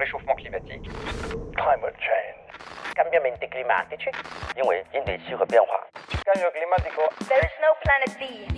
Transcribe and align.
réchauffement 0.00 0.34
climatique, 0.34 0.88
climate 1.54 1.96
change, 2.00 2.40
cambiamenti 2.96 3.46
cambio 6.24 6.48
e 6.48 6.52
climatico. 6.52 7.02
There 7.28 7.44
is 7.44 7.54
no 7.60 7.74
planet 7.82 8.16
B. 8.18 8.50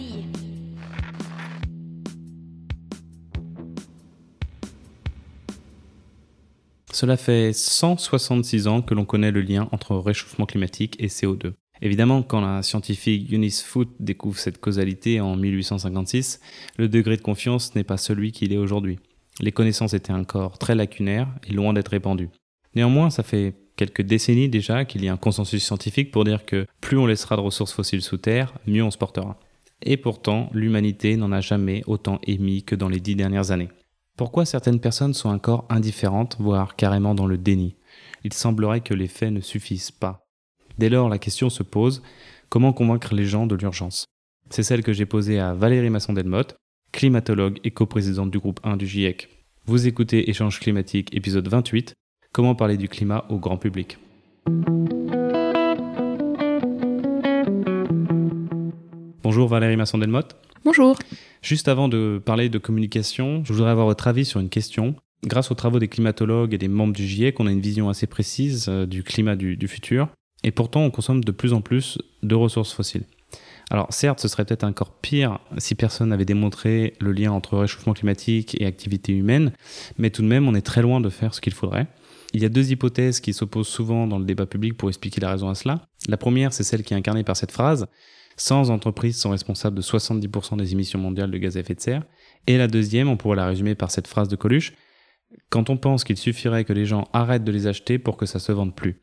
Cela 6.93 7.17
fait 7.17 7.53
166 7.53 8.69
ans 8.69 8.83
que 8.83 8.95
l'on 8.95 9.05
connaît 9.05 9.33
le 9.33 9.41
lien 9.41 9.69
entre 9.73 9.97
réchauffement 9.97 10.47
climatique 10.47 10.95
et 11.01 11.09
CO2. 11.09 11.55
Évidemment, 11.81 12.23
quand 12.23 12.41
la 12.41 12.63
scientifique 12.63 13.33
Eunice 13.33 13.65
Foote 13.65 13.91
découvre 13.99 14.39
cette 14.39 14.61
causalité 14.61 15.21
en 15.21 15.35
1856, 15.35 16.41
le 16.77 16.89
degré 16.89 17.17
de 17.17 17.23
confiance 17.23 17.75
n'est 17.75 17.83
pas 17.83 17.97
celui 17.97 18.31
qu'il 18.31 18.53
est 18.53 18.59
aujourd'hui. 18.59 19.01
Les 19.43 19.53
connaissances 19.53 19.93
étaient 19.93 20.13
encore 20.13 20.57
très 20.57 20.77
lacunaires 20.77 21.29
et 21.47 21.53
loin 21.53 21.73
d'être 21.73 21.89
répandues. 21.89 22.31
Néanmoins, 22.75 23.11
ça 23.11 23.25
fait 23.25 23.55
quelques 23.77 24.03
décennies 24.03 24.49
déjà 24.49 24.85
qu'il 24.85 25.05
y 25.05 25.09
a 25.09 25.13
un 25.13 25.17
consensus 25.17 25.65
scientifique 25.65 26.13
pour 26.13 26.25
dire 26.25 26.47
que 26.47 26.67
plus 26.81 26.97
on 26.97 27.07
laissera 27.07 27.37
de 27.37 27.41
ressources 27.41 27.73
fossiles 27.73 28.03
sous 28.03 28.19
terre, 28.19 28.55
mieux 28.67 28.85
on 28.85 28.93
se 28.93 28.99
portera. 28.99 29.39
Et 29.83 29.97
pourtant, 29.97 30.49
l'humanité 30.53 31.17
n'en 31.17 31.33
a 31.33 31.41
jamais 31.41 31.83
autant 31.89 32.21
émis 32.25 32.63
que 32.63 32.77
dans 32.77 32.89
les 32.89 33.01
dix 33.01 33.17
dernières 33.17 33.51
années. 33.51 33.71
Pourquoi 34.17 34.45
certaines 34.45 34.79
personnes 34.79 35.15
sont 35.15 35.31
encore 35.31 35.67
indifférentes, 35.69 36.37
voire 36.39 36.77
carrément 36.77 37.15
dans 37.15 37.27
le 37.27 37.37
déni? 37.37 37.75
Il 38.23 38.33
semblerait 38.33 38.81
que 38.81 38.95
les 38.95 39.09
faits 39.09 39.33
ne 39.33 39.41
suffisent 39.41 39.91
pas. 39.91 40.21
Dès 40.79 40.89
lors, 40.89 41.09
la 41.09 41.19
question 41.19 41.51
se 41.51 41.65
pose, 41.65 42.03
comment 42.49 42.73
convaincre 42.73 43.13
les 43.15 43.25
gens 43.25 43.47
de 43.47 43.57
l'urgence? 43.57 44.05
C'est 44.51 44.63
celle 44.63 44.85
que 44.85 44.93
j'ai 44.93 45.07
posée 45.07 45.41
à 45.41 45.55
Valérie 45.55 45.91
Masson-Delmotte, 45.91 46.55
climatologue 46.93 47.59
et 47.65 47.71
coprésidente 47.71 48.31
du 48.31 48.39
groupe 48.39 48.61
1 48.63 48.77
du 48.77 48.87
GIEC. 48.87 49.29
Vous 49.67 49.87
écoutez 49.87 50.29
Échange 50.31 50.61
climatique 50.61 51.15
épisode 51.17 51.49
28, 51.49 51.95
comment 52.33 52.55
parler 52.55 52.77
du 52.77 52.89
climat 52.89 53.25
au 53.31 53.39
grand 53.39 53.57
public. 53.57 53.97
Bonjour 59.23 59.49
Valérie 59.49 59.77
Masson-Delmotte. 59.77 60.37
Bonjour. 60.65 60.99
Juste 61.41 61.67
avant 61.69 61.89
de 61.89 62.21
parler 62.25 62.49
de 62.49 62.59
communication, 62.59 63.43
je 63.45 63.53
voudrais 63.53 63.71
avoir 63.71 63.87
votre 63.87 64.07
avis 64.07 64.25
sur 64.25 64.39
une 64.39 64.51
question. 64.51 64.95
Grâce 65.25 65.51
aux 65.51 65.55
travaux 65.55 65.79
des 65.79 65.89
climatologues 65.89 66.53
et 66.53 66.59
des 66.59 66.69
membres 66.69 66.93
du 66.93 67.07
GIEC, 67.07 67.41
on 67.41 67.47
a 67.47 67.51
une 67.53 67.61
vision 67.61 67.89
assez 67.89 68.07
précise 68.07 68.67
euh, 68.69 68.87
du 68.87 69.03
climat 69.03 69.37
du, 69.37 69.57
du 69.57 69.69
futur. 69.69 70.09
Et 70.45 70.51
pourtant, 70.51 70.83
on 70.83 70.91
consomme 70.91 71.23
de 71.23 71.31
plus 71.31 71.53
en 71.53 71.61
plus 71.61 71.99
de 72.23 72.35
ressources 72.35 72.73
fossiles. 72.73 73.05
Alors 73.73 73.87
certes, 73.89 74.21
ce 74.21 74.29
serait 74.29 74.45
peut-être 74.45 74.65
encore 74.65 74.93
pire 74.93 75.39
si 75.57 75.75
personne 75.75 76.11
n'avait 76.11 76.27
démontré 76.27 76.93
le 77.01 77.11
lien 77.11 77.33
entre 77.33 77.57
réchauffement 77.57 77.95
climatique 77.95 78.55
et 78.61 78.67
activité 78.67 79.15
humaine, 79.15 79.51
mais 79.97 80.11
tout 80.11 80.21
de 80.21 80.27
même, 80.27 80.47
on 80.47 80.55
est 80.55 80.61
très 80.61 80.83
loin 80.83 81.01
de 81.01 81.09
faire 81.09 81.33
ce 81.33 81.41
qu'il 81.41 81.55
faudrait. 81.55 81.87
Il 82.35 82.43
y 82.43 82.45
a 82.45 82.51
deux 82.51 82.71
hypothèses 82.71 83.19
qui 83.19 83.33
s'opposent 83.33 83.69
souvent 83.69 84.07
dans 84.07 84.19
le 84.19 84.27
débat 84.27 84.45
public 84.45 84.77
pour 84.77 84.91
expliquer 84.91 85.23
la 85.23 85.31
raison 85.31 85.49
à 85.49 85.55
cela. 85.55 85.89
La 86.07 86.19
première, 86.19 86.53
c'est 86.53 86.65
celle 86.65 86.83
qui 86.83 86.93
est 86.93 86.97
incarnée 86.99 87.25
par 87.25 87.35
cette 87.35 87.51
phrase 87.51 87.87
100 88.37 88.69
entreprises 88.69 89.19
sont 89.19 89.31
responsables 89.31 89.77
de 89.77 89.83
70% 89.83 90.59
des 90.59 90.73
émissions 90.73 90.99
mondiales 90.99 91.31
de 91.31 91.39
gaz 91.39 91.57
à 91.57 91.61
effet 91.61 91.75
de 91.75 91.81
serre. 91.81 92.03
Et 92.47 92.59
la 92.59 92.69
deuxième, 92.69 93.09
on 93.09 93.17
pourrait 93.17 93.37
la 93.37 93.47
résumer 93.47 93.75
par 93.75 93.91
cette 93.91 94.07
phrase 94.07 94.29
de 94.29 94.37
Coluche 94.37 94.75
quand 95.49 95.71
on 95.71 95.79
pense 95.79 96.05
qu'il 96.05 96.19
suffirait 96.19 96.65
que 96.65 96.75
les 96.75 96.85
gens 96.85 97.09
arrêtent 97.15 97.45
de 97.45 97.53
les 97.53 97.67
acheter 97.67 97.99
pour 97.99 98.19
que 98.19 98.27
ça 98.27 98.39
se 98.39 98.53
vende 98.53 98.75
plus. 98.75 99.02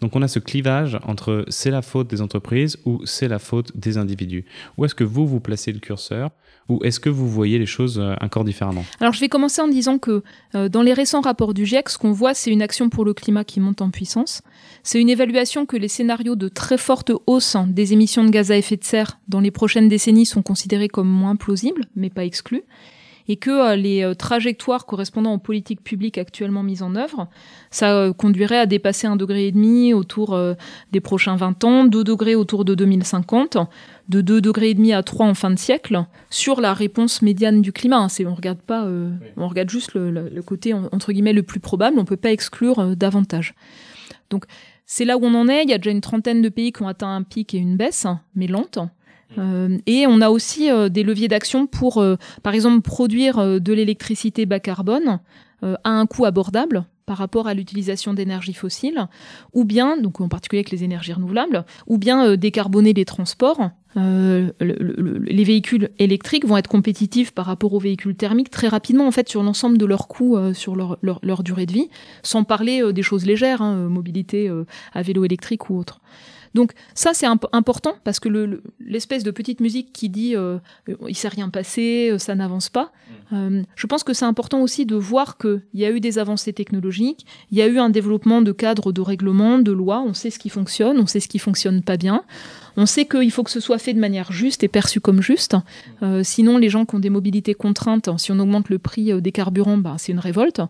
Donc 0.00 0.14
on 0.14 0.22
a 0.22 0.28
ce 0.28 0.38
clivage 0.38 0.98
entre 1.04 1.44
c'est 1.48 1.70
la 1.70 1.82
faute 1.82 2.08
des 2.08 2.22
entreprises 2.22 2.76
ou 2.84 3.04
c'est 3.04 3.28
la 3.28 3.38
faute 3.38 3.76
des 3.76 3.98
individus. 3.98 4.44
Où 4.76 4.84
est-ce 4.84 4.94
que 4.94 5.04
vous 5.04 5.26
vous 5.26 5.40
placez 5.40 5.72
le 5.72 5.80
curseur 5.80 6.30
ou 6.68 6.84
est-ce 6.84 7.00
que 7.00 7.08
vous 7.08 7.28
voyez 7.28 7.58
les 7.58 7.66
choses 7.66 7.98
euh, 7.98 8.14
encore 8.20 8.44
différemment? 8.44 8.84
Alors 9.00 9.14
je 9.14 9.20
vais 9.20 9.28
commencer 9.28 9.62
en 9.62 9.68
disant 9.68 9.98
que 9.98 10.22
euh, 10.54 10.68
dans 10.68 10.82
les 10.82 10.92
récents 10.92 11.22
rapports 11.22 11.54
du 11.54 11.64
GIEC, 11.64 11.88
ce 11.88 11.98
qu'on 11.98 12.12
voit, 12.12 12.34
c'est 12.34 12.50
une 12.50 12.62
action 12.62 12.90
pour 12.90 13.04
le 13.04 13.14
climat 13.14 13.42
qui 13.42 13.58
monte 13.58 13.80
en 13.80 13.90
puissance. 13.90 14.42
C'est 14.82 15.00
une 15.00 15.08
évaluation 15.08 15.64
que 15.64 15.76
les 15.76 15.88
scénarios 15.88 16.36
de 16.36 16.48
très 16.48 16.78
forte 16.78 17.10
hausse 17.26 17.56
des 17.66 17.94
émissions 17.94 18.24
de 18.24 18.30
gaz 18.30 18.50
à 18.50 18.56
effet 18.56 18.76
de 18.76 18.84
serre 18.84 19.18
dans 19.28 19.40
les 19.40 19.50
prochaines 19.50 19.88
décennies 19.88 20.26
sont 20.26 20.42
considérés 20.42 20.88
comme 20.88 21.08
moins 21.08 21.36
plausibles, 21.36 21.86
mais 21.96 22.10
pas 22.10 22.24
exclus 22.24 22.62
et 23.28 23.36
que 23.36 23.50
euh, 23.50 23.76
les 23.76 24.02
euh, 24.02 24.14
trajectoires 24.14 24.86
correspondant 24.86 25.34
aux 25.34 25.38
politiques 25.38 25.82
publiques 25.82 26.18
actuellement 26.18 26.62
mises 26.62 26.82
en 26.82 26.94
œuvre, 26.94 27.28
ça 27.70 27.94
euh, 27.94 28.12
conduirait 28.12 28.58
à 28.58 28.66
dépasser 28.66 29.06
un 29.06 29.16
degré 29.16 29.46
et 29.46 29.52
demi 29.52 29.92
autour 29.92 30.38
des 30.92 31.00
prochains 31.00 31.36
20 31.36 31.64
ans, 31.64 31.84
2 31.84 32.04
degrés 32.04 32.34
autour 32.34 32.64
de 32.64 32.74
2050, 32.74 33.58
de 34.08 34.20
2 34.20 34.40
degrés 34.40 34.70
et 34.70 34.74
demi 34.74 34.92
à 34.92 35.02
3 35.02 35.26
en 35.26 35.34
fin 35.34 35.50
de 35.50 35.58
siècle, 35.58 36.04
sur 36.30 36.60
la 36.60 36.74
réponse 36.74 37.22
médiane 37.22 37.62
du 37.62 37.72
climat. 37.72 37.98
Hein. 37.98 38.08
C'est, 38.08 38.24
on 38.26 38.34
regarde 38.34 38.60
pas, 38.60 38.84
euh, 38.84 39.10
on 39.36 39.48
regarde 39.48 39.70
juste 39.70 39.94
le, 39.94 40.10
le, 40.10 40.28
le, 40.28 40.42
côté 40.42 40.72
entre 40.72 41.12
guillemets 41.12 41.32
le 41.32 41.42
plus 41.42 41.60
probable. 41.60 41.98
On 41.98 42.04
peut 42.04 42.16
pas 42.16 42.32
exclure 42.32 42.78
euh, 42.78 42.94
davantage. 42.94 43.54
Donc 44.30 44.44
c'est 44.86 45.04
là 45.04 45.18
où 45.18 45.24
on 45.24 45.34
en 45.34 45.48
est. 45.48 45.64
Il 45.64 45.70
y 45.70 45.74
a 45.74 45.78
déjà 45.78 45.90
une 45.90 46.00
trentaine 46.00 46.40
de 46.40 46.48
pays 46.48 46.72
qui 46.72 46.82
ont 46.82 46.88
atteint 46.88 47.14
un 47.14 47.22
pic 47.22 47.54
et 47.54 47.58
une 47.58 47.76
baisse, 47.76 48.06
mais 48.34 48.46
lente. 48.46 48.78
Euh, 49.36 49.78
et 49.86 50.06
on 50.06 50.20
a 50.20 50.30
aussi 50.30 50.70
euh, 50.70 50.88
des 50.88 51.02
leviers 51.02 51.28
d'action 51.28 51.66
pour, 51.66 51.98
euh, 51.98 52.16
par 52.42 52.54
exemple, 52.54 52.80
produire 52.80 53.60
de 53.60 53.72
l'électricité 53.72 54.46
bas 54.46 54.60
carbone 54.60 55.20
à 55.62 55.90
un 55.90 56.06
coût 56.06 56.24
abordable 56.24 56.84
par 57.04 57.16
rapport 57.16 57.48
à 57.48 57.54
l'utilisation 57.54 58.14
d'énergies 58.14 58.54
fossiles, 58.54 59.08
ou 59.54 59.64
bien, 59.64 59.96
donc 59.96 60.20
en 60.20 60.28
particulier 60.28 60.60
avec 60.60 60.70
les 60.70 60.84
énergies 60.84 61.12
renouvelables, 61.12 61.64
ou 61.88 61.98
bien 61.98 62.36
décarboner 62.36 62.92
les 62.92 63.04
transports. 63.04 63.70
Le, 63.96 64.52
le, 64.60 65.18
les 65.18 65.42
véhicules 65.42 65.90
électriques 65.98 66.46
vont 66.46 66.56
être 66.56 66.68
compétitifs 66.68 67.32
par 67.32 67.46
rapport 67.46 67.72
aux 67.74 67.80
véhicules 67.80 68.14
thermiques 68.14 68.50
très 68.50 68.68
rapidement 68.68 69.08
en 69.08 69.10
fait 69.10 69.28
sur 69.28 69.42
l'ensemble 69.42 69.78
de 69.78 69.86
leurs 69.86 70.06
coûts, 70.06 70.38
sur 70.54 70.76
leur, 70.76 71.42
durée 71.42 71.66
de 71.66 71.72
vie, 71.72 71.88
sans 72.22 72.44
parler 72.44 72.92
des 72.92 73.02
choses 73.02 73.26
légères, 73.26 73.62
hein, 73.62 73.88
mobilité 73.88 74.48
à 74.92 75.02
vélo 75.02 75.24
électrique 75.24 75.70
ou 75.70 75.78
autre. 75.78 76.00
Donc 76.54 76.72
ça 76.94 77.14
c'est 77.14 77.26
imp 77.26 77.46
important 77.52 77.94
parce 78.04 78.20
que 78.20 78.28
l'espèce 78.80 79.22
le, 79.24 79.26
de 79.26 79.30
petite 79.30 79.60
musique 79.60 79.92
qui 79.92 80.08
dit 80.08 80.36
euh, 80.36 80.58
il 81.08 81.16
s'est 81.16 81.28
rien 81.28 81.48
passé, 81.48 82.14
ça 82.18 82.34
n'avance 82.34 82.68
pas. 82.68 82.92
Euh, 83.32 83.62
je 83.76 83.86
pense 83.86 84.04
que 84.04 84.14
c'est 84.14 84.24
important 84.24 84.62
aussi 84.62 84.86
de 84.86 84.96
voir 84.96 85.36
qu'il 85.38 85.62
y 85.74 85.84
a 85.84 85.90
eu 85.90 86.00
des 86.00 86.18
avancées 86.18 86.52
technologiques, 86.52 87.26
il 87.50 87.58
y 87.58 87.62
a 87.62 87.66
eu 87.66 87.78
un 87.78 87.90
développement 87.90 88.42
de 88.42 88.52
cadres 88.52 88.92
de 88.92 89.00
règlements, 89.00 89.58
de 89.58 89.72
lois, 89.72 90.00
on 90.00 90.14
sait 90.14 90.30
ce 90.30 90.38
qui 90.38 90.48
fonctionne, 90.48 90.98
on 90.98 91.06
sait 91.06 91.20
ce 91.20 91.28
qui 91.28 91.38
fonctionne 91.38 91.82
pas 91.82 91.96
bien. 91.96 92.24
On 92.78 92.86
sait 92.86 93.06
qu'il 93.06 93.32
faut 93.32 93.42
que 93.42 93.50
ce 93.50 93.58
soit 93.58 93.78
fait 93.78 93.92
de 93.92 93.98
manière 93.98 94.30
juste 94.30 94.62
et 94.62 94.68
perçu 94.68 95.00
comme 95.00 95.20
juste. 95.20 95.56
Euh, 96.02 96.22
sinon, 96.22 96.58
les 96.58 96.68
gens 96.68 96.86
qui 96.86 96.94
ont 96.94 97.00
des 97.00 97.10
mobilités 97.10 97.52
contraintes, 97.52 98.08
si 98.18 98.30
on 98.30 98.38
augmente 98.38 98.68
le 98.68 98.78
prix 98.78 99.20
des 99.20 99.32
carburants, 99.32 99.76
bah, 99.78 99.96
c'est 99.98 100.12
une 100.12 100.20
révolte. 100.20 100.62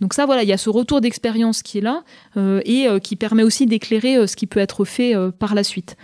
Donc 0.00 0.12
ça, 0.12 0.26
voilà, 0.26 0.42
il 0.42 0.48
y 0.48 0.52
a 0.52 0.58
ce 0.58 0.68
retour 0.68 1.00
d'expérience 1.00 1.62
qui 1.62 1.78
est 1.78 1.80
là 1.80 2.04
euh, 2.36 2.60
et 2.66 2.86
euh, 2.86 2.98
qui 2.98 3.16
permet 3.16 3.42
aussi 3.42 3.64
d'éclairer 3.64 4.16
euh, 4.16 4.26
ce 4.26 4.36
qui 4.36 4.46
peut 4.46 4.60
être 4.60 4.84
fait 4.84 5.16
euh, 5.16 5.30
par 5.30 5.54
la 5.54 5.64
suite. 5.64 5.96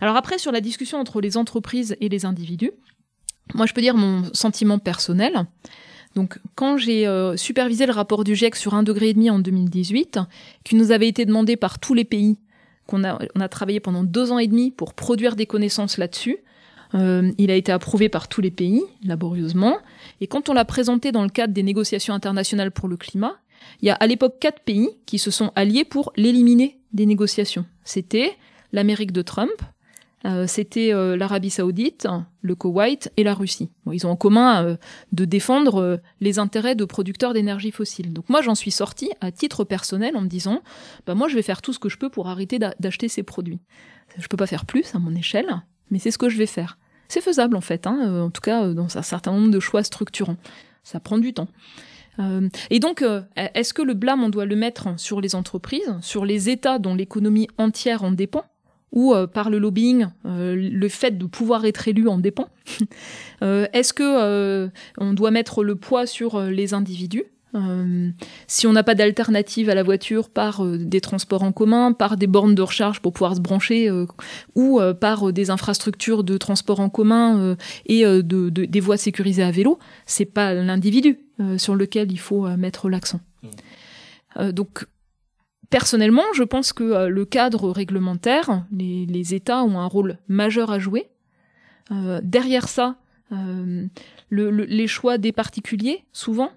Alors 0.00 0.16
après, 0.16 0.38
sur 0.38 0.50
la 0.50 0.60
discussion 0.60 0.98
entre 0.98 1.20
les 1.20 1.36
entreprises 1.36 1.96
et 2.00 2.08
les 2.08 2.26
individus, 2.26 2.72
moi, 3.54 3.66
je 3.66 3.74
peux 3.74 3.80
dire 3.80 3.96
mon 3.96 4.24
sentiment 4.34 4.80
personnel. 4.80 5.46
Donc, 6.16 6.38
quand 6.54 6.78
j'ai 6.78 7.06
euh, 7.06 7.36
supervisé 7.36 7.86
le 7.86 7.92
rapport 7.92 8.24
du 8.24 8.34
GIEC 8.34 8.56
sur 8.56 8.74
un 8.74 8.82
degré 8.82 9.10
et 9.10 9.14
demi 9.14 9.30
en 9.30 9.38
2018, 9.38 10.18
qui 10.64 10.74
nous 10.74 10.90
avait 10.90 11.08
été 11.08 11.26
demandé 11.26 11.56
par 11.56 11.78
tous 11.78 11.94
les 11.94 12.04
pays 12.04 12.38
qu'on 12.86 13.04
a, 13.04 13.18
on 13.34 13.40
a 13.40 13.48
travaillé 13.48 13.80
pendant 13.80 14.04
deux 14.04 14.32
ans 14.32 14.38
et 14.38 14.46
demi 14.46 14.70
pour 14.70 14.94
produire 14.94 15.36
des 15.36 15.46
connaissances 15.46 15.98
là-dessus. 15.98 16.38
Euh, 16.94 17.32
il 17.38 17.50
a 17.50 17.54
été 17.54 17.72
approuvé 17.72 18.08
par 18.08 18.28
tous 18.28 18.40
les 18.40 18.50
pays, 18.50 18.82
laborieusement. 19.04 19.78
Et 20.20 20.26
quand 20.26 20.48
on 20.48 20.52
l'a 20.52 20.64
présenté 20.64 21.12
dans 21.12 21.22
le 21.22 21.28
cadre 21.28 21.52
des 21.52 21.62
négociations 21.62 22.14
internationales 22.14 22.70
pour 22.70 22.88
le 22.88 22.96
climat, 22.96 23.36
il 23.82 23.86
y 23.86 23.90
a 23.90 23.94
à 23.94 24.06
l'époque 24.06 24.36
quatre 24.40 24.60
pays 24.60 24.90
qui 25.06 25.18
se 25.18 25.30
sont 25.30 25.50
alliés 25.54 25.84
pour 25.84 26.12
l'éliminer 26.16 26.78
des 26.92 27.06
négociations. 27.06 27.66
C'était 27.84 28.36
l'Amérique 28.72 29.12
de 29.12 29.22
Trump, 29.22 29.50
euh, 30.26 30.46
c'était 30.48 30.92
euh, 30.92 31.16
l'Arabie 31.16 31.50
Saoudite, 31.50 32.08
le 32.42 32.54
Koweït 32.54 33.12
et 33.16 33.22
la 33.22 33.32
Russie. 33.32 33.70
Ils 33.92 34.06
ont 34.06 34.10
en 34.10 34.16
commun 34.16 34.64
euh, 34.64 34.76
de 35.12 35.24
défendre 35.24 36.00
les 36.20 36.38
intérêts 36.38 36.74
de 36.74 36.84
producteurs 36.84 37.32
d'énergie 37.32 37.70
fossile. 37.70 38.12
Donc 38.12 38.28
moi, 38.28 38.42
j'en 38.42 38.56
suis 38.56 38.72
sortie 38.72 39.10
à 39.20 39.30
titre 39.30 39.64
personnel 39.64 40.16
en 40.16 40.22
me 40.22 40.28
disant, 40.28 40.62
bah 41.06 41.14
moi, 41.14 41.28
je 41.28 41.36
vais 41.36 41.42
faire 41.42 41.62
tout 41.62 41.72
ce 41.72 41.78
que 41.78 41.88
je 41.88 41.96
peux 41.96 42.10
pour 42.10 42.28
arrêter 42.28 42.58
d'acheter 42.58 43.08
ces 43.08 43.22
produits. 43.22 43.60
Je 44.18 44.26
peux 44.26 44.36
pas 44.36 44.46
faire 44.46 44.66
plus 44.66 44.94
à 44.94 44.98
mon 44.98 45.14
échelle, 45.14 45.62
mais 45.90 45.98
c'est 45.98 46.10
ce 46.10 46.18
que 46.18 46.28
je 46.28 46.38
vais 46.38 46.46
faire. 46.46 46.78
C'est 47.08 47.20
faisable 47.20 47.56
en 47.56 47.60
fait, 47.60 47.86
hein, 47.86 48.22
en 48.22 48.30
tout 48.30 48.40
cas 48.40 48.68
dans 48.68 48.98
un 48.98 49.02
certain 49.02 49.30
nombre 49.32 49.52
de 49.52 49.60
choix 49.60 49.84
structurants. 49.84 50.36
Ça 50.82 50.98
prend 50.98 51.18
du 51.18 51.32
temps. 51.32 51.48
Et 52.70 52.80
donc, 52.80 53.04
est-ce 53.36 53.74
que 53.74 53.82
le 53.82 53.92
blâme, 53.92 54.24
on 54.24 54.30
doit 54.30 54.46
le 54.46 54.56
mettre 54.56 54.98
sur 54.98 55.20
les 55.20 55.34
entreprises, 55.34 55.94
sur 56.00 56.24
les 56.24 56.48
États 56.48 56.78
dont 56.78 56.94
l'économie 56.94 57.48
entière 57.58 58.02
en 58.02 58.10
dépend? 58.10 58.44
Ou 58.96 59.14
euh, 59.14 59.26
par 59.26 59.50
le 59.50 59.58
lobbying, 59.58 60.06
euh, 60.24 60.56
le 60.56 60.88
fait 60.88 61.16
de 61.16 61.26
pouvoir 61.26 61.66
être 61.66 61.86
élu 61.86 62.08
en 62.08 62.18
dépend. 62.18 62.48
euh, 63.42 63.66
Est-ce 63.74 63.92
que 63.92 64.68
on 64.98 65.12
doit 65.12 65.30
mettre 65.30 65.62
le 65.62 65.76
poids 65.76 66.06
sur 66.06 66.40
les 66.40 66.74
individus? 66.74 67.24
Si 68.46 68.66
on 68.66 68.74
n'a 68.74 68.82
pas 68.82 68.94
d'alternative 68.94 69.70
à 69.70 69.74
la 69.74 69.82
voiture 69.82 70.28
par 70.28 70.62
des 70.62 71.00
transports 71.00 71.42
en 71.42 71.52
commun, 71.52 71.92
par 71.92 72.18
des 72.18 72.26
bornes 72.26 72.54
de 72.54 72.60
recharge 72.60 73.00
pour 73.00 73.14
pouvoir 73.14 73.34
se 73.34 73.40
brancher, 73.40 73.90
ou 74.54 74.78
par 75.00 75.32
des 75.32 75.48
infrastructures 75.48 76.22
de 76.22 76.36
transport 76.36 76.80
en 76.80 76.90
commun 76.90 77.56
et 77.86 78.04
de, 78.04 78.20
de, 78.22 78.50
des 78.50 78.80
voies 78.80 78.98
sécurisées 78.98 79.42
à 79.42 79.50
vélo, 79.50 79.78
c'est 80.04 80.26
pas 80.26 80.52
l'individu 80.52 81.20
sur 81.56 81.76
lequel 81.76 82.12
il 82.12 82.18
faut 82.18 82.46
mettre 82.58 82.90
l'accent. 82.90 83.20
Euh, 84.38 84.52
donc, 84.52 84.86
personnellement, 85.70 86.24
je 86.34 86.42
pense 86.42 86.72
que 86.72 86.84
euh, 86.84 87.08
le 87.08 87.24
cadre 87.24 87.70
réglementaire, 87.70 88.64
les, 88.72 89.34
États 89.34 89.64
ont 89.64 89.78
un 89.78 89.86
rôle 89.86 90.18
majeur 90.28 90.70
à 90.70 90.78
jouer. 90.78 91.08
Euh, 91.90 92.20
derrière 92.22 92.68
ça, 92.68 92.96
euh, 93.32 93.86
le, 94.30 94.50
le, 94.50 94.64
les 94.64 94.86
choix 94.86 95.18
des 95.18 95.32
particuliers, 95.32 96.04
souvent, 96.12 96.50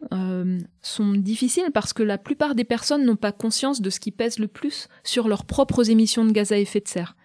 sont 0.82 1.14
difficiles 1.14 1.72
parce 1.74 1.94
que 1.94 2.04
la 2.04 2.18
plupart 2.18 2.56
des 2.56 2.64
personnes 2.64 3.06
n'ont 3.06 3.16
pas 3.16 3.32
conscience 3.32 3.82
de 3.82 3.90
ce 3.90 4.00
qui 4.00 4.12
pèse 4.12 4.40
le 4.40 4.48
plus 4.48 4.88
sur 5.04 5.28
leurs 5.28 5.46
propres 5.46 5.90
émissions 5.90 6.26
de 6.26 6.32
gaz 6.32 6.52
à 6.52 6.58
effet 6.58 6.80
de 6.80 6.88
serre. 6.88 7.16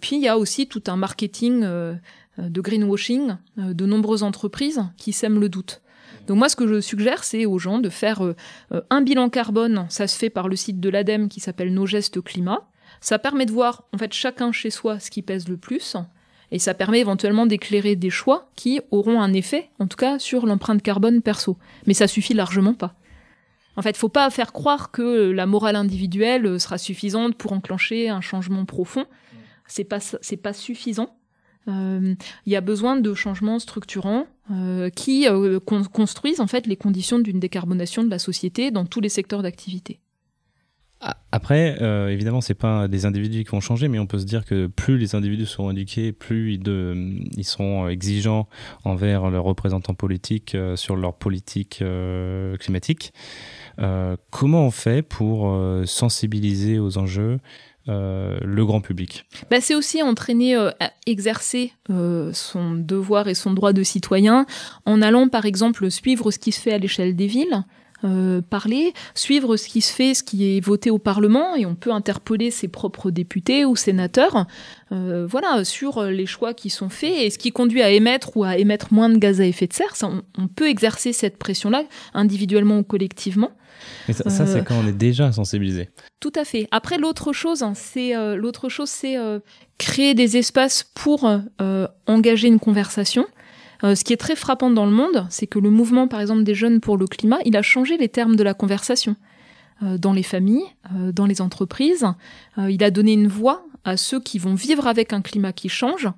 Puis 0.00 0.16
il 0.16 0.22
y 0.22 0.28
a 0.28 0.38
aussi 0.38 0.68
tout 0.68 0.82
un 0.86 0.96
marketing 0.96 1.60
de 1.60 2.60
greenwashing 2.60 3.36
de 3.56 3.86
nombreuses 3.86 4.22
entreprises 4.22 4.82
qui 4.96 5.12
sèment 5.12 5.40
le 5.40 5.48
doute. 5.48 5.82
Donc 6.26 6.38
moi, 6.38 6.48
ce 6.48 6.56
que 6.56 6.66
je 6.66 6.80
suggère, 6.80 7.24
c'est 7.24 7.46
aux 7.46 7.58
gens 7.58 7.78
de 7.78 7.88
faire 7.88 8.24
euh, 8.24 8.34
un 8.90 9.02
bilan 9.02 9.28
carbone. 9.28 9.86
Ça 9.88 10.06
se 10.06 10.18
fait 10.18 10.30
par 10.30 10.48
le 10.48 10.56
site 10.56 10.80
de 10.80 10.88
l'ADEME 10.88 11.28
qui 11.28 11.40
s'appelle 11.40 11.72
Nos 11.72 11.86
gestes 11.86 12.20
climat. 12.20 12.68
Ça 13.00 13.18
permet 13.18 13.46
de 13.46 13.52
voir, 13.52 13.84
en 13.92 13.98
fait, 13.98 14.12
chacun 14.12 14.52
chez 14.52 14.70
soi 14.70 14.98
ce 14.98 15.10
qui 15.10 15.22
pèse 15.22 15.48
le 15.48 15.56
plus. 15.56 15.96
Et 16.50 16.58
ça 16.58 16.74
permet 16.74 17.00
éventuellement 17.00 17.46
d'éclairer 17.46 17.96
des 17.96 18.10
choix 18.10 18.50
qui 18.54 18.80
auront 18.90 19.20
un 19.20 19.32
effet, 19.32 19.70
en 19.78 19.86
tout 19.86 19.96
cas, 19.96 20.18
sur 20.18 20.46
l'empreinte 20.46 20.82
carbone 20.82 21.22
perso. 21.22 21.58
Mais 21.86 21.94
ça 21.94 22.06
suffit 22.06 22.34
largement 22.34 22.74
pas. 22.74 22.94
En 23.76 23.82
fait, 23.82 23.96
faut 23.96 24.08
pas 24.08 24.30
faire 24.30 24.52
croire 24.52 24.90
que 24.90 25.30
la 25.30 25.44
morale 25.46 25.76
individuelle 25.76 26.58
sera 26.58 26.78
suffisante 26.78 27.36
pour 27.36 27.52
enclencher 27.52 28.08
un 28.08 28.20
changement 28.20 28.64
profond. 28.64 29.04
C'est 29.66 29.84
pas, 29.84 30.00
c'est 30.00 30.36
pas 30.36 30.52
suffisant. 30.52 31.16
Euh, 31.68 32.14
il 32.46 32.52
y 32.52 32.56
a 32.56 32.60
besoin 32.60 32.96
de 32.96 33.12
changements 33.12 33.58
structurants 33.58 34.26
euh, 34.50 34.90
qui 34.90 35.28
euh, 35.28 35.60
con 35.60 35.82
construisent 35.84 36.40
en 36.40 36.46
fait 36.46 36.66
les 36.66 36.76
conditions 36.76 37.18
d'une 37.18 37.40
décarbonation 37.40 38.04
de 38.04 38.10
la 38.10 38.18
société 38.18 38.70
dans 38.70 38.86
tous 38.86 39.00
les 39.00 39.08
secteurs 39.08 39.42
d'activité. 39.42 40.00
Après, 41.30 41.76
euh, 41.82 42.08
évidemment, 42.08 42.40
c'est 42.40 42.54
pas 42.54 42.88
des 42.88 43.04
individus 43.04 43.44
qui 43.44 43.50
vont 43.50 43.60
changer, 43.60 43.88
mais 43.88 43.98
on 43.98 44.06
peut 44.06 44.18
se 44.18 44.24
dire 44.24 44.46
que 44.46 44.66
plus 44.66 44.96
les 44.96 45.14
individus 45.14 45.44
seront 45.44 45.70
éduqués, 45.70 46.12
plus 46.12 46.54
ils, 46.54 47.28
ils 47.36 47.44
seront 47.44 47.88
exigeants 47.88 48.48
envers 48.84 49.30
leurs 49.30 49.44
représentants 49.44 49.92
politiques 49.92 50.54
euh, 50.54 50.74
sur 50.76 50.96
leur 50.96 51.14
politique 51.14 51.80
euh, 51.82 52.56
climatique. 52.56 53.12
comment 54.30 54.66
on 54.66 54.70
fait 54.70 55.02
pour 55.02 55.54
sensibiliser 55.84 56.78
aux 56.78 56.96
enjeux 56.96 57.38
euh, 57.88 58.38
le 58.42 58.64
grand 58.64 58.80
public 58.80 59.26
bah, 59.50 59.60
C'est 59.60 59.74
aussi 59.74 60.02
entraîner 60.02 60.56
euh, 60.56 60.70
à 60.80 60.90
exercer 61.06 61.72
euh, 61.90 62.32
son 62.32 62.74
devoir 62.74 63.28
et 63.28 63.34
son 63.34 63.52
droit 63.52 63.72
de 63.72 63.82
citoyen 63.82 64.46
en 64.86 65.02
allant 65.02 65.28
par 65.28 65.44
exemple 65.44 65.90
suivre 65.90 66.30
ce 66.30 66.38
qui 66.38 66.52
se 66.52 66.60
fait 66.60 66.72
à 66.72 66.78
l'échelle 66.78 67.14
des 67.14 67.26
villes. 67.26 67.64
Euh, 68.04 68.42
parler, 68.42 68.92
suivre 69.14 69.56
ce 69.56 69.68
qui 69.68 69.80
se 69.80 69.90
fait, 69.90 70.12
ce 70.12 70.22
qui 70.22 70.56
est 70.56 70.60
voté 70.60 70.90
au 70.90 70.98
Parlement, 70.98 71.56
et 71.56 71.64
on 71.64 71.74
peut 71.74 71.92
interpeller 71.92 72.50
ses 72.50 72.68
propres 72.68 73.10
députés 73.10 73.64
ou 73.64 73.74
sénateurs, 73.74 74.46
euh, 74.92 75.26
voilà, 75.26 75.64
sur 75.64 76.02
les 76.02 76.26
choix 76.26 76.52
qui 76.52 76.68
sont 76.68 76.90
faits 76.90 77.14
et 77.16 77.30
ce 77.30 77.38
qui 77.38 77.52
conduit 77.52 77.80
à 77.80 77.90
émettre 77.90 78.36
ou 78.36 78.44
à 78.44 78.58
émettre 78.58 78.92
moins 78.92 79.08
de 79.08 79.16
gaz 79.16 79.40
à 79.40 79.46
effet 79.46 79.66
de 79.66 79.72
serre. 79.72 79.96
Ça, 79.96 80.08
on, 80.08 80.22
on 80.36 80.46
peut 80.46 80.68
exercer 80.68 81.14
cette 81.14 81.38
pression-là 81.38 81.84
individuellement 82.12 82.78
ou 82.80 82.82
collectivement. 82.82 83.52
Mais 84.08 84.14
ça, 84.14 84.28
ça 84.30 84.46
c'est 84.46 84.64
quand 84.64 84.76
on 84.82 84.86
est 84.86 84.92
déjà 84.92 85.32
sensibilisé. 85.32 85.88
Tout 86.20 86.32
à 86.34 86.44
fait. 86.44 86.68
Après, 86.70 86.98
l'autre 86.98 87.32
chose, 87.32 87.62
hein, 87.62 87.72
c'est 87.74 88.16
euh, 88.16 88.36
l'autre 88.36 88.68
chose, 88.68 88.88
c'est 88.88 89.16
euh, 89.16 89.40
créer 89.78 90.14
des 90.14 90.36
espaces 90.36 90.84
pour 90.94 91.28
euh, 91.60 91.88
engager 92.06 92.48
une 92.48 92.58
conversation. 92.58 93.26
ce 93.82 94.02
qui 94.02 94.12
est 94.12 94.16
très 94.16 94.36
frappant 94.36 94.70
dans 94.70 94.86
le 94.86 94.92
monde, 94.92 95.26
c'est 95.30 95.46
que 95.46 95.58
le 95.58 95.70
mouvement, 95.70 96.08
par 96.08 96.20
exemple, 96.20 96.44
des 96.44 96.54
jeunes 96.54 96.80
pour 96.80 96.96
le 96.96 97.06
climat, 97.06 97.38
il 97.44 97.56
a 97.56 97.62
changé 97.62 97.96
les 97.98 98.08
termes 98.08 98.36
de 98.36 98.42
la 98.42 98.54
conversation 98.54 99.16
dans 99.82 100.14
les 100.14 100.22
familles, 100.22 100.64
dans 101.12 101.26
les 101.26 101.42
entreprises. 101.42 102.06
il 102.56 102.82
a 102.82 102.90
donné 102.90 103.12
une 103.12 103.28
voix 103.28 103.66
à 103.84 103.98
ceux 103.98 104.18
qui 104.18 104.38
vont 104.38 104.54
vivre 104.54 104.86
avec 104.86 105.12
un 105.12 105.20
climat 105.20 105.52
qui 105.52 105.68
change. 105.68 106.08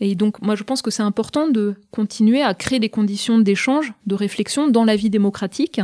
Et 0.00 0.14
donc, 0.14 0.42
moi, 0.42 0.56
je 0.56 0.64
pense 0.64 0.82
que 0.82 0.90
c'est 0.90 1.02
important 1.02 1.48
de 1.48 1.74
continuer 1.90 2.42
à 2.42 2.54
créer 2.54 2.80
des 2.80 2.90
conditions 2.90 3.38
d'échange, 3.38 3.92
de 4.06 4.14
réflexion 4.14 4.68
dans 4.68 4.84
la 4.84 4.96
vie 4.96 5.10
démocratique. 5.10 5.80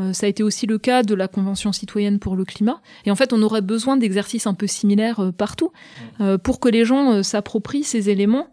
Euh, 0.00 0.12
ça 0.12 0.26
a 0.26 0.28
été 0.28 0.42
aussi 0.42 0.66
le 0.66 0.78
cas 0.78 1.02
de 1.02 1.14
la 1.14 1.28
Convention 1.28 1.72
citoyenne 1.72 2.18
pour 2.18 2.36
le 2.36 2.44
climat. 2.44 2.80
Et 3.04 3.10
en 3.10 3.16
fait, 3.16 3.32
on 3.32 3.42
aurait 3.42 3.60
besoin 3.60 3.96
d'exercices 3.96 4.46
un 4.46 4.54
peu 4.54 4.66
similaires 4.66 5.20
euh, 5.20 5.32
partout 5.32 5.72
euh, 6.20 6.38
pour 6.38 6.60
que 6.60 6.68
les 6.68 6.84
gens 6.84 7.22
s'approprient 7.22 7.84
ces 7.84 8.10
éléments 8.10 8.48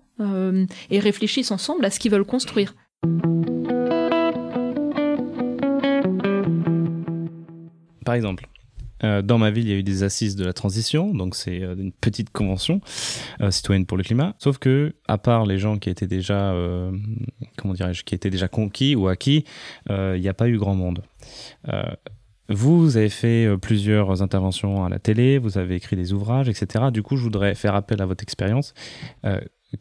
et 0.90 1.00
réfléchissent 1.00 1.52
ensemble 1.52 1.86
à 1.86 1.92
ce 1.92 2.00
qu'ils 2.00 2.12
veulent 2.12 2.26
construire. 2.26 2.74
Par 8.04 8.16
exemple, 8.16 8.48
euh, 9.04 9.22
dans 9.22 9.38
ma 9.38 9.52
ville, 9.52 9.66
il 9.66 9.72
y 9.72 9.74
a 9.74 9.78
eu 9.78 9.84
des 9.84 10.04
assises 10.04 10.36
de 10.36 10.46
la 10.46 10.54
transition, 10.54 11.14
donc 11.14 11.36
c'est 11.36 11.62
euh, 11.62 11.76
une 11.76 11.92
petite 11.92 12.32
convention 12.32 12.82
euh, 13.42 13.52
citoyenne 13.52 13.86
pour 13.86 13.98
le 13.98 14.04
climat. 14.04 14.36
Sauf 14.40 14.58
que, 14.58 14.96
à 15.08 15.18
part 15.18 15.46
les 15.46 15.58
gens 15.58 15.78
qui 15.78 15.90
étaient 15.90 16.08
déjà, 16.08 16.54
comment 17.58 17.74
dirais-je, 17.74 18.04
qui 18.04 18.16
étaient 18.16 18.30
déjà 18.30 18.48
conquis 18.48 18.96
ou 18.96 19.08
acquis, 19.08 19.46
il 19.90 20.20
n'y 20.20 20.30
a 20.30 20.34
pas 20.34 20.48
eu 20.48 20.58
grand 20.58 20.76
monde. 20.76 21.04
Vous 22.50 22.98
avez 22.98 23.10
fait 23.10 23.58
plusieurs 23.62 24.22
interventions 24.22 24.86
à 24.86 24.90
la 24.90 25.00
télé, 25.00 25.38
vous 25.38 25.58
avez 25.58 25.76
écrit 25.76 25.96
des 25.96 26.14
ouvrages, 26.14 26.50
etc. 26.50 26.86
Du 26.92 27.04
coup, 27.04 27.18
je 27.18 27.24
voudrais 27.24 27.56
faire 27.56 27.76
appel 27.76 28.02
à 28.02 28.06
votre 28.06 28.24
expérience. 28.24 28.74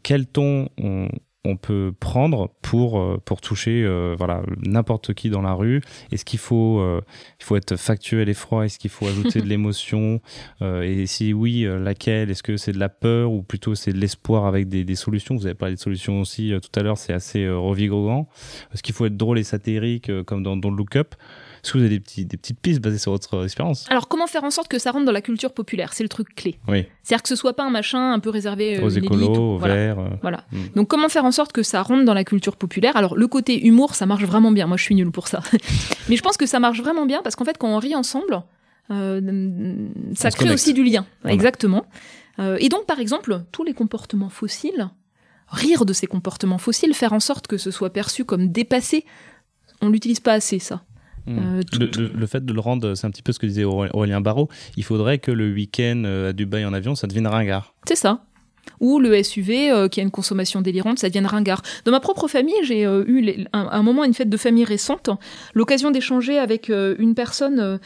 quel 0.03 0.27
ton 0.27 0.69
on, 0.77 1.07
on 1.47 1.55
peut 1.55 1.93
prendre 1.99 2.51
pour, 2.61 2.99
euh, 2.99 3.21
pour 3.23 3.39
toucher 3.41 3.83
euh, 3.83 4.15
voilà, 4.17 4.43
n'importe 4.65 5.13
qui 5.13 5.29
dans 5.29 5.41
la 5.41 5.53
rue. 5.53 5.81
Est-ce 6.11 6.25
qu'il 6.25 6.39
faut, 6.39 6.79
euh, 6.79 7.01
il 7.39 7.45
faut 7.45 7.55
être 7.55 7.77
factuel 7.77 8.27
et 8.27 8.33
froid? 8.33 8.65
Est-ce 8.65 8.77
qu'il 8.77 8.89
faut 8.89 9.07
ajouter 9.07 9.41
de 9.41 9.45
l'émotion? 9.47 10.21
Euh, 10.61 10.81
Et 10.81 11.05
si 11.05 11.33
oui, 11.33 11.65
laquelle? 11.65 12.29
Est-ce 12.29 12.43
que 12.43 12.57
c'est 12.57 12.73
de 12.73 12.79
la 12.79 12.89
peur 12.89 13.31
ou 13.31 13.43
plutôt 13.43 13.75
c'est 13.75 13.93
de 13.93 13.97
l'espoir 13.97 14.45
avec 14.45 14.67
des, 14.67 14.83
des, 14.83 14.95
solutions? 14.95 15.35
Vous 15.35 15.45
avez 15.45 15.55
parlé 15.55 15.75
de 15.75 15.79
solutions 15.79 16.19
aussi 16.19 16.53
tout 16.61 16.79
à 16.79 16.83
l'heure, 16.83 16.97
c'est 16.97 17.13
assez 17.13 17.47
revigorant. 17.47 18.27
Est-ce 18.73 18.83
qu'il 18.83 18.93
faut 18.93 19.05
être 19.05 19.17
drôle 19.17 19.39
et 19.39 19.43
satirique 19.43 20.11
comme 20.23 20.43
dans, 20.43 20.57
dans 20.57 20.69
Look 20.69 20.95
Up? 20.97 21.15
Est-ce 21.67 21.73
que 21.73 21.77
vous 21.79 21.83
avez 21.83 21.95
des, 21.95 21.99
petits, 21.99 22.25
des, 22.25 22.37
petites 22.37 22.59
pistes 22.61 22.79
basées 22.79 22.97
sur 22.97 23.11
votre 23.11 23.43
expérience? 23.43 23.85
Alors, 23.89 24.07
comment 24.07 24.25
faire 24.25 24.45
en 24.45 24.51
sorte 24.51 24.69
que 24.69 24.79
ça 24.79 24.91
rentre 24.91 25.05
dans 25.05 25.11
la 25.11 25.21
culture 25.21 25.51
populaire? 25.51 25.91
C'est 25.91 26.03
le 26.03 26.07
truc 26.07 26.33
clé. 26.33 26.59
Oui. 26.69 26.85
C'est-à-dire 27.03 27.23
que 27.23 27.27
ce 27.27 27.35
soit 27.35 27.53
pas 27.53 27.65
un 27.65 27.69
machin 27.69 28.13
un 28.13 28.19
peu 28.19 28.29
réservé 28.29 28.79
aux 28.79 28.89
écolos, 28.89 29.35
aux 29.35 29.57
voilà. 29.57 29.75
verts. 29.75 29.99
Euh... 29.99 30.09
Voilà. 30.21 30.45
Mm. 30.53 30.57
Donc, 30.75 30.87
comment 30.87 31.09
faire 31.09 31.25
en 31.25 31.31
sorte 31.31 31.51
que 31.51 31.63
ça 31.63 31.81
rentre 31.81 32.05
dans 32.05 32.13
la 32.13 32.23
culture 32.23 32.55
populaire? 32.55 32.95
Alors, 32.95 33.17
le 33.17 33.27
côté 33.27 33.65
humour, 33.65 33.95
ça 33.95 34.05
marche 34.05 34.23
vraiment 34.23 34.51
bien. 34.51 34.65
Moi, 34.65 34.77
je 34.77 34.83
suis 34.83 34.95
nulle 34.95 35.11
pour 35.11 35.27
ça. 35.27 35.41
Mais 36.09 36.15
je 36.15 36.21
pense 36.21 36.37
que 36.37 36.45
ça 36.45 36.61
marche 36.61 36.79
vraiment 36.79 37.05
bien 37.05 37.21
parce 37.21 37.35
qu'en 37.35 37.43
fait, 37.43 37.57
quand 37.57 37.67
on 37.67 37.79
rit 37.79 37.95
ensemble, 37.95 38.43
euh, 38.89 39.89
ça 40.15 40.31
crée 40.31 40.53
aussi 40.53 40.73
du 40.73 40.85
lien. 40.85 41.05
Voilà. 41.23 41.33
Exactement. 41.33 41.85
Euh, 42.39 42.55
et 42.61 42.69
donc, 42.69 42.85
par 42.85 42.99
exemple, 42.99 43.41
tous 43.51 43.65
les 43.65 43.73
comportements 43.73 44.29
fossiles, 44.29 44.89
rire 45.49 45.83
de 45.83 45.91
ces 45.91 46.07
comportements 46.07 46.59
fossiles, 46.59 46.93
faire 46.93 47.11
en 47.11 47.19
sorte 47.19 47.47
que 47.47 47.57
ce 47.57 47.71
soit 47.71 47.89
perçu 47.89 48.23
comme 48.23 48.53
dépassé, 48.53 49.05
on 49.81 49.89
l'utilise 49.89 50.21
pas 50.21 50.31
assez, 50.31 50.59
ça. 50.59 50.83
Euh, 51.27 51.61
tout, 51.69 51.79
le, 51.79 51.89
le, 51.97 52.11
le, 52.15 52.27
fait 52.27 52.45
de 52.45 52.53
le 52.53 52.59
rendre, 52.59 52.95
c'est 52.95 53.05
un 53.05 53.11
petit 53.11 53.23
peu 53.23 53.31
ce 53.31 53.39
que 53.39 53.45
disait 53.45 53.63
Aurélien 53.63 54.21
Barraud, 54.21 54.47
il 54.77 54.83
faudrait 54.83 55.19
que 55.19 55.31
le 55.31 55.51
week-end 55.51 56.03
à 56.05 56.33
Dubaï 56.33 56.65
en 56.65 56.73
avion, 56.73 56.95
ça 56.95 57.07
devienne 57.07 57.27
ringard. 57.27 57.73
C'est 57.87 57.95
ça. 57.95 58.21
Ou 58.79 58.99
le 58.99 59.21
SUV 59.21 59.71
euh, 59.71 59.87
qui 59.87 59.99
a 59.99 60.03
une 60.03 60.11
consommation 60.11 60.61
délirante, 60.61 60.99
ça 60.99 61.07
devienne 61.07 61.25
ringard. 61.25 61.61
Dans 61.85 61.91
ma 61.91 61.99
propre 61.99 62.27
famille, 62.27 62.55
j'ai 62.63 62.85
euh, 62.85 63.03
eu 63.07 63.21
les, 63.21 63.45
un, 63.53 63.67
un, 63.71 63.83
moment, 63.83 64.03
une 64.03 64.13
fête 64.13 64.29
de 64.29 64.37
famille 64.37 64.65
récente, 64.65 65.09
l'occasion 65.53 65.91
d'échanger 65.91 66.37
avec 66.37 66.69
euh, 66.69 66.95
une 66.99 67.15
personne 67.15 67.79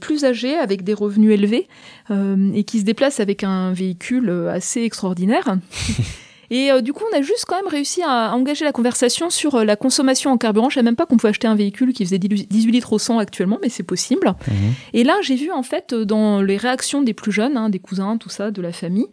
plus 0.00 0.24
âgée, 0.24 0.56
avec 0.56 0.84
des 0.84 0.94
revenus 0.94 1.32
élevés, 1.32 1.68
et 2.10 2.64
qui 2.64 2.80
se 2.80 2.84
déplace 2.84 3.20
avec 3.20 3.44
un 3.44 3.72
véhicule 3.72 4.30
assez 4.50 4.82
extraordinaire. 4.82 5.56
Et 6.50 6.70
euh, 6.70 6.80
du 6.80 6.92
coup, 6.92 7.04
on 7.12 7.16
a 7.16 7.22
juste 7.22 7.44
quand 7.46 7.56
même 7.56 7.68
réussi 7.68 8.02
à, 8.02 8.30
à 8.30 8.34
engager 8.34 8.64
la 8.64 8.72
conversation 8.72 9.30
sur 9.30 9.56
euh, 9.56 9.64
la 9.64 9.76
consommation 9.76 10.30
en 10.30 10.38
carburant. 10.38 10.68
Je 10.70 10.74
savais 10.74 10.84
même 10.84 10.96
pas 10.96 11.06
qu'on 11.06 11.16
pouvait 11.16 11.30
acheter 11.30 11.48
un 11.48 11.54
véhicule 11.54 11.92
qui 11.92 12.04
faisait 12.04 12.18
18 12.18 12.70
litres 12.70 12.92
au 12.92 12.98
100 12.98 13.18
actuellement, 13.18 13.58
mais 13.62 13.68
c'est 13.68 13.82
possible. 13.82 14.28
Mmh. 14.28 14.52
Et 14.94 15.04
là, 15.04 15.16
j'ai 15.22 15.36
vu 15.36 15.50
en 15.52 15.62
fait 15.62 15.94
dans 15.94 16.42
les 16.42 16.56
réactions 16.56 17.02
des 17.02 17.14
plus 17.14 17.32
jeunes, 17.32 17.56
hein, 17.56 17.68
des 17.70 17.78
cousins, 17.78 18.16
tout 18.16 18.30
ça, 18.30 18.50
de 18.50 18.62
la 18.62 18.72
famille, 18.72 19.08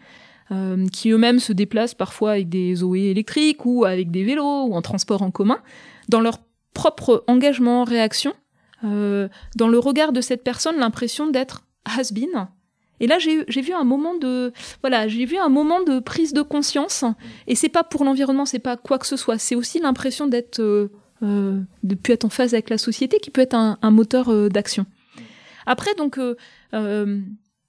euh, 0.51 0.87
qui 0.87 1.09
eux-mêmes 1.09 1.39
se 1.39 1.53
déplacent 1.53 1.93
parfois 1.93 2.31
avec 2.31 2.49
des 2.49 2.75
Zoé 2.75 3.11
électriques 3.11 3.65
ou 3.65 3.85
avec 3.85 4.11
des 4.11 4.23
vélos 4.23 4.65
ou 4.65 4.75
en 4.75 4.81
transport 4.81 5.21
en 5.21 5.31
commun, 5.31 5.59
dans 6.09 6.19
leur 6.19 6.39
propre 6.73 7.23
engagement, 7.27 7.83
réaction, 7.83 8.33
euh, 8.83 9.29
dans 9.55 9.67
le 9.67 9.79
regard 9.79 10.11
de 10.11 10.21
cette 10.21 10.43
personne, 10.43 10.77
l'impression 10.77 11.27
d'être 11.27 11.63
has-been 11.85 12.47
et 12.99 13.07
là, 13.07 13.17
j'ai 13.19 13.61
vu 13.61 13.73
un 13.73 13.83
moment 13.83 14.15
de, 14.15 14.53
voilà, 14.81 15.07
j'ai 15.07 15.25
vu 15.25 15.37
un 15.37 15.49
moment 15.49 15.81
de 15.83 15.99
prise 15.99 16.33
de 16.33 16.41
conscience. 16.41 17.03
Et 17.47 17.55
c'est 17.55 17.69
pas 17.69 17.83
pour 17.83 18.03
l'environnement, 18.03 18.45
c'est 18.45 18.59
pas 18.59 18.77
quoi 18.77 18.97
que 18.97 19.07
ce 19.07 19.17
soit. 19.17 19.37
C'est 19.37 19.55
aussi 19.55 19.79
l'impression 19.79 20.27
d'être, 20.27 20.59
euh, 20.59 20.89
euh, 21.21 21.59
de 21.83 21.95
plus 21.95 22.13
être 22.13 22.25
en 22.25 22.29
phase 22.29 22.53
avec 22.53 22.69
la 22.69 22.77
société, 22.77 23.19
qui 23.19 23.29
peut 23.29 23.41
être 23.41 23.55
un, 23.55 23.77
un 23.81 23.91
moteur 23.91 24.29
euh, 24.29 24.49
d'action. 24.49 24.85
Après, 25.65 25.93
donc, 25.95 26.19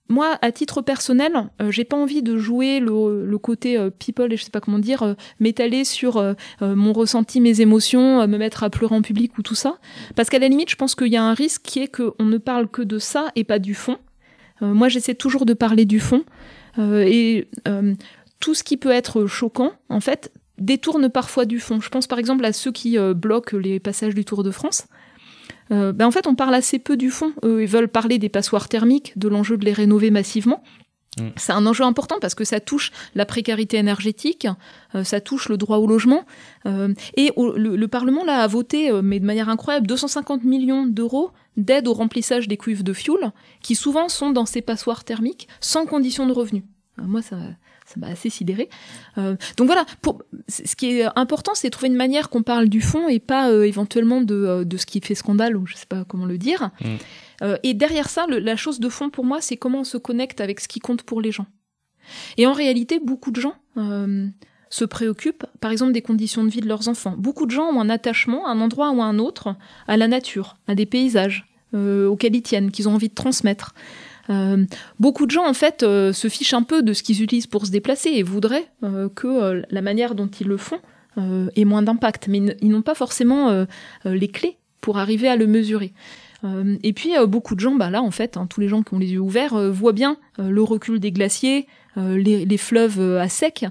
moi, 0.09 0.39
à 0.43 0.53
titre 0.53 0.83
personnel, 0.83 1.33
euh, 1.63 1.71
j'ai 1.71 1.85
pas 1.85 1.97
envie 1.97 2.23
de 2.23 2.37
jouer 2.37 2.79
le, 2.79 3.25
le 3.25 3.39
côté 3.39 3.79
euh, 3.79 3.89
people 3.91 4.33
et 4.33 4.37
je 4.37 4.45
sais 4.45 4.51
pas 4.51 4.61
comment 4.61 4.79
dire, 4.79 5.03
euh, 5.03 5.15
m'étaler 5.41 5.85
sur 5.85 6.19
euh, 6.19 6.35
euh, 6.61 6.75
mon 6.75 6.93
ressenti, 6.93 7.41
mes 7.41 7.63
émotions, 7.63 8.21
euh, 8.21 8.27
me 8.27 8.37
mettre 8.37 8.65
à 8.65 8.71
pleurer 8.71 8.95
en 8.95 9.03
public 9.03 9.39
ou 9.39 9.43
tout 9.43 9.55
ça. 9.55 9.79
Parce 10.15 10.29
qu'à 10.29 10.39
la 10.39 10.49
limite, 10.49 10.69
je 10.69 10.77
pense 10.77 10.95
qu'il 10.95 11.09
y 11.09 11.17
a 11.17 11.25
un 11.25 11.33
risque 11.33 11.63
qui 11.63 11.81
est 11.81 11.89
qu'on 11.89 12.25
ne 12.25 12.37
parle 12.37 12.69
que 12.69 12.83
de 12.83 12.99
ça 12.99 13.29
et 13.35 13.45
pas 13.45 13.59
du 13.59 13.75
fond. 13.75 13.97
Euh, 14.63 14.75
moi, 14.75 14.89
j'essaie 14.89 15.15
toujours 15.15 15.47
de 15.47 15.55
parler 15.55 15.85
du 15.85 16.01
fond. 16.01 16.25
Euh, 16.79 17.05
et 17.07 17.49
euh, 17.69 17.95
tout 18.41 18.55
ce 18.55 18.65
qui 18.65 18.77
peut 18.77 18.91
être 18.91 19.27
choquant, 19.27 19.73
en 19.89 20.01
fait, 20.01 20.33
détourne 20.59 21.09
parfois 21.09 21.45
du 21.45 21.59
fond. 21.59 21.81
Je 21.81 21.89
pense 21.89 22.07
par 22.07 22.19
exemple 22.19 22.45
à 22.45 22.53
ceux 22.53 22.73
qui 22.73 22.97
bloquent 23.17 23.57
les 23.57 23.81
passages 23.81 24.15
du 24.15 24.25
Tour 24.25 24.43
de 24.43 24.51
France. 24.51 24.87
Ben 25.71 26.03
en 26.03 26.11
fait, 26.11 26.27
on 26.27 26.35
parle 26.35 26.55
assez 26.55 26.79
peu 26.79 26.97
du 26.97 27.11
fond. 27.11 27.33
Eux, 27.43 27.63
ils 27.63 27.69
veulent 27.69 27.89
parler 27.89 28.19
des 28.19 28.29
passoires 28.29 28.69
thermiques, 28.69 29.19
de 29.19 29.29
l'enjeu 29.29 29.57
de 29.57 29.65
les 29.65 29.73
rénover 29.73 30.11
massivement. 30.11 30.63
Mm. 31.19 31.29
C'est 31.37 31.53
un 31.53 31.67
enjeu 31.67 31.85
important 31.85 32.17
parce 32.21 32.35
que 32.35 32.45
ça 32.45 32.61
touche 32.61 32.93
la 33.15 33.27
précarité 33.27 33.77
énergétique, 33.77 34.47
euh, 34.95 35.05
ça 35.05 35.21
touche 35.21 35.49
le 35.49 35.57
droit 35.57 35.79
au 35.79 35.87
logement. 35.87 36.25
euh, 36.67 36.95
et 37.17 37.33
le, 37.37 37.77
le 37.77 37.89
Parlement 37.89 38.25
là 38.25 38.43
a 38.43 38.47
voté, 38.47 38.91
euh, 38.91 39.03
mais 39.03 39.21
de 39.21 39.27
manière 39.27 39.49
incroyable, 39.49 39.87
250 39.87 40.45
millions 40.45 40.87
d'euros 40.87 41.31
d'aide 41.57 41.87
au 41.87 41.93
remplissage 41.93 42.49
des 42.49 42.57
cuves 42.57 42.83
de 42.83 42.93
fioul, 42.93 43.31
qui 43.63 43.75
souvent 43.75 44.09
sont 44.09 44.31
dans 44.31 44.47
ces 44.47 44.61
passoires 44.63 45.05
thermiques, 45.05 45.49
sans 45.61 45.87
condition 45.87 46.27
de 46.27 46.33
revenu. 46.33 46.65
Moi, 46.97 47.23
ça, 47.23 47.37
ça 47.85 47.95
m'a 47.99 48.07
assez 48.09 48.31
sidéré. 48.31 48.69
Euh, 49.19 49.37
donc 49.57 49.67
voilà, 49.67 49.85
pour, 50.01 50.23
ce 50.49 50.75
qui 50.75 51.01
est 51.01 51.07
important, 51.17 51.53
c'est 51.55 51.69
trouver 51.71 51.89
une 51.89 51.97
manière 51.97 52.31
qu'on 52.31 52.43
parle 52.43 52.69
du 52.69 52.81
fond 52.81 53.09
et 53.09 53.21
pas 53.21 53.51
euh, 53.51 53.65
éventuellement 53.65 54.21
de, 54.23 54.35
euh, 54.35 54.65
de 54.65 54.77
ce 54.77 54.87
qui 54.87 55.01
fait 55.01 55.15
scandale, 55.15 55.57
ou 55.57 55.67
je 55.67 55.75
sais 55.77 55.87
pas 55.87 56.05
comment 56.05 56.27
le 56.27 56.39
dire. 56.39 56.71
Mm. 56.81 56.87
Euh, 57.43 57.57
et 57.63 57.75
derrière 57.75 58.09
ça, 58.09 58.27
le- 58.29 58.39
la 58.39 58.57
chose 58.57 58.81
de 58.81 58.89
fond 58.89 59.11
pour 59.11 59.25
moi, 59.25 59.41
c'est 59.41 59.57
comment 59.57 59.81
on 59.81 59.85
se 59.85 59.99
connecte 59.99 60.41
avec 60.41 60.61
ce 60.61 60.69
qui 60.69 60.81
compte 60.81 61.03
pour 61.03 61.21
les 61.21 61.31
gens. 61.33 61.47
Et 62.39 62.47
en 62.47 62.53
réalité, 62.53 63.01
beaucoup 63.01 63.31
de 63.31 63.41
gens 63.41 63.55
se 64.71 64.85
préoccupent, 64.85 65.47
par 65.61 65.71
exemple, 65.71 65.93
des 65.93 66.03
conditions 66.03 66.45
de 66.45 66.51
vie 66.51 66.61
de 66.61 66.69
leurs 66.69 66.89
enfants. 66.89 67.15
Beaucoup 67.17 67.47
de 67.47 67.51
gens 67.51 67.65
ont 67.67 67.81
un 67.81 67.89
attachement 67.91 68.47
à 68.47 68.51
un 68.51 68.61
endroit 68.61 68.91
ou 68.91 69.01
à 69.01 69.05
un 69.07 69.19
autre, 69.19 69.55
à 69.89 69.97
la 69.97 70.09
nature, 70.09 70.57
à 70.69 70.75
des 70.75 70.87
paysages 70.87 71.47
auxquels 71.73 72.35
ils 72.37 72.43
tiennent, 72.43 72.71
qu'ils 72.71 72.89
ont 72.89 72.95
envie 72.95 73.09
de 73.09 73.15
transmettre. 73.15 73.75
Euh, 74.31 74.65
beaucoup 74.99 75.27
de 75.27 75.31
gens, 75.31 75.47
en 75.47 75.55
fait, 75.55 75.83
euh, 75.83 76.13
se 76.13 76.29
fichent 76.29 76.55
un 76.55 76.63
peu 76.63 76.83
de 76.83 76.93
ce 76.93 77.03
qu'ils 77.03 77.23
utilisent 77.23 77.47
pour 77.47 77.67
se 77.67 77.71
déplacer 77.71 78.11
et 78.11 78.23
voudraient 78.23 78.69
euh, 78.83 79.09
que 79.09 79.63
la 79.69 79.83
manière 79.83 80.15
dont 80.15 80.29
ils 80.29 80.47
le 80.47 80.57
font 80.57 80.81
ait 81.17 81.65
moins 81.65 81.83
d'impact. 81.83 82.27
Mais 82.29 82.57
ils 82.61 82.71
n'ont 82.71 82.83
pas 82.83 82.97
forcément 82.97 83.67
les 84.05 84.29
clés 84.29 84.57
pour 84.81 84.99
arriver 84.99 85.29
à 85.29 85.37
le 85.37 85.47
mesurer. 85.47 85.93
Et 86.83 86.93
puis, 86.93 87.13
beaucoup 87.29 87.55
de 87.55 87.61
gens, 87.61 87.77
bah 87.77 87.89
là, 87.89 88.03
en 88.03 88.11
fait, 88.11 88.37
hein, 88.37 88.49
tous 88.51 88.61
les 88.61 88.67
gens 88.67 88.83
qui 88.83 88.95
ont 88.95 88.99
les 88.99 89.13
yeux 89.13 89.21
ouverts 89.21 89.57
voient 89.71 89.93
bien 89.93 90.17
le 90.39 90.61
recul 90.61 90.99
des 90.99 91.13
glaciers, 91.13 91.69
les, 91.97 92.45
les 92.45 92.59
fleuves 92.59 93.01
à 93.01 93.29
sec, 93.29 93.65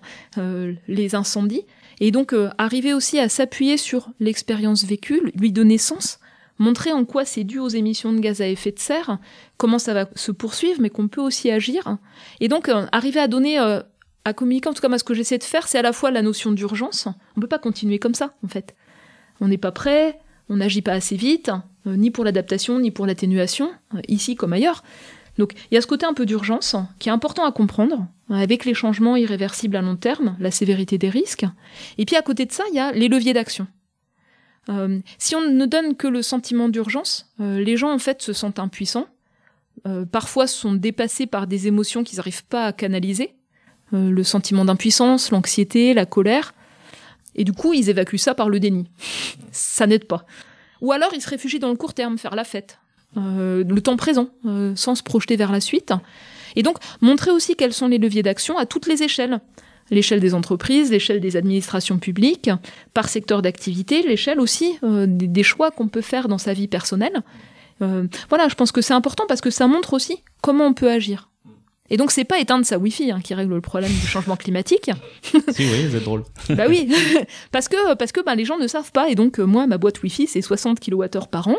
les 0.87 1.15
incendies. 1.15 1.65
Et 1.99 2.11
donc, 2.11 2.33
arriver 2.57 2.93
aussi 2.93 3.19
à 3.19 3.27
s'appuyer 3.27 3.75
sur 3.75 4.09
l'expérience 4.21 4.85
vécue, 4.85 5.21
lui 5.35 5.51
donner 5.51 5.77
sens, 5.77 6.19
montrer 6.59 6.91
en 6.91 7.05
quoi 7.05 7.25
c'est 7.25 7.43
dû 7.43 7.59
aux 7.59 7.69
émissions 7.69 8.13
de 8.13 8.19
gaz 8.19 8.41
à 8.41 8.47
effet 8.47 8.71
de 8.71 8.79
serre, 8.79 9.17
comment 9.57 9.79
ça 9.79 9.93
va 9.93 10.07
se 10.15 10.31
poursuivre, 10.31 10.79
mais 10.81 10.89
qu'on 10.89 11.07
peut 11.07 11.21
aussi 11.21 11.51
agir. 11.51 11.97
Et 12.39 12.47
donc, 12.47 12.69
euh, 12.69 12.85
arriver 12.91 13.19
à 13.19 13.27
donner, 13.27 13.59
euh, 13.59 13.81
à 14.25 14.33
communiquer, 14.33 14.69
en 14.69 14.73
tout 14.73 14.81
cas, 14.81 14.97
ce 14.97 15.03
que 15.03 15.13
j'essaie 15.13 15.37
de 15.37 15.43
faire, 15.43 15.67
c'est 15.67 15.79
à 15.79 15.81
la 15.81 15.93
fois 15.93 16.11
la 16.11 16.21
notion 16.21 16.51
d'urgence. 16.51 17.07
On 17.35 17.41
peut 17.41 17.47
pas 17.47 17.59
continuer 17.59 17.99
comme 17.99 18.13
ça, 18.13 18.33
en 18.43 18.47
fait. 18.47 18.75
On 19.41 19.47
n'est 19.47 19.57
pas 19.57 19.71
prêt, 19.71 20.19
on 20.49 20.57
n'agit 20.57 20.81
pas 20.81 20.93
assez 20.93 21.15
vite, 21.15 21.51
euh, 21.87 21.95
ni 21.95 22.11
pour 22.11 22.23
l'adaptation, 22.23 22.79
ni 22.79 22.91
pour 22.91 23.05
l'atténuation, 23.05 23.71
ici 24.07 24.35
comme 24.35 24.53
ailleurs. 24.53 24.83
Donc, 25.39 25.53
il 25.71 25.75
y 25.75 25.77
a 25.77 25.81
ce 25.81 25.87
côté 25.87 26.05
un 26.05 26.13
peu 26.13 26.27
d'urgence 26.27 26.75
qui 26.99 27.09
est 27.09 27.11
important 27.11 27.43
à 27.43 27.51
comprendre, 27.51 28.05
avec 28.29 28.65
les 28.65 28.75
changements 28.75 29.15
irréversibles 29.15 29.75
à 29.75 29.81
long 29.81 29.95
terme, 29.95 30.35
la 30.39 30.51
sévérité 30.51 30.99
des 30.99 31.09
risques. 31.09 31.45
Et 31.97 32.05
puis, 32.05 32.15
à 32.15 32.21
côté 32.21 32.45
de 32.45 32.51
ça, 32.51 32.63
il 32.69 32.75
y 32.75 32.79
a 32.79 32.91
les 32.91 33.07
leviers 33.07 33.33
d'action. 33.33 33.67
Euh, 34.69 34.99
si 35.17 35.35
on 35.35 35.41
ne 35.41 35.65
donne 35.65 35.95
que 35.95 36.07
le 36.07 36.21
sentiment 36.21 36.69
d'urgence, 36.69 37.27
euh, 37.41 37.59
les 37.59 37.77
gens 37.77 37.91
en 37.91 37.99
fait 37.99 38.21
se 38.21 38.33
sentent 38.33 38.59
impuissants, 38.59 39.07
euh, 39.87 40.05
parfois 40.05 40.47
sont 40.47 40.73
dépassés 40.73 41.25
par 41.25 41.47
des 41.47 41.67
émotions 41.67 42.03
qu'ils 42.03 42.17
n'arrivent 42.17 42.45
pas 42.45 42.67
à 42.67 42.73
canaliser, 42.73 43.35
le 43.91 44.23
sentiment 44.23 44.65
d'impuissance, 44.65 45.29
l'anxiété, 45.29 45.93
la 45.93 46.07
colère, 46.07 46.55
et 47.35 47.43
du 47.43 47.53
coup 47.53 47.73
ils 47.73 47.91
évacuent 47.91 48.17
ça 48.17 48.33
par 48.33 48.49
le 48.49 48.59
déni. 48.59 48.89
ça 49.51 49.85
n'aide 49.85 50.05
pas. 50.05 50.25
Ou 50.81 50.91
alors 50.93 51.13
ils 51.13 51.21
se 51.21 51.29
réfugient 51.29 51.59
dans 51.59 51.69
le 51.69 51.75
court 51.75 51.93
terme, 51.93 52.17
faire 52.17 52.33
la 52.33 52.43
fête, 52.43 52.79
le 53.15 53.79
temps 53.81 53.95
présent, 53.95 54.29
sans 54.73 54.95
se 54.95 55.03
projeter 55.03 55.35
vers 55.35 55.51
la 55.51 55.61
suite. 55.61 55.93
Et 56.55 56.63
donc 56.63 56.77
montrer 57.01 57.29
aussi 57.29 57.55
quels 57.55 57.71
sont 57.71 57.87
les 57.87 57.99
leviers 57.99 58.23
d'action 58.23 58.57
à 58.57 58.65
toutes 58.65 58.87
les 58.87 59.03
échelles 59.03 59.39
l'échelle 59.93 60.19
des 60.19 60.33
entreprises, 60.33 60.91
l'échelle 60.91 61.19
des 61.19 61.37
administrations 61.37 61.97
publiques, 61.97 62.49
par 62.93 63.09
secteur 63.09 63.41
d'activité, 63.41 64.01
l'échelle 64.01 64.39
aussi 64.39 64.77
euh, 64.83 65.05
des, 65.07 65.27
des 65.27 65.43
choix 65.43 65.71
qu'on 65.71 65.87
peut 65.87 66.01
faire 66.01 66.27
dans 66.27 66.37
sa 66.37 66.53
vie 66.53 66.67
personnelle. 66.67 67.23
Euh, 67.81 68.07
voilà, 68.29 68.47
je 68.47 68.55
pense 68.55 68.71
que 68.71 68.81
c'est 68.81 68.93
important 68.93 69.25
parce 69.27 69.41
que 69.41 69.49
ça 69.49 69.67
montre 69.67 69.93
aussi 69.93 70.23
comment 70.41 70.65
on 70.65 70.73
peut 70.73 70.89
agir. 70.89 71.29
Et 71.89 71.97
donc 71.97 72.11
c'est 72.11 72.23
pas 72.23 72.39
éteindre 72.39 72.65
sa 72.65 72.77
Wi-Fi 72.77 73.11
hein, 73.11 73.19
qui 73.21 73.33
règle 73.33 73.53
le 73.53 73.61
problème 73.61 73.91
du 73.91 74.07
changement 74.07 74.35
climatique. 74.35 74.89
si, 75.23 75.37
oui, 75.63 75.89
c'est 75.91 76.03
drôle. 76.03 76.23
bah 76.49 76.65
oui, 76.67 76.89
parce 77.51 77.67
que 77.67 77.93
parce 77.95 78.11
que 78.11 78.21
bah, 78.21 78.35
les 78.35 78.45
gens 78.45 78.57
ne 78.57 78.67
savent 78.67 78.91
pas 78.91 79.09
et 79.09 79.15
donc 79.15 79.39
euh, 79.39 79.43
moi 79.43 79.67
ma 79.67 79.77
boîte 79.77 80.01
Wi-Fi 80.01 80.27
c'est 80.27 80.41
60 80.41 80.79
kWh 80.79 81.27
par 81.29 81.49
an. 81.49 81.57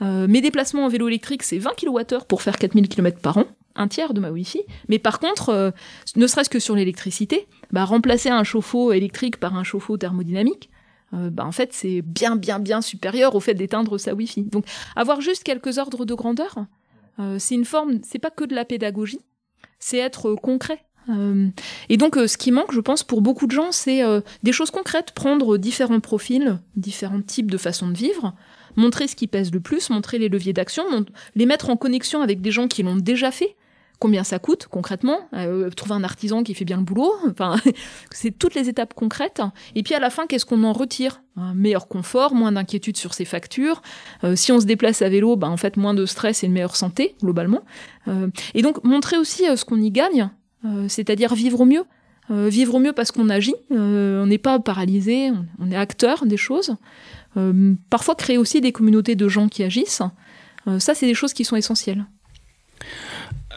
Euh, 0.00 0.28
mes 0.28 0.40
déplacements 0.40 0.84
en 0.84 0.88
vélo 0.88 1.08
électrique 1.08 1.42
c'est 1.42 1.58
20 1.58 1.72
kWh 1.76 2.24
pour 2.28 2.42
faire 2.42 2.56
4000 2.56 2.88
km 2.88 3.18
par 3.20 3.38
an, 3.38 3.44
un 3.78 3.88
tiers 3.88 4.12
de 4.12 4.20
ma 4.20 4.30
Wi-Fi. 4.30 4.60
Mais 4.88 4.98
par 4.98 5.20
contre, 5.20 5.48
euh, 5.48 5.70
ne 6.16 6.26
serait-ce 6.26 6.50
que 6.50 6.58
sur 6.58 6.74
l'électricité, 6.74 7.46
bah, 7.70 7.84
remplacer 7.84 8.28
un 8.28 8.44
chauffe-eau 8.44 8.92
électrique 8.92 9.38
par 9.38 9.56
un 9.56 9.64
chauffe-eau 9.64 9.96
thermodynamique, 9.96 10.70
euh, 11.14 11.30
bah, 11.30 11.46
en 11.46 11.52
fait 11.52 11.72
c'est 11.72 12.02
bien 12.02 12.36
bien 12.36 12.58
bien 12.58 12.82
supérieur 12.82 13.34
au 13.34 13.40
fait 13.40 13.54
d'éteindre 13.54 13.98
sa 13.98 14.14
Wi-Fi. 14.14 14.42
Donc 14.42 14.66
avoir 14.94 15.20
juste 15.20 15.42
quelques 15.42 15.78
ordres 15.78 16.04
de 16.04 16.14
grandeur, 16.14 16.66
euh, 17.18 17.36
c'est 17.38 17.54
une 17.54 17.64
forme, 17.64 18.00
c'est 18.02 18.18
pas 18.18 18.30
que 18.30 18.44
de 18.44 18.54
la 18.54 18.64
pédagogie, 18.64 19.20
c'est 19.78 19.98
être 19.98 20.30
euh, 20.30 20.36
concret. 20.36 20.84
Et 21.88 21.96
donc, 21.96 22.16
ce 22.16 22.36
qui 22.36 22.52
manque, 22.52 22.70
je 22.70 22.80
pense, 22.80 23.02
pour 23.02 23.22
beaucoup 23.22 23.46
de 23.46 23.52
gens, 23.52 23.72
c'est 23.72 24.02
des 24.42 24.52
choses 24.52 24.70
concrètes, 24.70 25.12
prendre 25.12 25.56
différents 25.56 26.00
profils, 26.00 26.58
différents 26.76 27.22
types 27.22 27.50
de 27.50 27.56
façons 27.56 27.88
de 27.88 27.96
vivre, 27.96 28.34
montrer 28.76 29.08
ce 29.08 29.16
qui 29.16 29.26
pèse 29.26 29.50
le 29.50 29.60
plus, 29.60 29.88
montrer 29.88 30.18
les 30.18 30.28
leviers 30.28 30.52
d'action, 30.52 30.84
les 31.34 31.46
mettre 31.46 31.70
en 31.70 31.78
connexion 31.78 32.20
avec 32.20 32.42
des 32.42 32.50
gens 32.50 32.68
qui 32.68 32.82
l'ont 32.82 32.96
déjà 32.96 33.30
fait. 33.30 33.56
Combien 34.00 34.22
ça 34.22 34.38
coûte 34.38 34.68
concrètement 34.70 35.18
Euh, 35.34 35.70
Trouver 35.70 35.94
un 35.94 36.04
artisan 36.04 36.44
qui 36.44 36.54
fait 36.54 36.64
bien 36.64 36.76
le 36.76 36.84
boulot. 36.84 37.12
Enfin, 37.28 37.56
c'est 38.12 38.30
toutes 38.30 38.54
les 38.54 38.68
étapes 38.68 38.94
concrètes. 38.94 39.42
Et 39.74 39.82
puis 39.82 39.94
à 39.94 39.98
la 39.98 40.10
fin, 40.10 40.26
qu'est-ce 40.26 40.46
qu'on 40.46 40.62
en 40.62 40.72
retire? 40.72 41.22
Un 41.36 41.54
meilleur 41.54 41.88
confort, 41.88 42.34
moins 42.34 42.52
d'inquiétude 42.52 42.96
sur 42.96 43.12
ses 43.12 43.24
factures. 43.24 43.82
Euh, 44.22 44.36
si 44.36 44.52
on 44.52 44.60
se 44.60 44.66
déplace 44.66 45.02
à 45.02 45.08
vélo, 45.08 45.36
bah, 45.36 45.48
en 45.48 45.56
fait, 45.56 45.76
moins 45.76 45.94
de 45.94 46.06
stress 46.06 46.44
et 46.44 46.46
une 46.46 46.52
meilleure 46.52 46.76
santé 46.76 47.16
globalement. 47.22 47.62
Euh, 48.06 48.28
et 48.54 48.62
donc 48.62 48.84
montrer 48.84 49.18
aussi 49.18 49.44
ce 49.56 49.64
qu'on 49.64 49.80
y 49.80 49.90
gagne, 49.90 50.30
c'est-à-dire 50.88 51.34
vivre 51.34 51.60
au 51.60 51.64
mieux. 51.64 51.84
Vivre 52.30 52.74
au 52.74 52.78
mieux 52.78 52.92
parce 52.92 53.10
qu'on 53.10 53.30
agit, 53.30 53.54
on 53.70 54.26
n'est 54.26 54.38
pas 54.38 54.58
paralysé, 54.58 55.30
on, 55.30 55.46
on 55.60 55.70
est 55.70 55.76
acteur 55.76 56.26
des 56.26 56.36
choses. 56.36 56.76
Parfois 57.88 58.14
créer 58.16 58.36
aussi 58.36 58.60
des 58.60 58.72
communautés 58.72 59.14
de 59.14 59.28
gens 59.28 59.48
qui 59.48 59.62
agissent. 59.62 60.02
Ça, 60.78 60.94
c'est 60.94 61.06
des 61.06 61.14
choses 61.14 61.32
qui 61.32 61.44
sont 61.44 61.56
essentielles. 61.56 62.04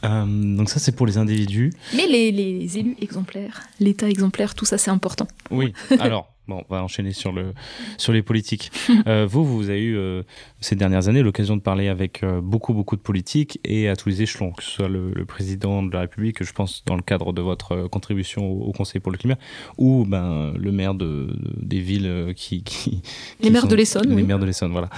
Euh, 0.05 0.55
donc 0.57 0.69
ça, 0.69 0.79
c'est 0.79 0.95
pour 0.95 1.05
les 1.05 1.17
individus. 1.17 1.71
Mais 1.95 2.07
les, 2.07 2.31
les 2.31 2.77
élus 2.77 2.95
exemplaires, 3.01 3.61
l'État 3.79 4.09
exemplaire, 4.09 4.55
tout 4.55 4.65
ça, 4.65 4.77
c'est 4.77 4.91
important. 4.91 5.27
Oui. 5.51 5.73
Alors, 5.99 6.33
bon, 6.47 6.63
on 6.67 6.73
va 6.73 6.83
enchaîner 6.83 7.11
sur, 7.11 7.31
le, 7.31 7.53
sur 7.97 8.11
les 8.13 8.21
politiques. 8.23 8.71
Euh, 9.07 9.25
vous, 9.29 9.43
vous 9.45 9.69
avez 9.69 9.81
eu 9.81 9.97
euh, 9.97 10.21
ces 10.59 10.75
dernières 10.75 11.07
années 11.07 11.23
l'occasion 11.23 11.55
de 11.57 11.61
parler 11.61 11.87
avec 11.87 12.23
beaucoup, 12.43 12.73
beaucoup 12.73 12.95
de 12.95 13.01
politiques 13.01 13.59
et 13.63 13.89
à 13.89 13.95
tous 13.95 14.09
les 14.09 14.21
échelons, 14.21 14.51
que 14.51 14.63
ce 14.63 14.69
soit 14.71 14.87
le, 14.89 15.11
le 15.13 15.25
président 15.25 15.81
de 15.81 15.91
la 15.91 16.01
République, 16.01 16.43
je 16.43 16.51
pense 16.53 16.83
dans 16.85 16.95
le 16.95 17.01
cadre 17.01 17.33
de 17.33 17.41
votre 17.41 17.87
contribution 17.87 18.45
au, 18.51 18.65
au 18.65 18.71
Conseil 18.73 19.01
pour 19.01 19.11
le 19.11 19.17
climat, 19.17 19.37
ou 19.77 20.05
ben, 20.05 20.53
le 20.57 20.71
maire 20.71 20.93
de, 20.93 21.05
de- 21.33 21.65
des 21.65 21.79
villes 21.79 22.33
qui, 22.35 22.63
qui- 22.63 23.01
Les 23.39 23.49
maires 23.49 23.67
de 23.67 23.75
l'Essonne, 23.75 24.09
Les 24.09 24.15
oui. 24.15 24.23
maires 24.23 24.39
de 24.39 24.45
l'Essonne, 24.45 24.71
voilà. 24.71 24.89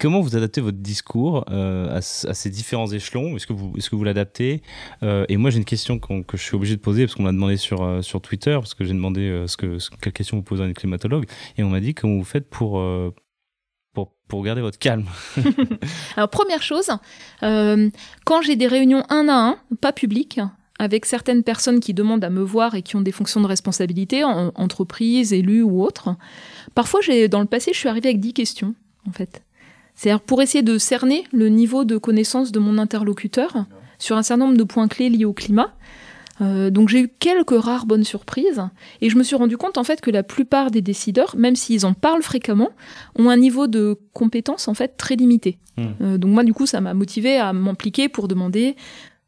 Comment 0.00 0.20
vous 0.20 0.36
adaptez 0.36 0.60
votre 0.60 0.78
discours 0.78 1.44
euh, 1.50 1.96
à, 1.96 2.00
ces 2.00 2.50
différents 2.50 2.86
échelons? 2.92 3.36
Est-ce 3.36 3.46
que 3.46 3.52
vous, 3.52 3.72
est-ce 3.76 3.90
que 3.90 3.96
vous 3.96 4.04
l'adaptez? 4.04 4.62
Euh, 5.02 5.24
Et 5.28 5.36
moi, 5.36 5.50
j'ai 5.50 5.58
une 5.58 5.64
question 5.64 5.98
que 5.98 6.36
je 6.36 6.42
suis 6.42 6.54
obligé 6.54 6.76
de 6.76 6.80
poser 6.80 7.04
parce 7.06 7.16
qu'on 7.16 7.24
m'a 7.24 7.32
demandé 7.32 7.56
sur, 7.56 7.82
euh, 7.82 8.00
sur 8.02 8.20
Twitter, 8.20 8.52
parce 8.54 8.74
que 8.74 8.84
j'ai 8.84 8.92
demandé 8.94 9.44
ce 9.48 9.56
que, 9.56 9.78
ce- 9.78 9.90
quelle 10.00 10.12
question 10.12 10.36
vous 10.36 10.42
posez 10.44 10.62
à 10.62 10.66
un 10.66 10.72
climatologue, 10.72 11.26
et 11.56 11.62
on 11.64 11.68
m'a 11.70 11.80
dit 11.80 11.94
comment 11.94 12.14
vous 12.16 12.24
faites 12.24 12.48
pour, 12.48 12.80
pour, 13.92 14.12
pour 14.28 14.44
garder 14.44 14.60
votre 14.60 14.78
calme? 14.78 15.04
Alors, 16.16 16.28
première 16.30 16.62
chose, 16.62 16.90
quand 17.40 18.42
j'ai 18.42 18.56
des 18.56 18.66
réunions 18.68 19.02
un 19.08 19.28
à 19.28 19.34
un, 19.34 19.56
pas 19.80 19.92
publiques, 19.92 20.40
avec 20.78 21.06
certaines 21.06 21.42
personnes 21.42 21.80
qui 21.80 21.92
demandent 21.92 22.22
à 22.22 22.30
me 22.30 22.40
voir 22.42 22.76
et 22.76 22.82
qui 22.82 22.94
ont 22.94 23.00
des 23.00 23.10
fonctions 23.10 23.40
de 23.40 23.46
responsabilité, 23.48 24.22
en 24.22 24.52
entreprise, 24.54 25.32
élus 25.32 25.62
ou 25.64 25.82
autres, 25.82 26.14
parfois, 26.76 27.00
j'ai, 27.00 27.26
dans 27.28 27.40
le 27.40 27.46
passé, 27.46 27.72
je 27.74 27.78
suis 27.80 27.88
arrivée 27.88 28.10
avec 28.10 28.20
10 28.20 28.32
questions, 28.32 28.76
en 29.08 29.10
fait. 29.12 29.42
C'est-à-dire 29.98 30.20
pour 30.20 30.40
essayer 30.40 30.62
de 30.62 30.78
cerner 30.78 31.24
le 31.32 31.48
niveau 31.48 31.84
de 31.84 31.98
connaissance 31.98 32.52
de 32.52 32.60
mon 32.60 32.78
interlocuteur 32.78 33.66
sur 33.98 34.16
un 34.16 34.22
certain 34.22 34.46
nombre 34.46 34.56
de 34.56 34.62
points 34.62 34.86
clés 34.86 35.08
liés 35.08 35.24
au 35.24 35.32
climat. 35.32 35.74
Euh, 36.40 36.70
donc 36.70 36.88
j'ai 36.88 37.00
eu 37.00 37.08
quelques 37.08 37.58
rares 37.58 37.84
bonnes 37.84 38.04
surprises 38.04 38.62
et 39.00 39.10
je 39.10 39.18
me 39.18 39.24
suis 39.24 39.34
rendu 39.34 39.56
compte 39.56 39.76
en 39.76 39.82
fait 39.82 40.00
que 40.00 40.12
la 40.12 40.22
plupart 40.22 40.70
des 40.70 40.82
décideurs, 40.82 41.34
même 41.36 41.56
s'ils 41.56 41.84
en 41.84 41.94
parlent 41.94 42.22
fréquemment, 42.22 42.70
ont 43.18 43.28
un 43.28 43.36
niveau 43.36 43.66
de 43.66 43.98
compétence 44.12 44.68
en 44.68 44.74
fait 44.74 44.96
très 44.96 45.16
limité. 45.16 45.58
Hmm. 45.76 45.86
Euh, 46.00 46.16
donc 46.16 46.30
moi 46.30 46.44
du 46.44 46.54
coup 46.54 46.66
ça 46.66 46.80
m'a 46.80 46.94
motivé 46.94 47.36
à 47.36 47.52
m'impliquer 47.52 48.08
pour 48.08 48.28
demander 48.28 48.76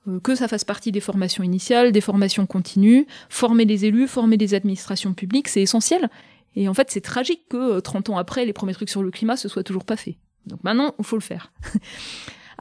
euh, 0.07 0.21
que 0.21 0.37
ça 0.37 0.47
fasse 0.47 0.63
partie 0.63 0.93
des 0.93 1.01
formations 1.01 1.43
initiales, 1.43 1.91
des 1.91 2.01
formations 2.01 2.47
continues, 2.47 3.09
former 3.29 3.65
les 3.65 3.87
élus, 3.87 4.07
former 4.07 4.37
les 4.37 4.55
administrations 4.55 5.15
publiques, 5.15 5.49
c'est 5.49 5.63
essentiel. 5.63 6.09
Et 6.55 6.69
en 6.69 6.75
fait 6.75 6.93
c'est 6.93 7.01
tragique 7.01 7.43
que 7.49 7.57
euh, 7.57 7.81
30 7.81 8.11
ans 8.11 8.19
après 8.19 8.45
les 8.45 8.53
premiers 8.53 8.75
trucs 8.75 8.91
sur 8.91 9.03
le 9.03 9.11
climat 9.11 9.37
se 9.37 9.49
soient 9.49 9.65
toujours 9.65 9.85
pas 9.85 9.97
faits. 9.97 10.15
Donc 10.47 10.63
maintenant 10.65 10.95
il 10.99 11.05
faut 11.05 11.17
le 11.17 11.23
faire. 11.23 11.53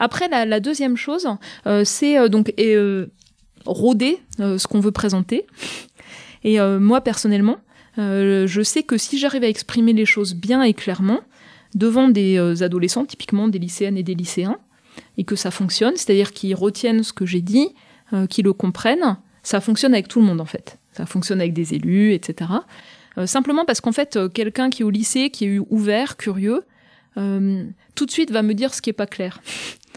Après, 0.00 0.28
la, 0.28 0.60
deuxième 0.60 0.96
chose, 0.96 1.28
euh, 1.66 1.84
c'est 1.84 2.18
euh, 2.18 2.28
donc 2.28 2.54
et, 2.56 2.74
euh, 2.74 3.12
rôder 3.66 4.18
euh, 4.40 4.56
ce 4.56 4.66
qu'on 4.66 4.80
veut 4.80 4.90
présenter. 4.90 5.46
Et 6.42 6.58
moi, 6.58 7.02
personnellement, 7.02 7.58
je 7.98 8.62
sais 8.64 8.82
que 8.82 8.96
si 8.96 9.18
j'arrive 9.18 9.44
à 9.44 9.48
exprimer 9.48 9.92
les 9.92 10.06
choses 10.06 10.34
bien 10.34 10.62
et 10.62 10.72
clairement, 10.72 11.20
devant 11.74 12.08
des 12.08 12.62
adolescents, 12.62 13.04
typiquement 13.04 13.46
des 13.46 13.58
lycéennes 13.58 13.98
et 13.98 14.02
des 14.02 14.14
lycéens, 14.14 14.56
et 15.18 15.24
que 15.24 15.36
ça 15.36 15.50
fonctionne, 15.50 15.96
c'est-à-dire 15.96 16.32
qu'ils 16.32 16.54
retiennent 16.54 17.02
ce 17.02 17.12
que 17.12 17.26
j'ai 17.26 17.42
dit, 17.42 17.74
qu'ils 18.30 18.46
le 18.46 18.54
comprennent, 18.54 19.18
ça 19.42 19.60
fonctionne 19.60 19.92
avec 19.92 20.08
tout 20.08 20.18
le 20.18 20.24
monde 20.24 20.40
en 20.40 20.46
fait. 20.46 20.78
Ça 20.92 21.04
fonctionne 21.04 21.42
avec 21.42 21.52
des 21.52 21.74
élus, 21.74 22.14
etc. 22.14 22.50
Simplement 23.26 23.66
parce 23.66 23.82
qu'en 23.82 23.92
fait, 23.92 24.18
quelqu'un 24.32 24.70
qui 24.70 24.80
est 24.80 24.86
au 24.86 24.90
lycée, 24.90 25.28
qui 25.28 25.44
est 25.44 25.58
ouvert, 25.68 26.16
curieux, 26.16 26.62
euh, 27.16 27.64
tout 27.94 28.06
de 28.06 28.10
suite 28.10 28.30
va 28.30 28.42
me 28.42 28.54
dire 28.54 28.72
ce 28.74 28.80
qui 28.82 28.90
est 28.90 28.94
pas 28.94 29.06
clair. 29.06 29.40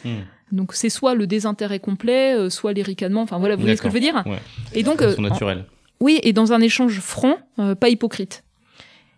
Hmm. 0.06 0.22
Donc 0.52 0.74
c'est 0.74 0.90
soit 0.90 1.16
le 1.16 1.26
désintérêt 1.28 1.80
complet, 1.80 2.36
euh, 2.36 2.50
soit 2.50 2.74
les 2.74 2.84
ricanements, 2.84 3.22
enfin 3.22 3.40
voilà, 3.40 3.56
vous 3.56 3.62
voyez 3.62 3.76
ce 3.78 3.82
que 3.82 3.90
je 3.90 3.94
veux 3.94 4.00
dire? 4.00 4.24
Ouais. 4.26 4.40
Et 4.74 4.84
donc, 4.84 5.02
euh, 5.02 5.16
en- 5.18 5.22
naturels. 5.22 5.66
oui, 6.00 6.20
et 6.24 6.34
dans 6.34 6.54
un 6.54 6.62
échange 6.62 7.00
franc, 7.00 7.38
euh, 7.60 7.74
pas 7.76 7.90
hypocrite. 7.90 8.44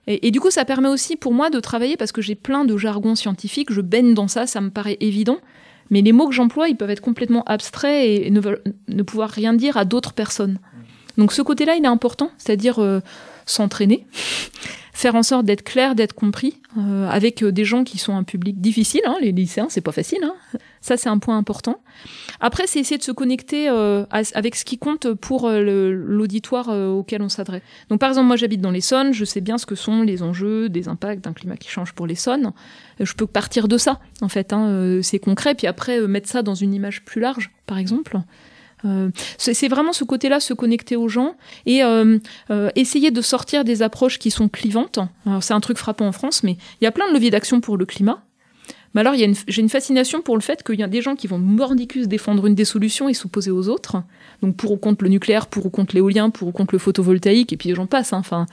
Et, 0.08 0.28
et 0.28 0.32
du 0.32 0.40
coup, 0.40 0.52
ça 0.52 0.66
permet 0.66 0.88
aussi 0.88 1.16
pour 1.16 1.34
moi 1.34 1.50
de 1.50 1.60
travailler 1.60 1.98
parce 1.98 2.12
que 2.12 2.22
j'ai 2.22 2.36
plein 2.36 2.64
de 2.64 2.78
jargon 2.78 3.16
scientifique, 3.16 3.72
je 3.74 3.82
baigne 3.82 4.14
dans 4.14 4.28
ça, 4.28 4.46
ça 4.48 4.62
me 4.62 4.70
paraît 4.70 4.98
évident. 5.02 5.40
Mais 5.90 6.02
les 6.02 6.12
mots 6.14 6.28
que 6.28 6.34
j'emploie, 6.34 6.70
ils 6.70 6.76
peuvent 6.78 6.90
être 6.90 7.02
complètement 7.02 7.44
abstraits 7.46 8.06
et 8.08 8.30
ne, 8.32 8.40
veulent- 8.40 8.62
ne 8.88 9.04
pouvoir 9.04 9.30
rien 9.30 9.54
dire 9.54 9.78
à 9.78 9.86
d'autres 9.86 10.14
personnes. 10.14 10.60
Donc 11.18 11.32
ce 11.34 11.42
côté-là, 11.42 11.76
il 11.76 11.84
est 11.84 11.88
important, 11.88 12.32
c'est-à-dire 12.38 12.80
euh, 12.80 13.00
s'entraîner, 13.46 14.06
faire 14.96 15.16
en 15.16 15.24
sorte 15.24 15.46
d'être 15.46 15.64
clair, 15.64 15.94
d'être 15.94 16.14
compris, 16.14 16.62
euh, 16.78 17.10
avec 17.10 17.44
euh, 17.44 17.52
des 17.52 17.66
gens 17.66 17.84
qui 17.84 17.98
sont 17.98 18.16
un 18.16 18.24
public 18.24 18.62
difficile, 18.62 19.02
hein, 19.06 19.18
les 19.22 19.34
lycéens, 19.34 19.68
c'est 19.70 19.82
pas 19.82 19.92
facile. 19.92 20.24
Hein. 20.24 20.34
Ça, 20.80 20.96
c'est 20.96 21.10
un 21.10 21.20
point 21.20 21.38
important. 21.38 21.82
Après, 22.40 22.66
c'est 22.66 22.80
essayer 22.80 22.98
de 22.98 23.04
se 23.04 23.12
connecter 23.12 23.68
euh, 23.68 24.06
avec 24.10 24.56
ce 24.56 24.64
qui 24.64 24.78
compte 24.78 25.14
pour 25.14 25.50
l'auditoire 25.50 26.70
auquel 26.70 27.22
on 27.22 27.28
s'adresse. 27.28 27.62
Donc, 27.90 28.00
par 28.00 28.10
exemple, 28.10 28.28
moi, 28.28 28.38
j'habite 28.38 28.62
dans 28.62 28.72
l'Essonne, 28.72 29.12
je 29.12 29.26
sais 29.26 29.42
bien 29.42 29.58
ce 29.58 29.66
que 29.66 29.76
sont 29.76 30.02
les 30.02 30.24
enjeux 30.24 30.70
des 30.70 30.88
impacts 30.88 31.24
d'un 31.26 31.34
climat 31.34 31.58
qui 31.58 31.70
change 31.70 31.92
pour 31.94 32.08
l'Essonne. 32.08 32.54
Euh, 33.02 33.06
Je 33.06 33.14
peux 33.16 33.28
partir 33.28 33.68
de 33.68 33.78
ça, 33.78 34.00
en 34.22 34.30
fait. 34.30 34.54
Hein, 34.54 35.00
c'est 35.02 35.20
concret, 35.20 35.56
puis 35.56 35.68
après, 35.68 36.08
mettre 36.08 36.30
ça 36.30 36.42
dans 36.42 36.56
une 36.56 36.74
image 36.74 37.04
plus 37.04 37.20
large, 37.20 37.52
par 37.68 37.78
exemple. 37.78 38.18
Euh, 38.86 39.10
c'est 39.38 39.68
vraiment 39.68 39.94
ce 39.94 40.04
côté-là, 40.04 40.40
se 40.40 40.54
connecter 40.54 40.96
aux 40.96 41.08
gens 41.08 41.36
et 41.66 41.84
euh, 41.84 42.20
euh, 42.52 42.70
essayer 42.76 43.12
de 43.12 43.22
sortir 43.22 43.64
des 43.64 43.82
approches 43.82 44.20
qui 44.20 44.32
sont 44.32 44.48
clivantes. 44.48 45.00
C'est 45.42 45.54
un 45.54 45.60
truc 45.60 45.78
frappant 45.78 46.08
en 46.08 46.12
France, 46.12 46.44
mais 46.44 46.58
il 46.82 46.84
y 46.84 46.88
a 46.88 46.92
plein 46.92 47.08
de 47.10 47.14
leviers 47.14 47.32
d'action 47.32 47.62
pour 47.62 47.78
le 47.78 47.86
climat. 47.86 48.24
Mais 48.94 49.02
alors, 49.02 49.14
j'ai 49.16 49.62
une 49.62 49.70
fascination 49.70 50.22
pour 50.22 50.36
le 50.36 50.42
fait 50.42 50.64
qu'il 50.64 50.80
y 50.80 50.84
a 50.84 50.88
des 50.88 51.02
gens 51.02 51.18
qui 51.18 51.28
vont 51.28 51.38
mordicus 51.38 52.08
défendre 52.08 52.46
une 52.46 52.56
des 52.56 52.64
solutions 52.64 53.10
et 53.10 53.14
s'opposer 53.14 53.52
aux 53.52 53.68
autres. 53.68 53.98
Donc, 54.42 54.56
pour 54.56 54.72
ou 54.72 54.78
contre 54.78 55.04
le 55.04 55.10
nucléaire, 55.10 55.48
pour 55.48 55.66
ou 55.66 55.70
contre 55.70 55.96
l'éolien, 55.96 56.30
pour 56.30 56.48
ou 56.48 56.52
contre 56.54 56.74
le 56.74 56.80
photovoltaïque, 56.80 57.52
et 57.52 57.58
puis 57.58 57.76
j'en 57.76 57.88
passe. 57.88 58.14
hein, 58.14 58.20
Enfin, 58.20 58.46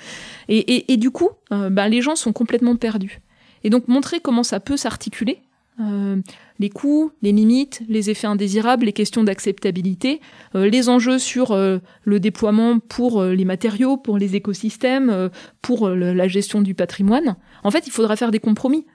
et, 0.48 0.96
du 0.96 1.12
coup, 1.12 1.30
ben, 1.50 1.86
les 1.86 2.02
gens 2.02 2.16
sont 2.16 2.32
complètement 2.32 2.74
perdus. 2.74 3.20
Et 3.62 3.70
donc, 3.70 3.86
montrer 3.86 4.18
comment 4.18 4.42
ça 4.42 4.58
peut 4.58 4.76
s'articuler, 4.76 5.38
euh, 5.80 6.20
les 6.58 6.68
coûts, 6.68 7.12
les 7.22 7.32
limites, 7.32 7.82
les 7.88 8.10
effets 8.10 8.26
indésirables, 8.26 8.84
les 8.84 8.92
questions 8.92 9.24
d'acceptabilité, 9.24 10.20
euh, 10.54 10.68
les 10.68 10.88
enjeux 10.88 11.18
sur 11.18 11.52
euh, 11.52 11.78
le 12.04 12.20
déploiement 12.20 12.78
pour 12.78 13.24
les 13.24 13.44
matériaux, 13.44 13.96
pour 13.96 14.18
les 14.18 14.36
écosystèmes, 14.36 15.30
pour 15.62 15.88
la 15.88 16.28
gestion 16.28 16.60
du 16.60 16.74
patrimoine. 16.74 17.36
En 17.64 17.70
fait, 17.70 17.86
il 17.86 17.90
faudra 17.90 18.16
faire 18.16 18.30
des 18.30 18.40
compromis. 18.40 18.86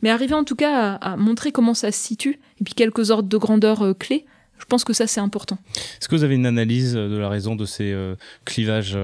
Mais 0.00 0.08
arriver 0.08 0.32
en 0.32 0.44
tout 0.44 0.56
cas 0.56 0.94
à, 0.94 1.18
montrer 1.18 1.52
comment 1.52 1.74
ça 1.74 1.92
se 1.92 1.98
situe, 1.98 2.40
et 2.60 2.64
puis 2.64 2.72
quelques 2.72 3.10
ordres 3.10 3.28
de 3.28 3.36
grandeur 3.36 3.94
clés, 3.98 4.24
je 4.58 4.64
pense 4.64 4.84
que 4.84 4.94
ça 4.94 5.06
c'est 5.06 5.20
important. 5.20 5.58
Est-ce 6.00 6.08
que 6.08 6.16
vous 6.16 6.24
avez 6.24 6.34
une 6.34 6.46
analyse 6.46 6.94
de 6.94 7.16
la 7.18 7.28
raison 7.28 7.54
de 7.54 7.66
ces 7.66 7.94
clivages 8.46 8.96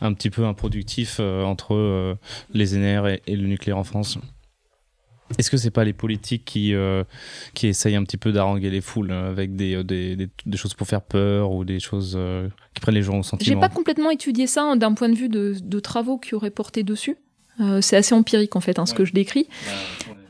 un 0.00 0.12
petit 0.12 0.30
peu 0.30 0.44
improductifs 0.44 1.18
entre 1.18 2.16
les 2.54 2.76
NR 2.78 3.18
et 3.26 3.36
le 3.36 3.48
nucléaire 3.48 3.78
en 3.78 3.84
France? 3.84 4.18
Est-ce 5.38 5.50
que 5.50 5.56
c'est 5.56 5.70
pas 5.70 5.84
les 5.84 5.92
politiques 5.92 6.44
qui, 6.44 6.74
euh, 6.74 7.04
qui 7.54 7.66
essayent 7.66 7.96
un 7.96 8.04
petit 8.04 8.16
peu 8.16 8.32
d'haranguer 8.32 8.70
les 8.70 8.80
foules 8.80 9.10
euh, 9.10 9.30
avec 9.30 9.56
des, 9.56 9.76
euh, 9.76 9.84
des, 9.84 10.16
des, 10.16 10.28
des 10.44 10.56
choses 10.56 10.74
pour 10.74 10.86
faire 10.86 11.02
peur 11.02 11.52
ou 11.52 11.64
des 11.64 11.80
choses 11.80 12.14
euh, 12.16 12.48
qui 12.74 12.80
prennent 12.80 12.94
les 12.94 13.02
gens 13.02 13.14
au 13.18 13.22
J'ai 13.22 13.28
sentiment 13.28 13.60
pas 13.60 13.68
complètement 13.68 14.10
étudié 14.10 14.46
ça 14.46 14.62
hein, 14.62 14.76
d'un 14.76 14.94
point 14.94 15.08
de 15.08 15.14
vue 15.14 15.28
de, 15.28 15.54
de 15.62 15.80
travaux 15.80 16.18
qui 16.18 16.34
auraient 16.34 16.50
porté 16.50 16.82
dessus. 16.82 17.16
Euh, 17.60 17.80
c'est 17.82 17.96
assez 17.96 18.14
empirique 18.14 18.56
en 18.56 18.60
fait 18.60 18.78
hein, 18.78 18.86
ce 18.86 18.94
que 18.94 19.04
je 19.04 19.12
décris. 19.12 19.46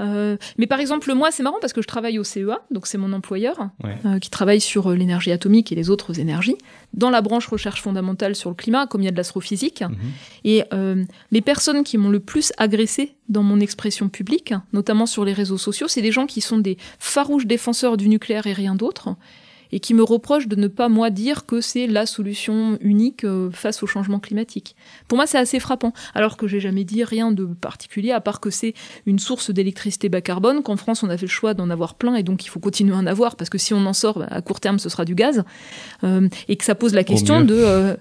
Euh, 0.00 0.37
mais 0.59 0.66
par 0.66 0.81
exemple 0.81 1.12
moi 1.14 1.31
c'est 1.31 1.42
marrant 1.42 1.59
parce 1.61 1.72
que 1.72 1.83
je 1.83 1.87
travaille 1.87 2.18
au 2.18 2.24
CEA, 2.24 2.61
donc 2.70 2.87
c'est 2.87 2.98
mon 2.98 3.12
employeur 3.12 3.68
Ouais. 3.85 3.96
euh, 4.07 4.18
qui 4.18 4.31
travaille 4.31 4.61
sur 4.61 4.90
euh, 4.90 4.94
l'énergie 4.96 5.33
atomique 5.33 5.72
et 5.72 5.74
les 5.74 5.90
autres 5.90 6.18
énergies 6.20 6.57
dans 6.94 7.11
la 7.11 7.20
branche 7.22 7.46
recherche 7.46 7.83
fondamentale 7.83 8.35
sur 8.37 8.50
le 8.50 8.57
climat 8.57 8.87
comme 8.87 9.02
il 9.02 9.05
y 9.07 9.09
a 9.09 9.11
de 9.12 9.16
l'astrophysique. 9.16 9.83
Mhm. 9.83 9.96
Et 10.44 10.64
euh, 10.72 11.05
les 11.31 11.40
personnes 11.40 11.85
qui 11.85 11.98
m'ont 11.98 12.11
le 12.11 12.20
plus 12.20 12.52
agressé 12.59 13.14
dans 13.28 13.42
mon 13.42 13.61
expression 13.61 14.09
publique, 14.09 14.52
notamment 14.72 15.07
sur 15.07 15.24
les 15.24 15.33
réseaux 15.33 15.59
sociaux, 15.59 15.88
c'est 15.88 16.02
des 16.02 16.12
gens 16.12 16.26
qui 16.26 16.40
sont 16.40 16.59
des 16.59 16.76
farouches 16.98 17.46
défenseurs 17.46 17.96
du 17.96 18.09
nucléaire 18.09 18.46
et 18.46 18.52
rien 18.52 18.74
d'autre, 18.74 19.14
et 19.73 19.81
qui 19.81 19.95
me 19.95 20.03
reprochent 20.03 20.49
de 20.49 20.57
ne 20.57 20.69
pas, 20.69 20.89
moi, 20.89 21.11
dire 21.11 21.47
que 21.47 21.61
c'est 21.61 21.87
la 21.87 22.07
solution 22.07 22.79
unique 22.81 23.25
euh, 23.25 23.51
face 23.51 23.83
au 23.83 23.87
changement 23.87 24.21
climatique. 24.21 24.77
Pour 25.09 25.17
moi, 25.17 25.27
c'est 25.27 25.39
assez 25.39 25.59
frappant, 25.59 25.93
alors 26.15 26.37
que 26.37 26.47
j'ai 26.47 26.61
jamais 26.61 26.85
dit 26.85 27.03
rien 27.03 27.33
de 27.33 27.45
particulier, 27.47 28.13
à 28.13 28.21
part 28.21 28.41
que 28.41 28.51
c'est 28.51 28.75
une 29.07 29.19
source 29.19 29.51
d'électricité 29.51 30.09
bas 30.09 30.21
carbone, 30.21 30.63
qu'en 30.63 30.77
France, 30.77 31.03
on 31.03 31.09
a 31.09 31.17
fait 31.17 31.27
le 31.27 31.31
choix 31.31 31.55
d'en 31.55 31.71
avoir 31.71 31.95
plein, 31.95 32.15
et 32.15 32.23
donc 32.23 32.45
il 32.45 32.49
faut 32.49 32.61
continuer 32.61 32.95
à 32.95 32.99
en 32.99 33.07
avoir, 33.07 33.37
parce 33.37 33.51
que 33.51 33.59
si 33.59 33.75
on 33.75 33.85
en 33.87 33.93
sort, 33.93 34.19
bah, 34.19 34.29
à 34.31 34.43
court 34.43 34.61
terme, 34.61 34.79
ce 34.79 34.89
sera 34.89 35.05
du 35.05 35.15
gaz, 35.15 35.43
euh, 36.05 36.29
et 36.49 36.57
que 36.57 36.65
ça 36.65 36.75
pose 36.75 36.95
la 36.95 37.05
question 37.05 37.41
de... 37.41 37.55
euh, 37.55 37.97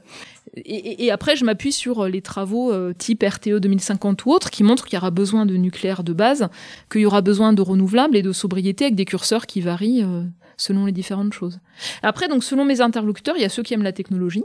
et, 0.56 1.12
après, 1.12 1.36
je 1.36 1.46
m'appuie 1.46 1.72
sur 1.72 2.02
euh, 2.02 2.10
les 2.10 2.22
travaux 2.22 2.74
euh, 2.74 2.94
type 2.94 3.24
RTE 3.24 3.60
2050 3.60 4.26
ou 4.26 4.32
autres 4.32 4.50
qui 4.50 4.64
montrent 4.64 4.86
qu'il 4.86 4.96
y 4.96 4.98
aura 4.98 5.12
besoin 5.12 5.46
de 5.46 5.56
nucléaire 5.56 6.04
de 6.04 6.14
base, 6.14 6.50
qu'il 6.92 7.02
y 7.02 7.06
aura 7.06 7.22
besoin 7.22 7.54
de 7.54 7.62
renouvelables 7.62 8.18
et 8.18 8.22
de 8.22 8.32
sobriété 8.32 8.86
avec 8.86 8.96
des 8.96 9.06
curseurs 9.06 9.46
qui 9.46 9.62
varient 9.62 10.04
euh, 10.04 10.24
selon 10.58 10.86
les 10.86 10.92
différentes 10.92 11.34
choses. 11.34 11.60
Après, 12.04 12.28
donc, 12.28 12.44
selon 12.44 12.66
mes 12.66 12.82
interlocuteurs, 12.82 13.38
il 13.38 13.42
y 13.42 13.46
a 13.46 13.50
ceux 13.50 13.64
qui 13.64 13.74
aiment 13.74 13.84
la 13.84 13.94
technologie. 13.94 14.44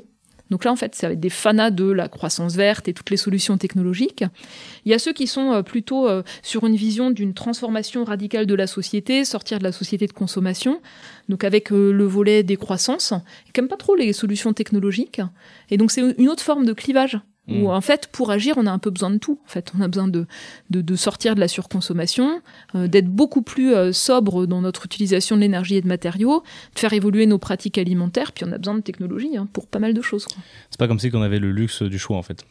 Donc 0.50 0.64
là, 0.64 0.72
en 0.72 0.76
fait, 0.76 0.94
ça 0.94 1.09
va 1.09 1.14
des 1.14 1.30
fanas 1.30 1.70
de 1.70 1.90
la 1.90 2.09
croissance 2.09 2.54
verte 2.54 2.88
et 2.88 2.92
toutes 2.92 3.11
les 3.11 3.16
solutions 3.16 3.59
technologiques. 3.59 4.24
Il 4.85 4.92
y 4.92 4.94
a 4.94 4.98
ceux 4.98 5.12
qui 5.12 5.26
sont 5.26 5.52
euh, 5.52 5.62
plutôt 5.62 6.09
euh, 6.09 6.22
sur 6.42 6.66
une 6.66 6.76
vision 6.76 7.11
d'une 7.11 7.35
transformation 7.35 8.04
radicale 8.04 8.46
de 8.46 8.54
la 8.54 8.66
société, 8.66 9.24
sortir 9.24 9.59
de 9.59 9.64
la 9.64 9.72
société 9.72 10.06
de 10.06 10.12
consommation, 10.12 10.80
donc 11.28 11.44
avec 11.44 11.72
euh, 11.72 11.92
le 11.92 12.04
volet 12.04 12.42
décroissance, 12.42 13.12
et 13.12 13.52
qui 13.52 13.61
n'aiment 13.61 13.68
pas 13.68 13.76
trop 13.76 13.96
les 13.96 14.12
solutions 14.12 14.52
technologiques. 14.52 15.20
Et 15.70 15.76
donc 15.76 15.90
c'est 15.90 16.02
une 16.16 16.28
autre 16.28 16.42
forme 16.42 16.64
de 16.64 16.72
clivage. 16.72 17.18
Mm. 17.46 17.62
Où 17.62 17.70
en 17.70 17.80
fait, 17.80 18.09
pour 18.09 18.30
agir, 18.30 18.54
on 18.56 18.66
a 18.66 18.70
un 18.70 18.78
peu 18.78 18.90
besoin 18.90 19.11
de 19.11 19.18
tout. 19.18 19.38
En 19.46 19.48
fait, 19.48 19.72
on 19.78 19.80
a 19.80 19.88
besoin 19.88 20.09
de, 20.09 20.26
de, 20.70 20.80
de 20.80 20.96
sortir 20.96 21.35
de 21.35 21.40
la 21.40 21.48
surconsommation, 21.48 22.40
euh, 22.74 22.88
d'être 22.88 23.09
beaucoup 23.09 23.42
plus 23.42 23.74
euh, 23.74 23.92
sobre 23.92 24.46
dans 24.46 24.61
notre 24.61 24.87
utilisation 24.87 25.37
de 25.37 25.40
l'énergie 25.40 25.76
et 25.76 25.82
de 25.82 25.88
matériaux, 25.88 26.42
de 26.74 26.78
faire 26.78 26.92
évoluer 26.92 27.26
nos 27.26 27.38
pratiques 27.38 27.78
alimentaires. 27.78 28.32
Puis 28.32 28.44
on 28.44 28.52
a 28.52 28.59
besoin 28.59 28.74
de 28.74 28.80
technologie 28.80 29.37
hein, 29.37 29.48
pour 29.52 29.66
pas 29.66 29.78
mal 29.78 29.94
de 29.94 30.02
choses. 30.02 30.26
C'est 30.70 30.78
pas 30.78 30.88
comme 30.88 30.98
si 30.98 31.11
on 31.14 31.22
avait 31.22 31.38
le 31.38 31.52
luxe 31.52 31.82
du 31.82 31.98
choix 31.98 32.16
en 32.16 32.22
fait. 32.22 32.44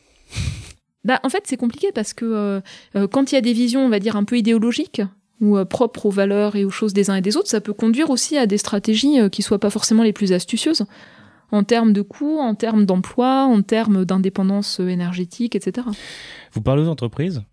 Bah, 1.06 1.20
en 1.24 1.30
fait, 1.30 1.44
c'est 1.46 1.58
compliqué 1.58 1.92
parce 1.94 2.14
que 2.14 2.62
euh, 2.96 3.08
quand 3.08 3.32
il 3.32 3.36
y 3.36 3.38
a 3.38 3.42
des 3.42 3.54
visions, 3.54 3.86
on 3.86 3.90
va 3.90 4.00
dire, 4.00 4.16
un 4.16 4.24
peu 4.24 4.38
idéologiques 4.38 5.02
ou 5.42 5.58
euh, 5.58 5.66
propres 5.66 6.06
aux 6.06 6.12
valeurs 6.12 6.56
et 6.56 6.66
aux 6.66 6.72
choses 6.72 6.94
des 6.94 7.10
uns 7.10 7.16
et 7.16 7.22
des 7.22 7.38
autres, 7.38 7.50
ça 7.50 7.62
peut 7.62 7.74
conduire 7.74 8.10
aussi 8.10 8.38
à 8.38 8.48
des 8.48 8.58
stratégies 8.58 9.20
euh, 9.20 9.30
qui 9.30 9.42
soient 9.42 9.60
pas 9.60 9.70
forcément 9.70 10.04
les 10.04 10.14
plus 10.14 10.34
astucieuses 10.34 10.86
en 11.56 11.64
termes 11.64 11.94
de 11.94 12.02
coûts, 12.02 12.40
en 12.40 12.56
termes 12.56 12.86
d'emploi, 12.86 13.46
en 13.46 13.62
termes 13.62 14.06
d'indépendance 14.06 14.80
énergétique, 14.80 15.56
etc. 15.56 15.88
Vous 16.52 16.62
parlez 16.62 16.84
aux 16.84 16.90
entreprises? 16.90 17.44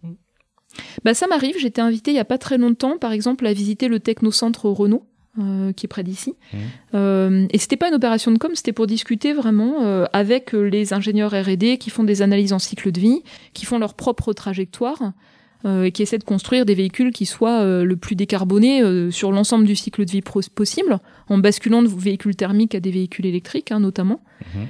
Bah, 1.04 1.14
ça 1.14 1.26
m'arrive, 1.26 1.56
j'étais 1.58 1.80
invitée 1.80 2.10
il 2.10 2.16
y 2.16 2.20
a 2.20 2.24
pas 2.24 2.38
très 2.38 2.58
longtemps, 2.58 2.98
par 2.98 3.12
exemple, 3.12 3.46
à 3.46 3.52
visiter 3.52 3.88
le 3.88 4.00
technocentre 4.00 4.66
Renault. 4.66 5.06
euh, 5.38 5.72
qui 5.72 5.86
est 5.86 5.88
près 5.88 6.02
d'ici. 6.02 6.34
Mhm. 6.52 6.60
Euh, 6.94 7.46
et 7.48 7.56
c'était 7.56 7.78
pas 7.78 7.88
une 7.88 7.94
opération 7.94 8.30
de 8.32 8.36
com, 8.36 8.50
c'était 8.54 8.74
pour 8.74 8.86
discuter 8.86 9.32
vraiment 9.32 9.82
euh, 9.82 10.04
avec 10.12 10.52
les 10.52 10.92
ingénieurs 10.92 11.30
R&D 11.30 11.78
qui 11.78 11.88
font 11.88 12.04
des 12.04 12.20
analyses 12.20 12.52
en 12.52 12.58
cycle 12.58 12.92
de 12.92 13.00
vie, 13.00 13.22
qui 13.54 13.64
font 13.64 13.78
leur 13.78 13.94
propre 13.94 14.34
trajectoire, 14.34 15.14
et 15.64 15.92
qui 15.92 16.02
essaie 16.02 16.18
de 16.18 16.24
construire 16.24 16.66
des 16.66 16.74
véhicules 16.74 17.12
qui 17.12 17.26
soient 17.26 17.60
euh, 17.60 17.84
le 17.84 17.96
plus 17.96 18.16
décarbonés 18.16 18.82
euh, 18.82 19.10
sur 19.10 19.30
l'ensemble 19.30 19.64
du 19.64 19.76
cycle 19.76 20.04
de 20.04 20.10
vie 20.10 20.22
possible, 20.22 20.98
en 21.28 21.38
basculant 21.38 21.82
de 21.82 21.88
véhicules 21.88 22.34
thermiques 22.34 22.74
à 22.74 22.80
des 22.80 22.90
véhicules 22.90 23.26
électriques 23.26 23.70
hein, 23.70 23.80
notamment. 23.80 24.20
Mhm. 24.40 24.66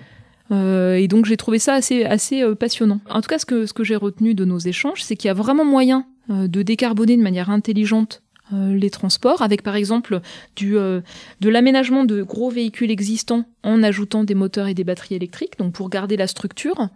Euh, 0.51 0.97
et 0.97 1.09
donc 1.09 1.25
j'ai 1.25 1.37
trouvé 1.37 1.59
ça 1.59 1.75
assez, 1.75 2.05
assez 2.05 2.43
euh, 2.43 2.55
passionnant. 2.55 3.01
En 3.09 3.23
tout 3.23 3.29
cas, 3.29 3.39
ce 3.39 3.47
que, 3.47 3.65
ce 3.65 3.73
que 3.73 3.85
j'ai 3.85 3.97
retenu 3.97 4.35
de 4.35 4.45
nos 4.45 4.59
échanges, 4.59 5.03
c'est 5.03 5.17
qu'il 5.17 5.29
y 5.29 5.31
a 5.31 5.35
vraiment 5.35 5.65
moyen 5.65 6.05
euh, 6.31 6.47
de 6.47 6.63
décarboner 6.63 7.17
de 7.17 7.23
manière 7.23 7.51
intelligente 7.51 8.23
euh, 8.53 8.75
les 8.75 8.91
transports, 8.91 9.43
avec 9.43 9.63
par 9.63 9.77
exemple 9.77 10.21
du, 10.57 10.77
euh, 10.77 11.01
de 11.41 11.49
l'aménagement 11.49 12.05
de 12.05 12.23
gros 12.23 12.51
véhicules 12.51 12.91
existants 12.91 13.45
en 13.63 13.83
ajoutant 13.83 14.25
des 14.25 14.35
moteurs 14.35 14.67
et 14.67 14.75
des 14.75 14.85
batteries 14.85 15.15
électriques, 15.15 15.59
donc 15.59 15.73
pour 15.73 15.89
garder 15.89 16.17
la 16.17 16.27
structure. 16.27 16.89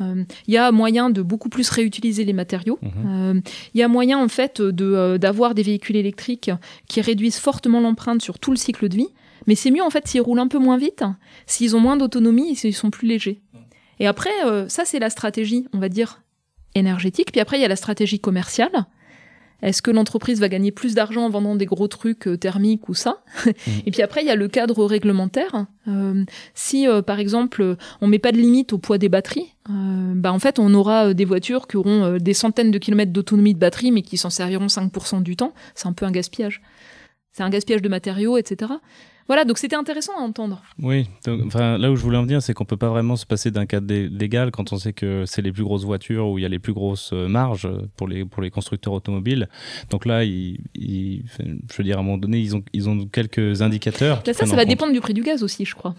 Euh, 0.00 0.24
Il 0.46 0.54
y 0.54 0.56
a 0.56 0.72
moyen 0.72 1.10
de 1.10 1.22
beaucoup 1.22 1.48
plus 1.48 1.68
réutiliser 1.70 2.24
les 2.24 2.32
matériaux. 2.32 2.78
Mhm. 2.82 2.90
Euh, 3.06 3.40
Il 3.74 3.80
y 3.80 3.82
a 3.82 3.88
moyen 3.88 4.18
en 4.18 4.28
fait 4.28 4.60
de 4.60 4.84
euh, 4.84 5.18
d'avoir 5.18 5.54
des 5.54 5.62
véhicules 5.62 5.96
électriques 5.96 6.50
qui 6.88 7.00
réduisent 7.00 7.38
fortement 7.38 7.80
l'empreinte 7.80 8.22
sur 8.22 8.38
tout 8.38 8.50
le 8.50 8.56
cycle 8.56 8.88
de 8.88 8.96
vie. 8.96 9.08
Mais 9.46 9.54
c'est 9.54 9.70
mieux 9.70 9.82
en 9.82 9.90
fait 9.90 10.06
s'ils 10.08 10.22
roulent 10.22 10.40
un 10.40 10.48
peu 10.48 10.58
moins 10.58 10.78
vite, 10.78 11.04
s'ils 11.46 11.76
ont 11.76 11.80
moins 11.80 11.96
d'autonomie 11.96 12.52
et 12.52 12.54
s'ils 12.54 12.74
sont 12.74 12.90
plus 12.90 13.06
légers. 13.06 13.42
Et 14.00 14.06
après, 14.06 14.30
ça 14.68 14.84
c'est 14.86 14.98
la 14.98 15.10
stratégie, 15.10 15.68
on 15.74 15.78
va 15.78 15.90
dire 15.90 16.22
énergétique. 16.74 17.30
Puis 17.30 17.40
après, 17.40 17.58
il 17.58 17.62
y 17.62 17.64
a 17.64 17.68
la 17.68 17.76
stratégie 17.76 18.18
commerciale. 18.18 18.86
Est-ce 19.64 19.80
que 19.80 19.90
l'entreprise 19.90 20.40
va 20.40 20.50
gagner 20.50 20.70
plus 20.70 20.94
d'argent 20.94 21.22
en 21.22 21.30
vendant 21.30 21.56
des 21.56 21.64
gros 21.64 21.88
trucs 21.88 22.28
euh, 22.28 22.36
thermiques 22.36 22.88
ou 22.90 22.94
ça 22.94 23.24
Et 23.86 23.90
puis 23.90 24.02
après, 24.02 24.20
il 24.20 24.26
y 24.26 24.30
a 24.30 24.36
le 24.36 24.46
cadre 24.46 24.84
réglementaire. 24.84 25.66
Euh, 25.88 26.24
si, 26.52 26.86
euh, 26.86 27.00
par 27.00 27.18
exemple, 27.18 27.76
on 28.02 28.06
met 28.06 28.18
pas 28.18 28.30
de 28.30 28.36
limite 28.36 28.74
au 28.74 28.78
poids 28.78 28.98
des 28.98 29.08
batteries, 29.08 29.54
euh, 29.70 30.12
bah 30.14 30.32
en 30.34 30.38
fait, 30.38 30.58
on 30.58 30.74
aura 30.74 31.14
des 31.14 31.24
voitures 31.24 31.66
qui 31.66 31.78
auront 31.78 32.18
des 32.18 32.34
centaines 32.34 32.70
de 32.70 32.78
kilomètres 32.78 33.12
d'autonomie 33.12 33.54
de 33.54 33.58
batterie, 33.58 33.90
mais 33.90 34.02
qui 34.02 34.18
s'en 34.18 34.30
serviront 34.30 34.66
5% 34.66 35.22
du 35.22 35.34
temps. 35.34 35.54
C'est 35.74 35.88
un 35.88 35.94
peu 35.94 36.04
un 36.04 36.12
gaspillage. 36.12 36.60
C'est 37.32 37.42
un 37.42 37.50
gaspillage 37.50 37.82
de 37.82 37.88
matériaux, 37.88 38.36
etc. 38.36 38.70
Voilà, 39.26 39.46
donc 39.46 39.56
c'était 39.56 39.76
intéressant 39.76 40.12
à 40.18 40.20
entendre. 40.20 40.62
Oui, 40.78 41.08
donc, 41.24 41.40
enfin, 41.46 41.78
là 41.78 41.90
où 41.90 41.96
je 41.96 42.02
voulais 42.02 42.18
en 42.18 42.24
venir, 42.24 42.42
c'est 42.42 42.52
qu'on 42.52 42.66
peut 42.66 42.76
pas 42.76 42.90
vraiment 42.90 43.16
se 43.16 43.24
passer 43.24 43.50
d'un 43.50 43.64
cadre 43.64 43.86
lé- 43.88 44.08
légal 44.10 44.50
quand 44.50 44.72
on 44.74 44.76
sait 44.76 44.92
que 44.92 45.24
c'est 45.26 45.40
les 45.40 45.50
plus 45.50 45.64
grosses 45.64 45.84
voitures 45.84 46.28
où 46.28 46.38
il 46.38 46.42
y 46.42 46.44
a 46.44 46.48
les 46.50 46.58
plus 46.58 46.74
grosses 46.74 47.10
euh, 47.14 47.26
marges 47.26 47.68
pour 47.96 48.06
les, 48.06 48.26
pour 48.26 48.42
les 48.42 48.50
constructeurs 48.50 48.92
automobiles. 48.92 49.48
Donc 49.88 50.04
là, 50.04 50.24
ils, 50.24 50.58
ils- 50.74 51.22
enfin, 51.24 51.44
je 51.70 51.76
veux 51.78 51.84
dire, 51.84 51.96
à 51.96 52.00
un 52.00 52.02
moment 52.02 52.18
donné, 52.18 52.38
ils 52.38 52.54
ont, 52.54 52.62
ils 52.74 52.86
ont 52.88 53.06
quelques 53.06 53.62
indicateurs. 53.62 54.22
Là, 54.26 54.34
ça, 54.34 54.44
ça 54.44 54.56
va 54.56 54.62
compte. 54.62 54.68
dépendre 54.68 54.92
du 54.92 55.00
prix 55.00 55.14
du 55.14 55.22
gaz 55.22 55.42
aussi, 55.42 55.64
je 55.64 55.74
crois. 55.74 55.94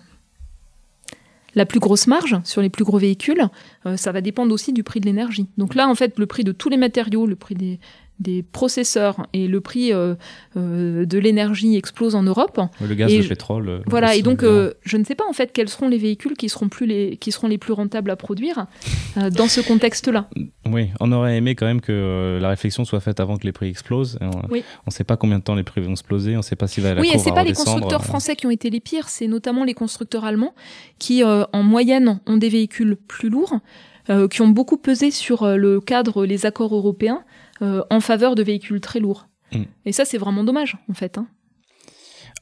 La 1.56 1.66
plus 1.66 1.80
grosse 1.80 2.08
marge 2.08 2.38
sur 2.44 2.62
les 2.62 2.70
plus 2.70 2.84
gros 2.84 2.98
véhicules, 3.00 3.48
euh, 3.86 3.96
ça 3.96 4.12
va 4.12 4.20
dépendre 4.22 4.54
aussi 4.54 4.74
du 4.74 4.84
prix 4.84 5.00
de 5.00 5.06
l'énergie. 5.06 5.48
Donc 5.58 5.74
là, 5.74 5.88
en 5.88 5.96
fait, 5.96 6.20
le 6.20 6.26
prix 6.26 6.44
de 6.44 6.52
tous 6.52 6.68
les 6.70 6.76
matériaux, 6.78 7.26
le 7.26 7.38
prix 7.38 7.56
des, 7.56 7.80
des 8.19 8.43
processeurs 8.43 9.28
et 9.34 9.47
le 9.47 9.60
prix 9.60 9.91
euh, 9.91 10.15
euh, 10.56 11.06
de 11.06 11.17
l'énergie 11.19 11.75
explose 11.75 12.15
en 12.15 12.23
Europe. 12.23 12.60
Le 12.82 12.95
gaz, 12.95 13.12
Et 13.12 13.21
le 13.21 13.28
pétrole. 13.28 13.67
euh, 13.67 13.80
Voilà, 13.88 14.15
et 14.15 14.21
donc 14.21 14.41
euh, 14.43 14.73
je 14.84 14.95
ne 14.95 15.04
sais 15.04 15.15
pas 15.15 15.25
en 15.30 15.34
fait 15.34 15.51
quels 15.51 15.67
seront 15.67 15.89
les 15.89 15.97
véhicules 15.97 16.34
qui 16.38 16.47
seront, 16.47 16.69
plus 16.69 16.86
les, 16.86 17.17
qui 17.17 17.32
seront 17.34 17.47
les 17.47 17.58
plus 17.58 17.73
rentables 17.73 18.10
à 18.10 18.15
produire 18.15 18.67
dans 19.15 19.47
ce 19.47 19.60
contexte-là. 19.60 20.30
Oui, 20.65 20.89
on 21.01 21.12
aurait 21.12 21.36
aimé 21.38 21.56
quand 21.56 21.65
même 21.65 21.82
que 21.82 22.39
la 22.41 22.49
réflexion 22.49 22.86
soit 22.86 23.01
faite 23.01 23.19
avant 23.19 23.36
que 23.38 23.43
les 23.45 23.51
prix 23.51 23.67
explosent. 23.67 24.17
On 24.21 24.30
Oui. 24.49 24.63
ne 24.88 24.91
sait 24.91 25.04
pas 25.04 25.17
combien 25.17 25.39
de 25.39 25.43
temps 25.43 25.56
les 25.56 25.63
prix 25.63 25.82
vont 25.82 25.91
exploser, 25.91 26.36
on 26.36 26.38
ne 26.38 26.41
sait 26.43 26.56
pas 26.56 26.67
si 26.67 26.80
va 26.82 26.93
la 26.93 27.01
Oui, 27.01 27.10
et 27.13 27.17
c'est 27.17 27.30
va 27.32 27.36
pas 27.36 27.43
les 27.43 27.54
constructeurs 27.54 28.06
français 28.06 28.36
qui 28.38 28.47
ont 28.47 28.51
été 28.51 28.69
les 28.69 28.80
pires, 28.80 29.10
c'est 29.10 29.28
notamment 29.28 29.63
les 29.65 29.73
constructeurs 29.73 30.23
allemands 30.23 30.54
qui, 30.99 31.21
en 31.23 31.63
moyenne, 31.63 32.21
ont 32.25 32.38
des 32.38 32.49
véhicules 32.49 32.95
plus 32.95 33.30
lourds, 33.30 33.60
qui 34.30 34.41
ont 34.41 34.47
beaucoup 34.47 34.78
pesé 34.78 35.12
sur 35.12 35.45
le 35.58 35.82
cadre, 35.82 36.25
les 36.25 36.45
accords 36.45 36.73
européens, 36.75 37.23
euh, 37.62 37.84
en 37.89 38.00
faveur 38.00 38.36
de 38.36 38.44
véhicules 38.44 38.82
très 38.82 39.00
lourds. 39.00 39.28
Mm. 39.52 39.63
Et 39.86 39.91
ça, 39.91 40.06
c'est 40.06 40.18
vraiment 40.18 40.44
dommage, 40.44 40.78
en 40.89 40.94
fait. 40.94 41.18
hein. 41.18 41.28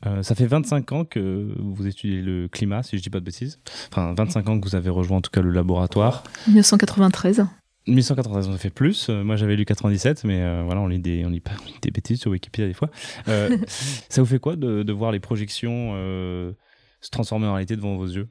Euh, 0.05 0.21
ça 0.21 0.35
fait 0.35 0.47
25 0.47 0.91
ans 0.91 1.05
que 1.05 1.53
vous 1.57 1.87
étudiez 1.87 2.21
le 2.21 2.47
climat, 2.49 2.83
si 2.83 2.97
je 2.97 3.03
dis 3.03 3.09
pas 3.09 3.19
de 3.19 3.25
bêtises. 3.25 3.59
Enfin, 3.89 4.13
25 4.17 4.49
ans 4.49 4.59
que 4.59 4.67
vous 4.67 4.75
avez 4.75 4.89
rejoint 4.89 5.17
en 5.17 5.21
tout 5.21 5.31
cas 5.31 5.41
le 5.41 5.51
laboratoire. 5.51 6.23
1993. 6.47 7.45
1193, 7.87 8.47
on 8.47 8.53
a 8.53 8.57
fait 8.57 8.69
plus. 8.69 9.09
Euh, 9.09 9.23
moi, 9.23 9.35
j'avais 9.35 9.55
lu 9.55 9.65
97, 9.65 10.23
mais 10.23 10.41
euh, 10.41 10.63
voilà, 10.65 10.81
on 10.81 10.87
lit, 10.87 10.99
des, 10.99 11.25
on, 11.25 11.29
lit 11.29 11.39
pas, 11.41 11.51
on 11.61 11.65
lit 11.67 11.79
des 11.81 11.91
bêtises 11.91 12.19
sur 12.19 12.31
Wikipédia 12.31 12.67
des 12.67 12.73
fois. 12.73 12.89
Euh, 13.27 13.57
ça 13.67 14.21
vous 14.21 14.27
fait 14.27 14.39
quoi 14.39 14.55
de, 14.55 14.83
de 14.83 14.93
voir 14.93 15.11
les 15.11 15.19
projections 15.19 15.93
euh, 15.95 16.53
se 17.01 17.09
transformer 17.09 17.47
en 17.47 17.53
réalité 17.53 17.75
devant 17.75 17.95
vos 17.95 18.07
yeux? 18.07 18.29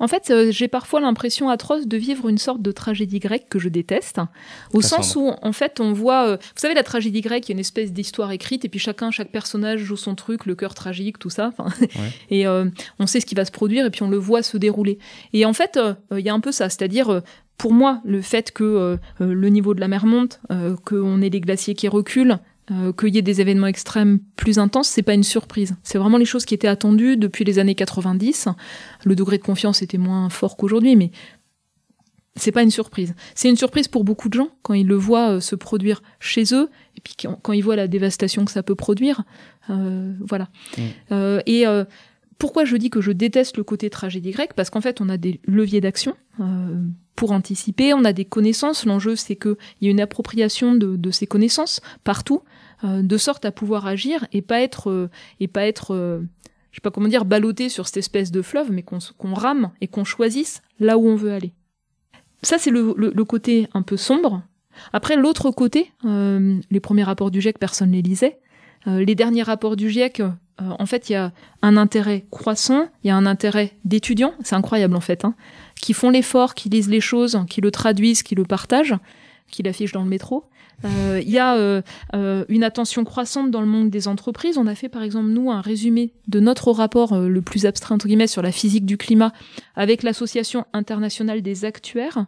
En 0.00 0.08
fait, 0.08 0.30
euh, 0.30 0.50
j'ai 0.50 0.66
parfois 0.66 1.00
l'impression 1.00 1.48
atroce 1.50 1.86
de 1.86 1.96
vivre 1.96 2.28
une 2.28 2.38
sorte 2.38 2.62
de 2.62 2.72
tragédie 2.72 3.20
grecque 3.20 3.46
que 3.48 3.58
je 3.58 3.68
déteste, 3.68 4.18
au 4.72 4.80
Cassandre. 4.80 5.04
sens 5.04 5.16
où, 5.16 5.30
en 5.42 5.52
fait, 5.52 5.78
on 5.78 5.92
voit... 5.92 6.26
euh, 6.26 6.36
vous 6.36 6.60
savez, 6.60 6.74
la 6.74 6.82
tragédie 6.82 7.20
grecque, 7.20 7.48
il 7.48 7.50
y 7.50 7.52
a 7.52 7.56
une 7.56 7.60
espèce 7.60 7.92
d'histoire 7.92 8.32
écrite, 8.32 8.64
et 8.64 8.68
puis 8.68 8.80
chacun, 8.80 9.10
chaque 9.10 9.30
personnage 9.30 9.80
joue 9.80 9.96
son 9.96 10.14
truc, 10.14 10.46
le 10.46 10.54
cœur 10.54 10.74
tragique, 10.74 11.18
tout 11.18 11.30
ça. 11.30 11.52
enfin, 11.56 11.72
Et 12.30 12.46
euh, 12.46 12.64
on 12.98 13.06
sait 13.06 13.20
ce 13.20 13.26
qui 13.26 13.34
va 13.34 13.44
se 13.44 13.52
produire, 13.52 13.86
et 13.86 13.90
puis 13.90 14.02
on 14.02 14.10
le 14.10 14.16
voit 14.18 14.42
se 14.42 14.56
dérouler. 14.56 14.98
Et 15.32 15.44
en 15.44 15.52
fait, 15.52 15.76
euh, 15.76 15.94
il 16.12 16.24
y 16.24 16.28
a 16.30 16.34
un 16.34 16.40
peu 16.40 16.50
ça, 16.50 16.68
c'est-à-dire... 16.68 17.10
euh, 17.10 17.20
pour 17.58 17.74
moi, 17.74 18.00
le 18.06 18.22
fait 18.22 18.52
que 18.52 18.64
euh, 18.64 18.96
le 19.18 19.48
niveau 19.50 19.74
de 19.74 19.80
la 19.80 19.88
mer 19.88 20.06
monte, 20.06 20.40
euh, 20.50 20.76
qu'on 20.86 21.20
ait 21.20 21.28
des 21.28 21.42
glaciers 21.42 21.74
qui 21.74 21.88
reculent, 21.88 22.38
euh, 22.70 22.92
qu'il 22.92 23.14
y 23.14 23.18
ait 23.18 23.22
des 23.22 23.40
événements 23.40 23.66
extrêmes 23.66 24.20
plus 24.36 24.58
intenses, 24.58 24.88
c'est 24.88 25.02
pas 25.02 25.14
une 25.14 25.24
surprise. 25.24 25.74
C'est 25.82 25.98
vraiment 25.98 26.18
les 26.18 26.24
choses 26.24 26.44
qui 26.44 26.54
étaient 26.54 26.68
attendues 26.68 27.16
depuis 27.16 27.44
les 27.44 27.58
années 27.58 27.74
90. 27.74 28.48
Le 29.04 29.16
degré 29.16 29.38
de 29.38 29.42
confiance 29.42 29.82
était 29.82 29.98
moins 29.98 30.28
fort 30.28 30.56
qu'aujourd'hui, 30.56 30.94
mais 30.94 31.10
c'est 32.36 32.52
pas 32.52 32.62
une 32.62 32.70
surprise. 32.70 33.14
C'est 33.34 33.48
une 33.48 33.56
surprise 33.56 33.88
pour 33.88 34.04
beaucoup 34.04 34.28
de 34.28 34.34
gens 34.34 34.50
quand 34.62 34.74
ils 34.74 34.86
le 34.86 34.94
voient 34.94 35.30
euh, 35.30 35.40
se 35.40 35.56
produire 35.56 36.00
chez 36.20 36.44
eux, 36.54 36.70
et 36.96 37.00
puis 37.00 37.14
quand, 37.42 37.52
ils 37.52 37.62
voient 37.62 37.76
la 37.76 37.88
dévastation 37.88 38.44
que 38.44 38.52
ça 38.52 38.62
peut 38.62 38.76
produire. 38.76 39.24
Euh, 39.68 40.12
voilà. 40.20 40.48
Mm. 40.78 41.40
Et 41.46 41.64
pourquoi 42.38 42.64
je 42.64 42.76
dis 42.76 42.88
que 42.88 43.00
je 43.00 43.10
déteste 43.10 43.56
le 43.56 43.64
côté 43.64 43.90
tragédie 43.90 44.30
grecque? 44.30 44.54
Parce 44.54 44.70
qu'en 44.70 44.80
fait, 44.80 45.00
on 45.00 45.08
a 45.08 45.16
des 45.16 45.40
leviers 45.44 45.80
d'action 45.80 46.14
pour 47.16 47.32
anticiper, 47.32 47.92
on 47.92 48.04
a 48.04 48.12
des 48.14 48.24
connaissances. 48.24 48.86
L'enjeu, 48.86 49.14
c'est 49.16 49.36
qu'il 49.36 49.56
y 49.82 49.88
ait 49.88 49.90
une 49.90 50.00
appropriation 50.00 50.74
de, 50.74 50.96
de 50.96 51.10
ces 51.10 51.26
connaissances 51.26 51.80
partout, 52.02 52.42
euh, 52.84 53.02
de 53.02 53.16
sorte 53.16 53.44
à 53.44 53.52
pouvoir 53.52 53.86
agir 53.86 54.26
et 54.32 54.42
pas 54.42 54.60
être, 54.60 54.90
euh, 54.90 55.10
et 55.40 55.48
pas 55.48 55.66
être 55.66 55.94
euh, 55.94 56.20
je 56.70 56.76
sais 56.76 56.80
pas 56.82 56.90
comment 56.90 57.08
dire, 57.08 57.24
ballotté 57.24 57.68
sur 57.68 57.86
cette 57.86 57.96
espèce 57.96 58.30
de 58.30 58.42
fleuve, 58.42 58.70
mais 58.70 58.82
qu'on 58.82 59.34
rame 59.34 59.70
et 59.80 59.88
qu'on 59.88 60.04
choisisse 60.04 60.62
là 60.78 60.98
où 60.98 61.06
on 61.08 61.16
veut 61.16 61.32
aller. 61.32 61.52
Ça, 62.42 62.58
c'est 62.58 62.70
le, 62.70 62.94
le- 62.96 63.24
côté 63.24 63.68
un 63.74 63.82
peu 63.82 63.96
sombre. 63.96 64.42
Après, 64.92 65.16
l'autre 65.16 65.50
côté, 65.50 65.90
les 66.04 66.80
premiers 66.80 67.02
rapports 67.02 67.30
du 67.32 67.40
GIEC, 67.40 67.58
personne 67.58 67.90
ne 67.90 67.96
les 67.96 68.02
lisait. 68.02 68.38
Les 68.86 69.14
derniers 69.16 69.42
rapports 69.42 69.74
du 69.76 69.90
GIEC, 69.90 70.22
en 70.58 70.86
fait, 70.86 71.10
il 71.10 71.14
y 71.14 71.16
a 71.16 71.32
un 71.60 71.76
intérêt 71.76 72.24
croissant, 72.30 72.88
il 73.02 73.08
y 73.08 73.10
a 73.10 73.16
un 73.16 73.26
intérêt 73.26 73.72
d'étudiants, 73.84 74.32
c'est 74.44 74.54
incroyable 74.54 74.94
en 74.94 75.00
fait, 75.00 75.24
hein, 75.24 75.34
qui 75.82 75.92
font 75.92 76.08
l'effort, 76.10 76.54
qui 76.54 76.68
lisent 76.68 76.88
les 76.88 77.00
choses, 77.00 77.38
qui 77.50 77.60
le 77.60 77.70
traduisent, 77.72 78.22
qui 78.22 78.36
le 78.36 78.44
partagent, 78.44 78.94
qui 79.50 79.62
l'affichent 79.64 79.92
dans 79.92 80.04
le 80.04 80.08
métro. 80.08 80.44
Euh, 80.84 81.20
Il 81.22 81.30
y 81.30 81.38
a 81.38 81.56
euh, 81.56 81.82
euh, 82.14 82.44
une 82.48 82.64
attention 82.64 83.04
croissante 83.04 83.50
dans 83.50 83.60
le 83.60 83.66
monde 83.66 83.90
des 83.90 84.08
entreprises. 84.08 84.58
On 84.58 84.66
a 84.66 84.74
fait 84.74 84.88
par 84.88 85.02
exemple, 85.02 85.28
nous, 85.28 85.50
un 85.50 85.60
résumé 85.60 86.12
de 86.28 86.40
notre 86.40 86.72
rapport 86.72 87.18
le 87.18 87.42
plus 87.42 87.66
abstrait, 87.66 87.94
entre 87.94 88.06
guillemets, 88.06 88.26
sur 88.26 88.42
la 88.42 88.52
physique 88.52 88.86
du 88.86 88.96
climat 88.96 89.32
avec 89.74 90.02
l'Association 90.02 90.64
internationale 90.72 91.42
des 91.42 91.64
actuaires. 91.64 92.26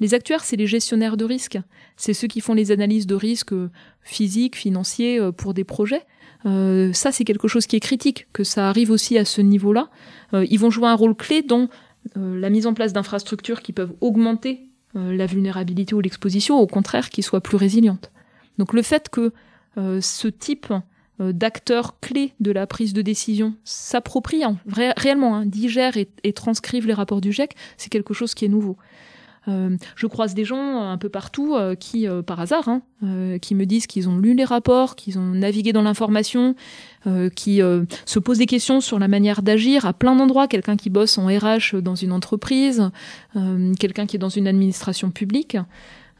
Les 0.00 0.12
actuaires, 0.12 0.44
c'est 0.44 0.56
les 0.56 0.66
gestionnaires 0.66 1.16
de 1.16 1.24
risques. 1.24 1.58
C'est 1.96 2.14
ceux 2.14 2.26
qui 2.26 2.40
font 2.40 2.54
les 2.54 2.72
analyses 2.72 3.06
de 3.06 3.14
risques 3.14 3.52
euh, 3.52 3.70
physiques, 4.02 4.56
financiers 4.56 5.20
pour 5.36 5.54
des 5.54 5.64
projets. 5.64 6.02
Ça, 6.44 7.10
c'est 7.10 7.24
quelque 7.24 7.48
chose 7.48 7.66
qui 7.66 7.76
est 7.76 7.80
critique, 7.80 8.26
que 8.34 8.44
ça 8.44 8.68
arrive 8.68 8.90
aussi 8.90 9.16
à 9.16 9.24
ce 9.24 9.40
niveau-là. 9.40 9.88
Ils 10.34 10.58
vont 10.58 10.68
jouer 10.68 10.88
un 10.88 10.94
rôle 10.94 11.14
clé 11.14 11.40
dans 11.40 11.70
la 12.14 12.50
mise 12.50 12.66
en 12.66 12.74
place 12.74 12.92
d'infrastructures 12.92 13.62
qui 13.62 13.72
peuvent 13.72 13.94
augmenter 14.02 14.68
la 14.94 15.26
vulnérabilité 15.26 15.94
ou 15.94 16.00
l'exposition, 16.00 16.58
au 16.58 16.66
contraire, 16.66 17.10
qui 17.10 17.22
soient 17.22 17.40
plus 17.40 17.56
résilientes. 17.56 18.10
Donc 18.58 18.72
le 18.72 18.82
fait 18.82 19.08
que 19.08 19.32
euh, 19.76 20.00
ce 20.00 20.28
type 20.28 20.72
euh, 21.20 21.32
d'acteurs 21.32 21.98
clés 22.00 22.32
de 22.40 22.52
la 22.52 22.66
prise 22.66 22.92
de 22.92 23.02
décision 23.02 23.54
s'approprient 23.64 24.44
ré- 24.68 24.92
réellement, 24.96 25.34
hein, 25.36 25.46
digèrent 25.46 25.96
et, 25.96 26.08
et 26.22 26.32
transcrivent 26.32 26.86
les 26.86 26.94
rapports 26.94 27.20
du 27.20 27.32
GIEC, 27.32 27.54
c'est 27.76 27.90
quelque 27.90 28.14
chose 28.14 28.34
qui 28.34 28.44
est 28.44 28.48
nouveau. 28.48 28.76
Euh, 29.48 29.76
je 29.96 30.06
croise 30.06 30.34
des 30.34 30.44
gens 30.44 30.82
euh, 30.82 30.92
un 30.92 30.98
peu 30.98 31.08
partout 31.08 31.54
euh, 31.54 31.74
qui, 31.74 32.06
par 32.26 32.40
hasard, 32.40 32.68
hein, 32.68 32.82
qui 33.40 33.54
me 33.54 33.66
disent 33.66 33.86
qu'ils 33.86 34.08
ont 34.08 34.18
lu 34.18 34.34
les 34.34 34.44
rapports, 34.44 34.96
qu'ils 34.96 35.18
ont 35.18 35.32
navigué 35.32 35.72
dans 35.72 35.82
l'information, 35.82 36.54
qui 37.36 37.58
se 37.58 38.18
posent 38.18 38.38
des 38.38 38.46
questions 38.46 38.80
sur 38.80 38.98
la 38.98 39.08
manière 39.08 39.42
d'agir 39.42 39.84
à 39.84 39.92
plein 39.92 40.16
d'endroits. 40.16 40.48
Quelqu'un 40.48 40.76
qui 40.76 40.88
bosse 40.88 41.18
en 41.18 41.26
RH 41.26 41.82
dans 41.82 41.96
une 41.96 42.12
entreprise, 42.12 42.90
quelqu'un 43.78 44.06
qui 44.06 44.16
est 44.16 44.18
dans 44.18 44.30
une 44.30 44.48
administration 44.48 45.10
publique. 45.10 45.58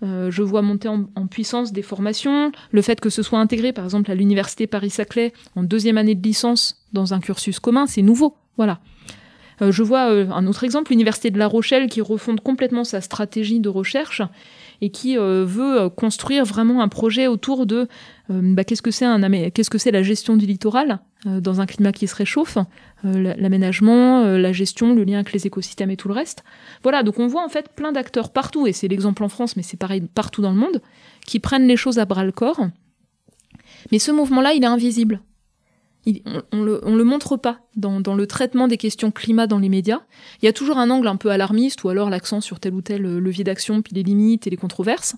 Je 0.02 0.42
vois 0.42 0.60
monter 0.60 0.88
en, 0.88 1.06
en 1.14 1.26
puissance 1.26 1.72
des 1.72 1.80
formations, 1.80 2.52
le 2.70 2.82
fait 2.82 3.00
que 3.00 3.08
ce 3.08 3.22
soit 3.22 3.38
intégré, 3.38 3.72
par 3.72 3.84
exemple, 3.84 4.10
à 4.10 4.14
l'université 4.14 4.66
Paris-Saclay 4.66 5.32
en 5.56 5.62
deuxième 5.62 5.96
année 5.96 6.14
de 6.14 6.22
licence 6.22 6.84
dans 6.92 7.14
un 7.14 7.20
cursus 7.20 7.60
commun, 7.60 7.86
c'est 7.86 8.02
nouveau. 8.02 8.36
Voilà. 8.58 8.80
Euh, 9.62 9.70
je 9.72 9.82
vois 9.82 10.10
euh, 10.10 10.28
un 10.30 10.46
autre 10.46 10.64
exemple, 10.64 10.90
l'université 10.90 11.30
de 11.30 11.38
La 11.38 11.46
Rochelle 11.46 11.88
qui 11.88 12.00
refonde 12.00 12.40
complètement 12.40 12.84
sa 12.84 13.00
stratégie 13.00 13.60
de 13.60 13.68
recherche 13.68 14.22
et 14.80 14.90
qui 14.90 15.16
euh, 15.16 15.44
veut 15.46 15.88
construire 15.88 16.44
vraiment 16.44 16.82
un 16.82 16.88
projet 16.88 17.26
autour 17.28 17.64
de 17.66 17.88
bah, 18.28 18.64
qu'est-ce 18.64 18.82
que 18.82 18.90
c'est 18.90 19.06
qu'est-ce 19.52 19.70
que 19.70 19.78
c'est 19.78 19.90
la 19.90 20.02
gestion 20.02 20.36
du 20.36 20.46
littoral 20.46 20.98
dans 21.26 21.60
un 21.60 21.66
climat 21.66 21.92
qui 21.92 22.06
se 22.06 22.14
réchauffe, 22.14 22.58
la- 23.02 23.36
l'aménagement, 23.36 24.24
la 24.24 24.52
gestion, 24.52 24.94
le 24.94 25.04
lien 25.04 25.16
avec 25.16 25.32
les 25.32 25.46
écosystèmes 25.46 25.90
et 25.90 25.96
tout 25.96 26.08
le 26.08 26.14
reste. 26.14 26.42
Voilà, 26.82 27.02
donc 27.02 27.18
on 27.18 27.26
voit 27.26 27.44
en 27.44 27.48
fait 27.48 27.68
plein 27.74 27.92
d'acteurs 27.92 28.30
partout, 28.32 28.66
et 28.66 28.72
c'est 28.72 28.88
l'exemple 28.88 29.22
en 29.24 29.28
France, 29.28 29.56
mais 29.56 29.62
c'est 29.62 29.76
pareil 29.78 30.02
partout 30.14 30.42
dans 30.42 30.50
le 30.52 30.56
monde, 30.58 30.80
qui 31.26 31.38
prennent 31.38 31.66
les 31.68 31.76
choses 31.76 31.98
à 31.98 32.04
bras 32.06 32.24
le 32.24 32.32
corps. 32.32 32.60
Mais 33.92 33.98
ce 33.98 34.10
mouvement-là, 34.10 34.54
il 34.54 34.64
est 34.64 34.66
invisible. 34.66 35.20
Il- 36.06 36.22
on, 36.26 36.42
on 36.52 36.62
le, 36.62 36.80
on 36.84 36.94
le 36.96 37.04
montre 37.04 37.36
pas 37.36 37.60
dans, 37.76 38.00
dans 38.00 38.14
le 38.14 38.26
traitement 38.26 38.68
des 38.68 38.76
questions 38.76 39.10
climat 39.10 39.46
dans 39.46 39.58
les 39.58 39.68
médias. 39.68 40.00
Il 40.42 40.44
y 40.44 40.48
a 40.48 40.52
toujours 40.52 40.78
un 40.78 40.90
angle 40.90 41.08
un 41.08 41.16
peu 41.16 41.30
alarmiste 41.30 41.82
ou 41.84 41.88
alors 41.88 42.10
l'accent 42.10 42.40
sur 42.40 42.60
tel 42.60 42.74
ou 42.74 42.82
tel 42.82 43.06
euh, 43.06 43.18
levier 43.20 43.44
d'action, 43.44 43.80
puis 43.82 43.94
les 43.94 44.02
limites 44.02 44.46
et 44.46 44.50
les 44.50 44.56
controverses. 44.56 45.16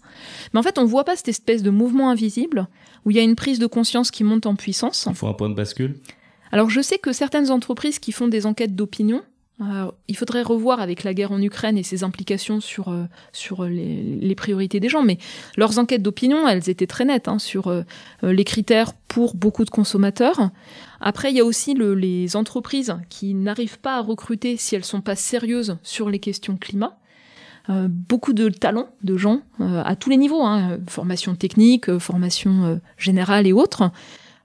Mais 0.52 0.60
en 0.60 0.62
fait, 0.62 0.78
on 0.78 0.84
voit 0.84 1.04
pas 1.04 1.16
cette 1.16 1.28
espèce 1.28 1.62
de 1.62 1.70
mouvement 1.70 2.10
invisible 2.10 2.68
où 3.04 3.10
il 3.10 3.16
y 3.16 3.20
a 3.20 3.22
une 3.22 3.36
prise 3.36 3.58
de 3.58 3.66
conscience 3.66 4.10
qui 4.10 4.24
monte 4.24 4.46
en 4.46 4.54
puissance. 4.54 5.06
Il 5.10 5.14
faut 5.16 5.26
un 5.26 5.34
point 5.34 5.48
de 5.50 5.54
bascule? 5.54 5.96
Alors 6.52 6.70
je 6.70 6.80
sais 6.80 6.98
que 6.98 7.12
certaines 7.12 7.50
entreprises 7.50 7.98
qui 7.98 8.12
font 8.12 8.28
des 8.28 8.46
enquêtes 8.46 8.76
d'opinion, 8.76 9.22
euh, 9.62 9.90
il 10.06 10.16
faudrait 10.16 10.42
revoir 10.42 10.80
avec 10.80 11.02
la 11.02 11.14
guerre 11.14 11.32
en 11.32 11.40
Ukraine 11.40 11.78
et 11.78 11.82
ses 11.82 12.04
implications 12.04 12.60
sur, 12.60 12.88
euh, 12.90 13.06
les, 13.68 14.34
priorités 14.34 14.80
des 14.80 14.90
gens, 14.90 15.02
mais 15.02 15.16
leurs 15.56 15.78
enquêtes 15.78 16.02
d'opinion, 16.02 16.46
elles 16.46 16.68
étaient 16.68 16.86
très 16.86 17.06
nettes 17.06 17.26
hein, 17.26 17.38
sur 17.38 17.68
euh, 17.68 17.82
les 18.22 18.44
critères 18.44 18.92
pour 19.08 19.34
beaucoup 19.34 19.64
de 19.64 19.70
consommateurs. 19.70 20.50
Après, 21.00 21.30
il 21.30 21.36
y 21.36 21.40
a 21.40 21.44
aussi 21.44 21.72
le- 21.72 21.94
les 21.94 22.36
entreprises 22.36 22.96
qui 23.08 23.32
n'arrivent 23.32 23.78
pas 23.78 23.96
à 23.96 24.00
recruter 24.00 24.58
si 24.58 24.74
elles 24.74 24.84
sont 24.84 25.00
pas 25.00 25.16
sérieuses 25.16 25.78
sur 25.82 26.10
les 26.10 26.18
questions 26.18 26.56
climat. 26.56 26.98
Beaucoup 27.68 28.32
de 28.32 28.48
talents 28.48 28.90
de 29.02 29.16
gens 29.16 29.40
à 29.58 29.96
tous 29.96 30.08
les 30.08 30.16
niveaux, 30.16 30.44
hein, 30.44 30.78
formation 30.86 31.34
technique, 31.34 31.98
formation 31.98 32.80
générale 32.96 33.44
et 33.48 33.52
autres, 33.52 33.90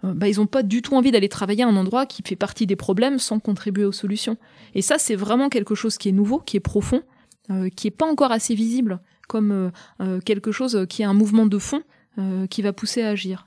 bah, 0.03 0.27
ils 0.27 0.37
n'ont 0.37 0.47
pas 0.47 0.63
du 0.63 0.81
tout 0.81 0.95
envie 0.95 1.11
d'aller 1.11 1.29
travailler 1.29 1.63
à 1.63 1.67
un 1.67 1.75
endroit 1.75 2.05
qui 2.05 2.23
fait 2.25 2.35
partie 2.35 2.65
des 2.65 2.75
problèmes 2.75 3.19
sans 3.19 3.39
contribuer 3.39 3.85
aux 3.85 3.91
solutions. 3.91 4.37
Et 4.73 4.81
ça, 4.81 4.97
c'est 4.97 5.15
vraiment 5.15 5.49
quelque 5.49 5.75
chose 5.75 5.97
qui 5.97 6.09
est 6.09 6.11
nouveau, 6.11 6.39
qui 6.39 6.57
est 6.57 6.61
profond, 6.61 7.03
euh, 7.49 7.69
qui 7.69 7.87
est 7.87 7.91
pas 7.91 8.07
encore 8.07 8.31
assez 8.31 8.55
visible 8.55 8.99
comme 9.27 9.51
euh, 9.51 9.69
euh, 10.01 10.19
quelque 10.19 10.51
chose 10.51 10.85
qui 10.89 11.03
est 11.03 11.05
un 11.05 11.13
mouvement 11.13 11.45
de 11.45 11.57
fond 11.57 11.83
euh, 12.17 12.47
qui 12.47 12.61
va 12.61 12.73
pousser 12.73 13.01
à 13.01 13.09
agir. 13.09 13.45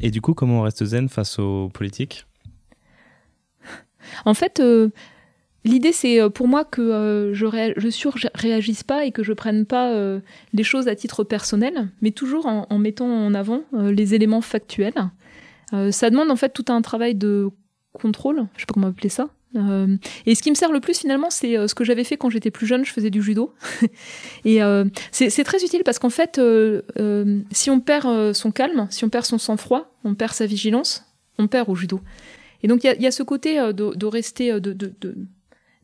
Et 0.00 0.10
du 0.10 0.20
coup, 0.20 0.34
comment 0.34 0.60
on 0.60 0.62
reste 0.62 0.84
zen 0.84 1.08
face 1.08 1.38
aux 1.38 1.68
politiques? 1.68 2.26
En 4.24 4.34
fait, 4.34 4.60
euh, 4.60 4.90
l'idée 5.64 5.92
c'est 5.92 6.20
euh, 6.20 6.28
pour 6.28 6.46
moi 6.46 6.64
que 6.64 6.82
euh, 6.82 7.34
je, 7.34 7.46
ré- 7.46 7.74
je 7.76 7.88
surréagisse 7.88 8.82
pas 8.82 9.04
et 9.06 9.12
que 9.12 9.22
je 9.22 9.32
prenne 9.32 9.64
pas 9.64 9.92
euh, 9.92 10.20
les 10.52 10.62
choses 10.62 10.88
à 10.88 10.94
titre 10.94 11.24
personnel, 11.24 11.88
mais 12.02 12.10
toujours 12.10 12.46
en, 12.46 12.66
en 12.68 12.78
mettant 12.78 13.06
en 13.06 13.34
avant 13.34 13.62
euh, 13.72 13.92
les 13.92 14.14
éléments 14.14 14.42
factuels. 14.42 15.10
Euh, 15.72 15.90
ça 15.90 16.10
demande 16.10 16.30
en 16.30 16.36
fait 16.36 16.50
tout 16.50 16.66
un 16.68 16.82
travail 16.82 17.14
de 17.14 17.48
contrôle, 17.92 18.46
je 18.54 18.60
sais 18.60 18.66
pas 18.66 18.74
comment 18.74 18.88
appeler 18.88 19.08
ça. 19.08 19.28
Euh, 19.56 19.96
et 20.26 20.34
ce 20.34 20.42
qui 20.42 20.50
me 20.50 20.56
sert 20.56 20.72
le 20.72 20.80
plus 20.80 20.98
finalement, 20.98 21.30
c'est 21.30 21.56
euh, 21.56 21.68
ce 21.68 21.76
que 21.76 21.84
j'avais 21.84 22.02
fait 22.02 22.16
quand 22.16 22.28
j'étais 22.28 22.50
plus 22.50 22.66
jeune, 22.66 22.84
je 22.84 22.92
faisais 22.92 23.10
du 23.10 23.22
judo. 23.22 23.54
et 24.44 24.60
c'est 25.12 25.44
très 25.44 25.62
utile 25.62 25.82
parce 25.84 25.98
qu'en 25.98 26.10
fait, 26.10 26.40
si 27.52 27.70
on 27.70 27.80
perd 27.80 28.32
son 28.32 28.50
calme, 28.50 28.88
si 28.90 29.04
on 29.04 29.08
perd 29.08 29.24
son 29.24 29.38
sang-froid, 29.38 29.94
on 30.04 30.14
perd 30.14 30.32
sa 30.32 30.46
vigilance, 30.46 31.04
on 31.38 31.46
perd 31.46 31.68
au 31.68 31.74
judo. 31.74 32.00
Et 32.62 32.68
donc 32.68 32.82
il 32.82 33.00
y 33.00 33.06
a, 33.06 33.10
ce 33.10 33.22
côté 33.22 33.58
de, 33.72 34.06
rester, 34.06 34.58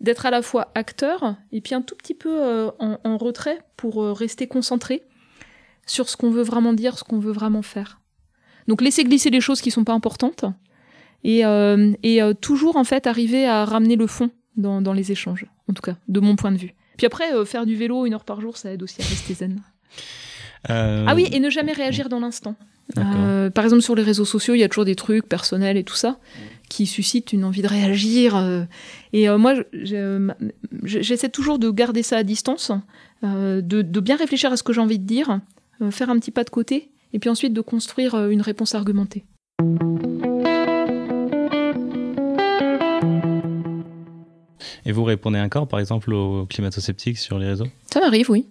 d'être 0.00 0.26
à 0.26 0.30
la 0.30 0.42
fois 0.42 0.72
acteur 0.74 1.36
et 1.52 1.60
puis 1.60 1.74
un 1.74 1.82
tout 1.82 1.94
petit 1.94 2.14
peu 2.14 2.70
en, 2.78 3.16
retrait 3.18 3.60
pour 3.76 4.02
rester 4.16 4.48
concentré 4.48 5.02
sur 5.86 6.08
ce 6.08 6.16
qu'on 6.16 6.30
veut 6.30 6.42
vraiment 6.42 6.72
dire, 6.72 6.98
ce 6.98 7.04
qu'on 7.04 7.18
veut 7.18 7.32
vraiment 7.32 7.62
faire. 7.62 7.99
Donc 8.68 8.82
laisser 8.82 9.04
glisser 9.04 9.30
les 9.30 9.40
choses 9.40 9.60
qui 9.60 9.70
sont 9.70 9.84
pas 9.84 9.92
importantes 9.92 10.44
et, 11.24 11.44
euh, 11.44 11.92
et 12.02 12.22
euh, 12.22 12.34
toujours 12.34 12.76
en 12.76 12.84
fait 12.84 13.06
arriver 13.06 13.46
à 13.46 13.64
ramener 13.64 13.96
le 13.96 14.06
fond 14.06 14.30
dans, 14.56 14.80
dans 14.82 14.92
les 14.92 15.12
échanges, 15.12 15.46
en 15.68 15.72
tout 15.72 15.82
cas 15.82 15.96
de 16.08 16.20
mon 16.20 16.36
point 16.36 16.52
de 16.52 16.58
vue. 16.58 16.74
Puis 16.96 17.06
après 17.06 17.34
euh, 17.34 17.44
faire 17.44 17.66
du 17.66 17.76
vélo 17.76 18.06
une 18.06 18.14
heure 18.14 18.24
par 18.24 18.40
jour, 18.40 18.56
ça 18.56 18.72
aide 18.72 18.82
aussi 18.82 19.00
à 19.00 19.04
rester 19.04 19.34
zen. 19.34 19.60
Ah 20.68 21.14
oui, 21.14 21.26
et 21.32 21.40
ne 21.40 21.48
jamais 21.48 21.72
réagir 21.72 22.08
dans 22.10 22.20
l'instant. 22.20 22.54
Par 22.94 23.64
exemple, 23.64 23.82
sur 23.82 23.94
les 23.94 24.02
réseaux 24.02 24.24
sociaux, 24.24 24.54
il 24.54 24.58
y 24.58 24.64
a 24.64 24.68
toujours 24.68 24.84
des 24.84 24.96
trucs 24.96 25.26
personnels 25.28 25.76
et 25.76 25.84
tout 25.84 25.94
ça 25.94 26.18
qui 26.68 26.86
suscitent 26.86 27.32
une 27.32 27.44
envie 27.44 27.62
de 27.62 27.68
réagir. 27.68 28.36
et 29.12 29.28
moi, 29.30 29.54
je- 29.54 29.62
je- 29.72 30.30
je- 30.84 31.00
j'essaie 31.00 31.28
toujours 31.30 31.58
de 31.58 31.70
garder 31.70 32.02
ça 32.02 32.16
à 32.18 32.22
distance, 32.24 32.72
de, 33.22 33.60
de 33.60 34.00
bien 34.00 34.16
réfléchir 34.16 34.52
à 34.52 34.56
ce 34.56 34.62
que 34.62 34.72
j'ai 34.72 34.80
envie 34.80 34.98
de 34.98 35.06
dire, 35.06 35.40
faire 35.90 36.10
un 36.10 36.18
petit 36.18 36.30
pas 36.30 36.44
de 36.44 36.50
côté, 36.50 36.90
et 37.12 37.18
puis 37.18 37.30
ensuite 37.30 37.52
de 37.52 37.60
construire 37.60 38.14
euh, 38.14 38.30
une 38.30 38.42
réponse 38.42 38.74
argumentée. 38.74 39.24
Et 44.86 44.92
vous 44.92 45.04
répondez 45.04 45.38
encore, 45.38 45.68
par 45.68 45.78
exemple, 45.78 46.12
aux 46.12 46.46
climato-sceptiques 46.46 47.18
sur 47.18 47.38
les 47.38 47.46
réseaux? 47.46 47.66
Ça 47.92 48.00
m'arrive, 48.00 48.30
oui. 48.30 48.46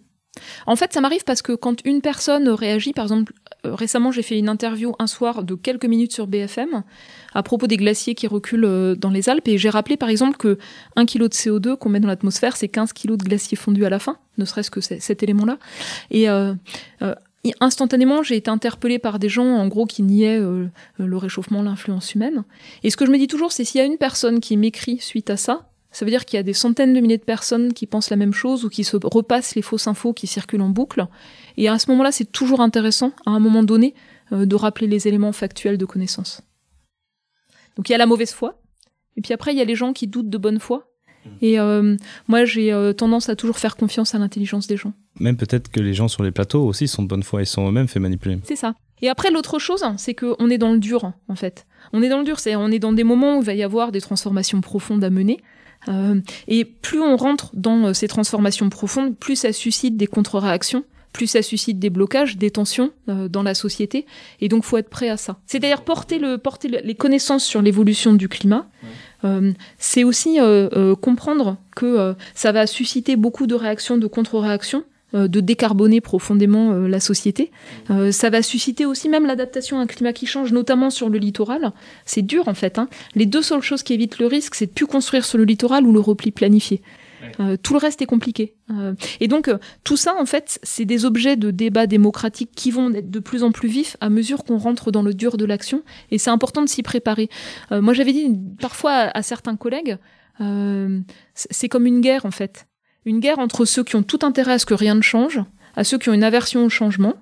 En 0.68 0.76
fait, 0.76 0.94
ça 0.94 1.02
m'arrive 1.02 1.24
parce 1.26 1.42
que 1.42 1.54
quand 1.54 1.86
une 1.86 2.02
personne 2.02 2.48
réagit, 2.50 2.94
par 2.94 3.06
exemple, 3.06 3.34
euh, 3.66 3.76
récemment 3.76 4.12
j'ai 4.12 4.22
fait 4.22 4.38
une 4.38 4.48
interview 4.48 4.96
un 5.00 5.08
soir 5.08 5.44
de 5.44 5.56
quelques 5.56 5.86
minutes 5.86 6.14
sur 6.14 6.28
BFM 6.28 6.84
à 7.34 7.44
propos 7.44 7.68
des 7.68 7.78
glaciers 7.78 8.16
qui 8.16 8.28
reculent 8.28 8.66
euh, 8.66 8.96
dans 8.96 9.10
les 9.10 9.28
Alpes 9.28 9.48
et 9.48 9.58
j'ai 9.58 9.70
rappelé 9.70 9.98
par 9.98 10.10
exemple 10.10 10.38
que 10.38 10.58
1 10.96 11.06
kg 11.06 11.24
de 11.24 11.28
CO2 11.28 11.78
qu'on 11.78 11.90
met 11.90 12.00
dans 12.00 12.08
l'atmosphère, 12.08 12.56
c'est 12.56 12.70
15 12.70 12.94
kg 12.94 13.18
de 13.18 13.24
glaciers 13.24 13.58
fondus 13.58 13.86
à 13.86 13.90
la 13.90 14.00
fin, 14.00 14.18
ne 14.38 14.46
serait-ce 14.46 14.72
que 14.72 14.82
cet 14.82 15.24
élément-là. 15.24 15.58
Et 16.12 16.30
euh, 16.30 16.54
euh, 17.02 17.16
instantanément, 17.62 18.22
j'ai 18.22 18.36
été 18.36 18.50
interpellée 18.52 19.00
par 19.00 19.20
des 19.20 19.30
gens 19.30 19.46
en 19.46 19.68
gros 19.68 19.86
qui 19.86 20.04
niaient 20.04 20.40
euh, 20.40 20.68
le 20.98 21.18
réchauffement, 21.18 21.62
l'influence 21.62 22.14
humaine. 22.14 22.44
Et 22.84 22.90
ce 22.90 22.98
que 22.98 23.06
je 23.06 23.12
me 23.12 23.18
dis 23.18 23.28
toujours, 23.28 23.52
c'est 23.52 23.64
s'il 23.64 23.80
y 23.80 23.82
a 23.82 23.88
une 23.88 23.98
personne 23.98 24.40
qui 24.40 24.58
m'écrit 24.58 25.00
suite 25.00 25.30
à 25.30 25.38
ça, 25.38 25.70
ça 25.92 26.06
veut 26.06 26.12
dire 26.12 26.26
qu'il 26.26 26.38
y 26.38 26.40
a 26.40 26.44
des 26.44 26.54
centaines 26.54 26.94
de 26.94 27.00
milliers 27.00 27.18
de 27.18 27.24
personnes 27.24 27.74
qui 27.74 27.88
pensent 27.88 28.10
la 28.10 28.18
même 28.18 28.34
chose 28.34 28.66
ou 28.66 28.70
qui 28.70 28.84
se 28.84 28.98
repassent 29.02 29.56
les 29.56 29.62
fausses 29.62 29.88
infos 29.88 30.14
qui 30.14 30.28
circulent 30.28 30.62
en 30.62 30.70
boucle. 30.70 31.08
Et 31.58 31.68
à 31.68 31.80
ce 31.80 31.90
moment-là, 31.92 32.12
c'est 32.12 32.32
toujours 32.32 32.62
intéressant, 32.62 33.12
à 33.26 33.32
un 33.32 33.40
moment 33.40 33.64
donné, 33.64 33.96
euh, 34.32 34.46
de 34.46 34.56
rappeler 34.56 34.88
les 34.88 35.08
éléments 35.08 35.32
factuels 35.32 35.78
de 35.78 35.86
connaissance. 35.86 36.42
Donc 37.76 37.90
il 37.90 37.94
y 37.94 37.96
a 37.96 37.98
la 37.98 38.06
mauvaise 38.06 38.34
foi, 38.34 38.62
et 39.16 39.22
puis 39.22 39.34
après 39.34 39.54
il 39.54 39.58
y 39.58 39.62
a 39.62 39.66
les 39.66 39.76
gens 39.76 39.94
qui 39.94 40.08
doutent 40.08 40.30
de 40.30 40.38
bonne 40.38 40.60
foi. 40.60 40.89
Et 41.42 41.60
euh, 41.60 41.96
moi, 42.28 42.46
j'ai 42.46 42.72
euh, 42.74 42.94
tendance 42.94 43.30
à 43.30 43.36
toujours 43.36 43.58
faire 43.58 43.76
confiance 43.76 44.16
à 44.16 44.20
l'intelligence 44.20 44.68
des 44.68 44.78
gens. 44.78 44.94
Même 45.20 45.38
peut-être 45.38 45.70
que 45.70 45.80
les 45.80 45.94
gens 45.94 46.08
sur 46.08 46.24
les 46.24 46.32
plateaux 46.32 46.66
aussi 46.66 46.88
sont 46.88 47.04
de 47.04 47.08
bonne 47.08 47.24
foi 47.24 47.42
et 47.42 47.46
sont 47.46 47.68
eux-mêmes 47.68 47.88
fait 47.88 48.00
manipuler. 48.00 48.40
C'est 48.44 48.56
ça. 48.56 48.74
Et 49.02 49.10
après, 49.10 49.32
l'autre 49.32 49.60
chose, 49.60 49.84
c'est 49.98 50.14
qu'on 50.14 50.50
est 50.50 50.58
dans 50.58 50.74
le 50.74 50.80
dur, 50.80 51.14
en 51.28 51.36
fait. 51.36 51.66
On 51.94 52.02
est 52.02 52.10
dans 52.10 52.20
le 52.20 52.26
dur, 52.26 52.40
c'est 52.40 52.56
on 52.56 52.70
est 52.70 52.80
dans 52.80 52.94
des 52.94 53.04
moments 53.04 53.38
où 53.38 53.42
il 53.42 53.46
va 53.46 53.54
y 53.54 53.64
avoir 53.64 53.92
des 53.92 54.02
transformations 54.02 54.62
profondes 54.62 55.04
à 55.04 55.10
mener. 55.10 55.40
Euh, 55.88 56.20
et 56.48 56.66
plus 56.66 57.00
on 57.00 57.16
rentre 57.16 57.52
dans 57.54 57.94
ces 57.94 58.10
transformations 58.10 58.70
profondes, 58.70 59.18
plus 59.18 59.38
ça 59.38 59.54
suscite 59.54 59.96
des 59.96 60.08
contre-réactions, 60.08 60.84
plus 61.14 61.28
ça 61.28 61.42
suscite 61.42 61.80
des 61.80 61.90
blocages, 61.90 62.38
des 62.38 62.52
tensions 62.52 62.92
euh, 63.10 63.28
dans 63.28 63.44
la 63.44 63.54
société. 63.54 64.06
Et 64.42 64.48
donc, 64.48 64.64
faut 64.64 64.78
être 64.78 64.90
prêt 64.90 65.10
à 65.10 65.18
ça. 65.18 65.38
C'est-à-dire 65.48 65.82
porter, 65.82 66.20
le, 66.20 66.38
porter 66.38 66.68
le- 66.68 66.82
les 66.84 66.96
connaissances 66.96 67.44
sur 67.44 67.62
l'évolution 67.62 68.14
du 68.14 68.28
climat. 68.30 68.68
Euh, 69.26 69.52
c'est 69.78 70.04
aussi 70.04 70.40
euh, 70.40 70.96
comprendre 70.96 71.58
que 71.76 72.16
ça 72.36 72.52
va 72.52 72.68
susciter 72.68 73.16
beaucoup 73.16 73.48
de 73.48 73.56
réactions, 73.56 73.98
de 73.98 74.08
contre-réactions, 74.08 74.84
de 75.14 75.40
décarboner 75.40 76.02
profondément 76.02 76.72
la 76.72 77.00
société. 77.00 77.50
Euh, 77.90 78.12
ça 78.12 78.30
va 78.30 78.44
susciter 78.44 78.86
aussi 78.86 79.10
même 79.10 79.26
l'adaptation 79.26 79.80
à 79.80 79.82
un 79.82 79.88
climat 79.88 80.14
qui 80.14 80.28
change, 80.28 80.54
notamment 80.54 80.92
sur 80.92 81.10
le 81.10 81.18
littoral. 81.18 81.72
C'est 82.06 82.22
dur 82.22 82.48
en 82.48 82.54
fait. 82.54 82.78
Hein. 82.78 82.88
Les 83.16 83.26
deux 83.26 83.42
seules 83.42 83.64
choses 83.64 83.82
qui 83.82 83.94
évitent 83.94 84.20
le 84.20 84.28
risque, 84.28 84.54
c'est 84.54 84.68
de 84.68 84.72
plus 84.72 84.86
construire 84.86 85.26
sur 85.26 85.40
le 85.40 85.46
littoral 85.46 85.88
ou 85.88 85.92
le 85.92 86.00
repli 86.00 86.30
planifié. 86.30 86.84
Euh, 87.40 87.58
tout 87.62 87.74
le 87.74 87.80
reste 87.80 88.02
est 88.02 88.06
compliqué. 88.06 88.56
Euh, 88.70 88.94
et 89.20 89.28
donc 89.28 89.48
euh, 89.48 89.58
tout 89.84 89.98
ça, 89.98 90.16
en 90.20 90.26
fait, 90.26 90.60
c'est 90.64 90.86
des 90.86 91.06
objets 91.06 91.36
de 91.36 91.52
débat 91.52 91.88
démocratique 91.88 92.52
qui 92.56 92.72
vont 92.72 92.94
être 92.94 93.10
de 93.10 93.20
plus 93.20 93.44
en 93.44 93.52
plus 93.52 93.68
vifs 93.68 93.98
à 94.02 94.10
mesure 94.10 94.44
qu'on 94.44 94.58
rentre 94.58 94.92
dans 94.92 95.02
le 95.02 95.14
dur 95.14 95.38
de 95.38 95.46
l'action. 95.46 95.84
Et 96.12 96.18
c'est 96.18 96.30
important 96.30 96.62
de 96.62 96.70
s'y 96.70 96.84
préparer. 96.84 97.30
Euh, 97.72 97.82
moi, 97.82 97.94
j'avais 97.94 98.14
dit 98.14 98.32
parfois 98.60 98.92
à, 98.92 99.18
à 99.18 99.22
certains 99.22 99.56
collègues, 99.56 99.98
euh, 100.42 101.00
c'est 101.34 101.50
c'est 101.52 101.70
comme 101.70 101.86
une 101.86 102.02
guerre 102.02 102.26
en 102.26 102.32
fait. 102.32 102.68
Une 103.06 103.20
guerre 103.20 103.40
entre 103.40 103.66
ceux 103.66 103.84
qui 103.84 103.96
ont 103.96 104.04
tout 104.04 104.20
intérêt 104.24 104.54
à 104.54 104.60
ce 104.60 104.66
que 104.66 104.74
rien 104.74 104.96
ne 104.96 105.02
change, 105.02 105.42
à 105.76 105.84
ceux 105.84 105.98
qui 105.98 106.10
ont 106.10 106.14
une 106.14 106.24
aversion 106.24 106.66
au 106.66 106.70
changement, 106.70 107.16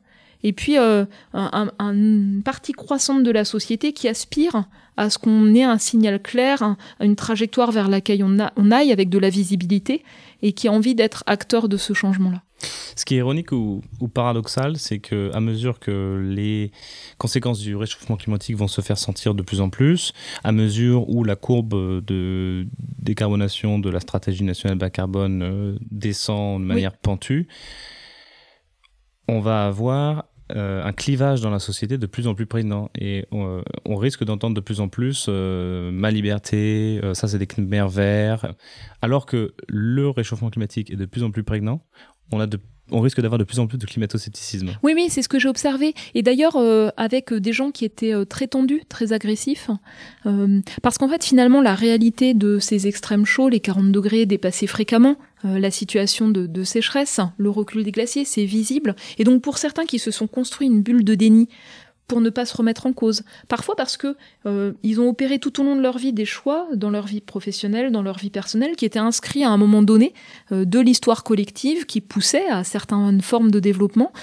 et 0.43 0.53
puis 0.53 0.77
euh, 0.77 1.05
un, 1.33 1.71
un- 1.79 1.93
une 1.93 2.41
partie 2.43 2.71
croissante 2.73 3.23
de 3.23 3.31
la 3.31 3.45
société 3.45 3.93
qui 3.93 4.07
aspire 4.07 4.65
à 4.97 5.09
ce 5.09 5.17
qu'on 5.17 5.53
ait 5.53 5.63
un 5.63 5.77
signal 5.77 6.21
clair, 6.21 6.63
un- 6.63 6.77
une 6.99 7.15
trajectoire 7.15 7.71
vers 7.71 7.87
laquelle 7.87 8.23
on, 8.23 8.39
a- 8.39 8.51
on 8.57 8.71
aille 8.71 8.91
avec 8.91 9.09
de 9.09 9.17
la 9.19 9.29
visibilité, 9.29 10.03
et 10.43 10.51
qui 10.53 10.67
a 10.67 10.71
envie 10.71 10.93
d'être 10.95 11.23
acteur 11.25 11.67
de 11.67 11.77
ce 11.77 11.93
changement-là. 11.93 12.41
Ce 12.95 13.05
qui 13.05 13.13
est 13.15 13.17
ironique 13.19 13.51
ou, 13.51 13.81
ou 13.99 14.07
paradoxal, 14.07 14.77
c'est 14.77 14.97
que 14.97 15.29
à 15.33 15.39
mesure 15.39 15.79
que 15.79 16.23
les 16.27 16.71
conséquences 17.19 17.59
du 17.59 17.75
réchauffement 17.75 18.17
climatique 18.17 18.55
vont 18.55 18.67
se 18.67 18.81
faire 18.81 18.97
sentir 18.97 19.35
de 19.35 19.43
plus 19.43 19.61
en 19.61 19.69
plus, 19.69 20.13
à 20.43 20.51
mesure 20.51 21.07
où 21.09 21.23
la 21.23 21.35
courbe 21.35 22.03
de 22.05 22.65
décarbonation 22.99 23.77
de 23.77 23.89
la 23.91 23.99
stratégie 23.99 24.43
nationale 24.43 24.77
bas 24.79 24.89
carbone 24.89 25.41
euh, 25.43 25.75
descend 25.91 26.59
de 26.61 26.65
manière 26.65 26.93
pentue, 26.97 27.47
on 29.27 29.39
va 29.39 29.65
avoir 29.65 30.25
euh, 30.55 30.83
un 30.83 30.93
clivage 30.93 31.41
dans 31.41 31.49
la 31.49 31.59
société 31.59 31.97
de 31.97 32.05
plus 32.05 32.27
en 32.27 32.33
plus 32.33 32.45
prégnant 32.45 32.89
et 32.97 33.25
on, 33.31 33.61
on 33.85 33.95
risque 33.97 34.23
d'entendre 34.23 34.55
de 34.55 34.61
plus 34.61 34.79
en 34.79 34.87
plus 34.87 35.25
euh, 35.27 35.91
ma 35.91 36.09
liberté, 36.09 37.01
euh, 37.03 37.13
ça 37.13 37.27
c'est 37.27 37.37
des 37.37 37.47
Khmer 37.47 37.87
verts, 37.89 38.53
alors 39.01 39.25
que 39.25 39.53
le 39.67 40.09
réchauffement 40.09 40.49
climatique 40.49 40.89
est 40.89 40.95
de 40.95 41.05
plus 41.05 41.23
en 41.23 41.31
plus 41.31 41.43
prégnant. 41.43 41.81
On 42.31 42.39
a 42.39 42.47
de 42.47 42.59
on 42.91 43.01
risque 43.01 43.21
d'avoir 43.21 43.37
de 43.37 43.43
plus 43.43 43.59
en 43.59 43.67
plus 43.67 43.77
de 43.77 43.85
climato-scepticisme. 43.85 44.69
Oui, 44.83 44.93
oui, 44.95 45.07
c'est 45.09 45.21
ce 45.21 45.29
que 45.29 45.39
j'ai 45.39 45.49
observé. 45.49 45.93
Et 46.13 46.21
d'ailleurs, 46.21 46.55
euh, 46.55 46.89
avec 46.97 47.33
euh, 47.33 47.39
des 47.39 47.53
gens 47.53 47.71
qui 47.71 47.85
étaient 47.85 48.13
euh, 48.13 48.25
très 48.25 48.47
tendus, 48.47 48.81
très 48.87 49.13
agressifs. 49.13 49.69
Euh, 50.25 50.61
parce 50.81 50.97
qu'en 50.97 51.09
fait, 51.09 51.23
finalement, 51.23 51.61
la 51.61 51.75
réalité 51.75 52.33
de 52.33 52.59
ces 52.59 52.87
extrêmes 52.87 53.25
chauds, 53.25 53.49
les 53.49 53.59
40 53.59 53.91
degrés 53.91 54.25
dépassés 54.25 54.67
fréquemment, 54.67 55.17
euh, 55.45 55.59
la 55.59 55.71
situation 55.71 56.29
de, 56.29 56.63
sécheresse, 56.63 57.19
le 57.37 57.49
recul 57.49 57.83
des 57.83 57.91
glaciers, 57.91 58.25
c'est 58.25 58.45
visible. 58.45 58.95
Et 59.17 59.23
donc, 59.23 59.41
pour 59.41 59.57
certains 59.57 59.85
qui 59.85 59.99
se 59.99 60.11
sont 60.11 60.27
construits 60.27 60.67
une 60.67 60.81
bulle 60.81 61.03
de 61.03 61.15
déni, 61.15 61.47
pour 62.07 62.21
ne 62.21 62.29
pas 62.29 62.45
se 62.45 62.55
remettre 62.55 62.85
en 62.85 62.93
cause. 62.93 63.23
Parfois 63.49 63.75
parce 63.75 63.97
que 63.97 64.15
euh, 64.45 64.71
ils 64.81 65.01
ont 65.01 65.09
opéré 65.09 65.39
tout 65.39 65.59
au 65.59 65.63
long 65.63 65.75
de 65.75 65.81
leur 65.81 65.97
vie 65.97 66.13
des 66.13 66.25
choix 66.25 66.67
dans 66.73 66.89
leur 66.89 67.05
vie 67.05 67.19
professionnelle, 67.19 67.91
dans 67.91 68.01
leur 68.01 68.17
vie 68.17 68.29
personnelle, 68.29 68.77
qui 68.77 68.85
étaient 68.85 68.97
inscrits 68.97 69.43
à 69.43 69.49
un 69.49 69.57
moment 69.57 69.81
donné 69.81 70.13
euh, 70.53 70.63
de 70.63 70.79
l'histoire 70.79 71.23
collective, 71.23 71.85
qui 71.85 71.99
poussaient 71.99 72.47
à 72.47 72.63
certaines 72.63 73.21
formes 73.21 73.51
de 73.51 73.59
développement. 73.59 74.13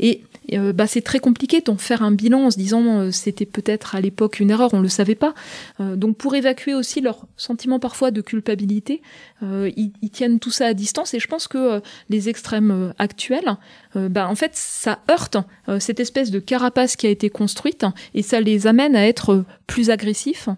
Et 0.00 0.22
euh, 0.52 0.72
bah, 0.72 0.86
c'est 0.86 1.00
très 1.00 1.18
compliqué 1.18 1.60
d'en 1.60 1.76
faire 1.76 2.02
un 2.02 2.12
bilan 2.12 2.44
en 2.44 2.50
se 2.50 2.58
disant 2.58 3.00
euh, 3.00 3.10
c'était 3.10 3.46
peut-être 3.46 3.94
à 3.94 4.00
l'époque 4.00 4.40
une 4.40 4.50
erreur, 4.50 4.74
on 4.74 4.80
le 4.80 4.88
savait 4.88 5.14
pas. 5.14 5.34
Euh, 5.80 5.96
donc 5.96 6.16
pour 6.16 6.34
évacuer 6.34 6.74
aussi 6.74 7.00
leur 7.00 7.26
sentiment 7.36 7.78
parfois 7.78 8.10
de 8.10 8.20
culpabilité, 8.20 9.02
euh, 9.42 9.70
ils, 9.76 9.92
tiennent 10.10 10.38
tout 10.38 10.50
ça 10.50 10.66
à 10.66 10.74
distance. 10.74 11.14
Et 11.14 11.20
je 11.20 11.26
pense 11.26 11.48
que 11.48 11.80
les 12.08 12.28
extrêmes 12.28 12.94
actuels, 12.98 13.56
bah, 13.94 14.28
en 14.28 14.34
fait, 14.36 14.52
ça 14.54 15.00
heurte 15.10 15.36
cette 15.80 15.98
espèce 15.98 16.30
de 16.30 16.38
carapace 16.38 16.94
qui 16.94 17.08
a 17.08 17.10
été 17.10 17.30
construite 17.30 17.84
et 18.14 18.22
ça 18.22 18.40
les 18.40 18.68
amène 18.68 18.94
à 18.94 19.04
être 19.08 19.44
plus 19.66 19.90
agressifs. 19.90 20.48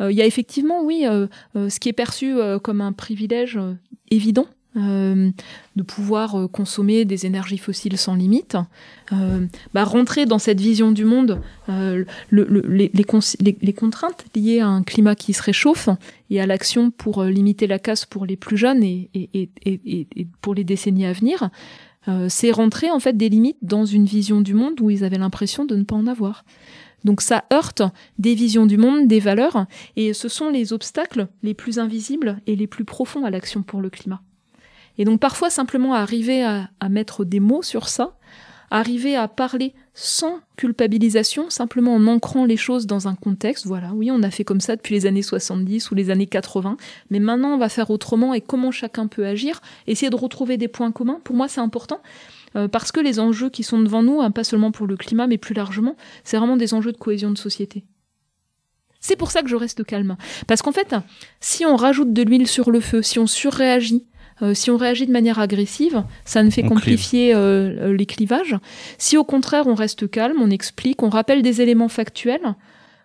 Il 0.00 0.10
y 0.10 0.22
a 0.22 0.26
effectivement, 0.26 0.82
oui, 0.82 1.06
ce 1.54 1.78
qui 1.78 1.88
est 1.88 1.92
perçu 1.92 2.34
comme 2.64 2.80
un 2.80 2.92
privilège 2.92 3.60
évident. 4.10 4.48
Euh, 4.78 5.30
de 5.76 5.82
pouvoir 5.82 6.34
euh, 6.38 6.48
consommer 6.48 7.04
des 7.04 7.26
énergies 7.26 7.58
fossiles 7.58 7.98
sans 7.98 8.14
limite, 8.14 8.56
euh, 9.12 9.46
bah, 9.74 9.84
rentrer 9.84 10.24
dans 10.24 10.38
cette 10.38 10.60
vision 10.60 10.92
du 10.92 11.04
monde, 11.04 11.40
le- 11.68 12.06
le- 12.30 12.60
les, 12.62 13.72
contraintes 13.74 14.24
liées 14.34 14.60
à 14.60 14.68
un 14.68 14.82
climat 14.82 15.14
qui 15.14 15.32
se 15.34 15.42
réchauffe 15.42 15.88
et 16.30 16.40
à 16.40 16.46
l'action 16.46 16.90
pour 16.90 17.22
limiter 17.24 17.66
la 17.66 17.78
casse 17.78 18.06
pour 18.06 18.24
les 18.24 18.36
plus 18.36 18.56
jeunes 18.56 18.82
et, 18.82 19.10
et- 19.14 19.48
pour 20.40 20.54
les 20.54 20.64
décennies 20.64 21.06
à 21.06 21.12
venir, 21.12 21.50
c'est 22.28 22.50
rentrer 22.50 22.90
en 22.90 23.00
fait 23.00 23.16
des 23.16 23.28
limites 23.28 23.58
dans 23.62 23.84
une 23.84 24.04
vision 24.06 24.40
du 24.40 24.54
monde 24.54 24.80
où 24.80 24.88
ils 24.90 25.04
avaient 25.04 25.18
l'impression 25.18 25.64
de 25.66 25.76
ne 25.76 25.82
pas 25.82 25.96
en 25.96 26.06
avoir. 26.06 26.44
Donc 27.04 27.20
ça 27.20 27.44
heurte 27.52 27.82
des 28.18 28.34
visions 28.34 28.66
du 28.66 28.76
monde, 28.76 29.06
des 29.06 29.20
valeurs, 29.20 29.66
et 29.96 30.12
ce 30.14 30.28
sont 30.28 30.48
les 30.50 30.72
obstacles 30.72 31.28
les 31.42 31.54
plus 31.54 31.78
invisibles 31.78 32.40
et 32.46 32.56
les 32.56 32.66
plus 32.66 32.84
profonds 32.84 33.24
à 33.24 33.30
l'action 33.30 33.62
pour 33.62 33.80
le 33.80 33.88
climat. 33.90 34.20
Et 34.98 35.04
donc 35.04 35.20
parfois 35.20 35.48
simplement 35.48 35.94
arriver 35.94 36.42
à, 36.42 36.88
mettre 36.88 37.24
des 37.24 37.40
mots 37.40 37.62
sur 37.62 37.88
ça, 37.88 38.16
arriver 38.70 39.16
à 39.16 39.28
parler 39.28 39.72
sans 39.94 40.40
culpabilisation, 40.56 41.48
simplement 41.50 41.94
en 41.94 42.06
ancrant 42.06 42.44
les 42.44 42.56
choses 42.56 42.86
dans 42.86 43.08
un 43.08 43.14
contexte. 43.14 43.66
Voilà, 43.66 43.92
oui, 43.94 44.10
on 44.10 44.22
a 44.22 44.30
fait 44.30 44.44
comme 44.44 44.60
ça 44.60 44.76
depuis 44.76 44.94
les 44.94 45.06
années 45.06 45.22
70 45.22 45.90
ou 45.90 45.94
les 45.94 46.10
années 46.10 46.26
80, 46.26 46.76
mais 47.10 47.20
maintenant 47.20 47.54
on 47.54 47.58
va 47.58 47.68
faire 47.68 47.90
autrement 47.90 48.34
et 48.34 48.40
comment 48.40 48.70
chacun 48.70 49.06
peut 49.06 49.26
agir, 49.26 49.60
essayer 49.86 50.10
de 50.10 50.16
retrouver 50.16 50.56
des 50.56 50.68
points 50.68 50.92
communs. 50.92 51.20
Pour 51.24 51.36
moi, 51.36 51.48
c'est 51.48 51.60
important. 51.60 52.00
euh, 52.56 52.66
parce 52.66 52.92
que 52.92 53.00
les 53.00 53.20
enjeux 53.20 53.50
qui 53.50 53.62
sont 53.62 53.78
devant 53.78 54.02
nous, 54.02 54.20
hein, 54.20 54.30
pas 54.30 54.44
seulement 54.44 54.72
pour 54.72 54.86
le 54.86 54.96
climat, 54.96 55.26
mais 55.26 55.38
plus 55.38 55.54
largement, 55.54 55.96
c'est 56.24 56.38
vraiment 56.38 56.56
des 56.56 56.74
enjeux 56.74 56.92
de 56.92 56.96
cohésion 56.96 57.30
de 57.30 57.38
société. 57.38 57.84
C'est 59.00 59.16
pour 59.16 59.30
ça 59.30 59.42
que 59.42 59.48
je 59.48 59.56
reste 59.56 59.84
calme. 59.84 60.16
Parce 60.46 60.62
qu'en 60.62 60.72
fait, 60.72 60.94
si 61.40 61.64
on 61.64 61.76
rajoute 61.76 62.12
de 62.12 62.22
l'huile 62.22 62.48
sur 62.48 62.70
le 62.70 62.80
feu, 62.80 63.02
si 63.02 63.18
on 63.18 63.26
surréagit, 63.26 64.04
euh, 64.42 64.54
si 64.54 64.70
on 64.70 64.76
réagit 64.76 65.06
de 65.06 65.12
manière 65.12 65.38
agressive, 65.38 66.04
ça 66.24 66.42
ne 66.42 66.50
fait 66.50 66.62
qu'amplifier 66.62 67.34
euh, 67.34 67.96
les 67.96 68.06
clivages. 68.06 68.56
Si 68.98 69.16
au 69.16 69.24
contraire 69.24 69.66
on 69.66 69.74
reste 69.74 70.10
calme, 70.10 70.36
on 70.40 70.50
explique, 70.50 71.02
on 71.02 71.08
rappelle 71.08 71.42
des 71.42 71.60
éléments 71.60 71.88
factuels, 71.88 72.54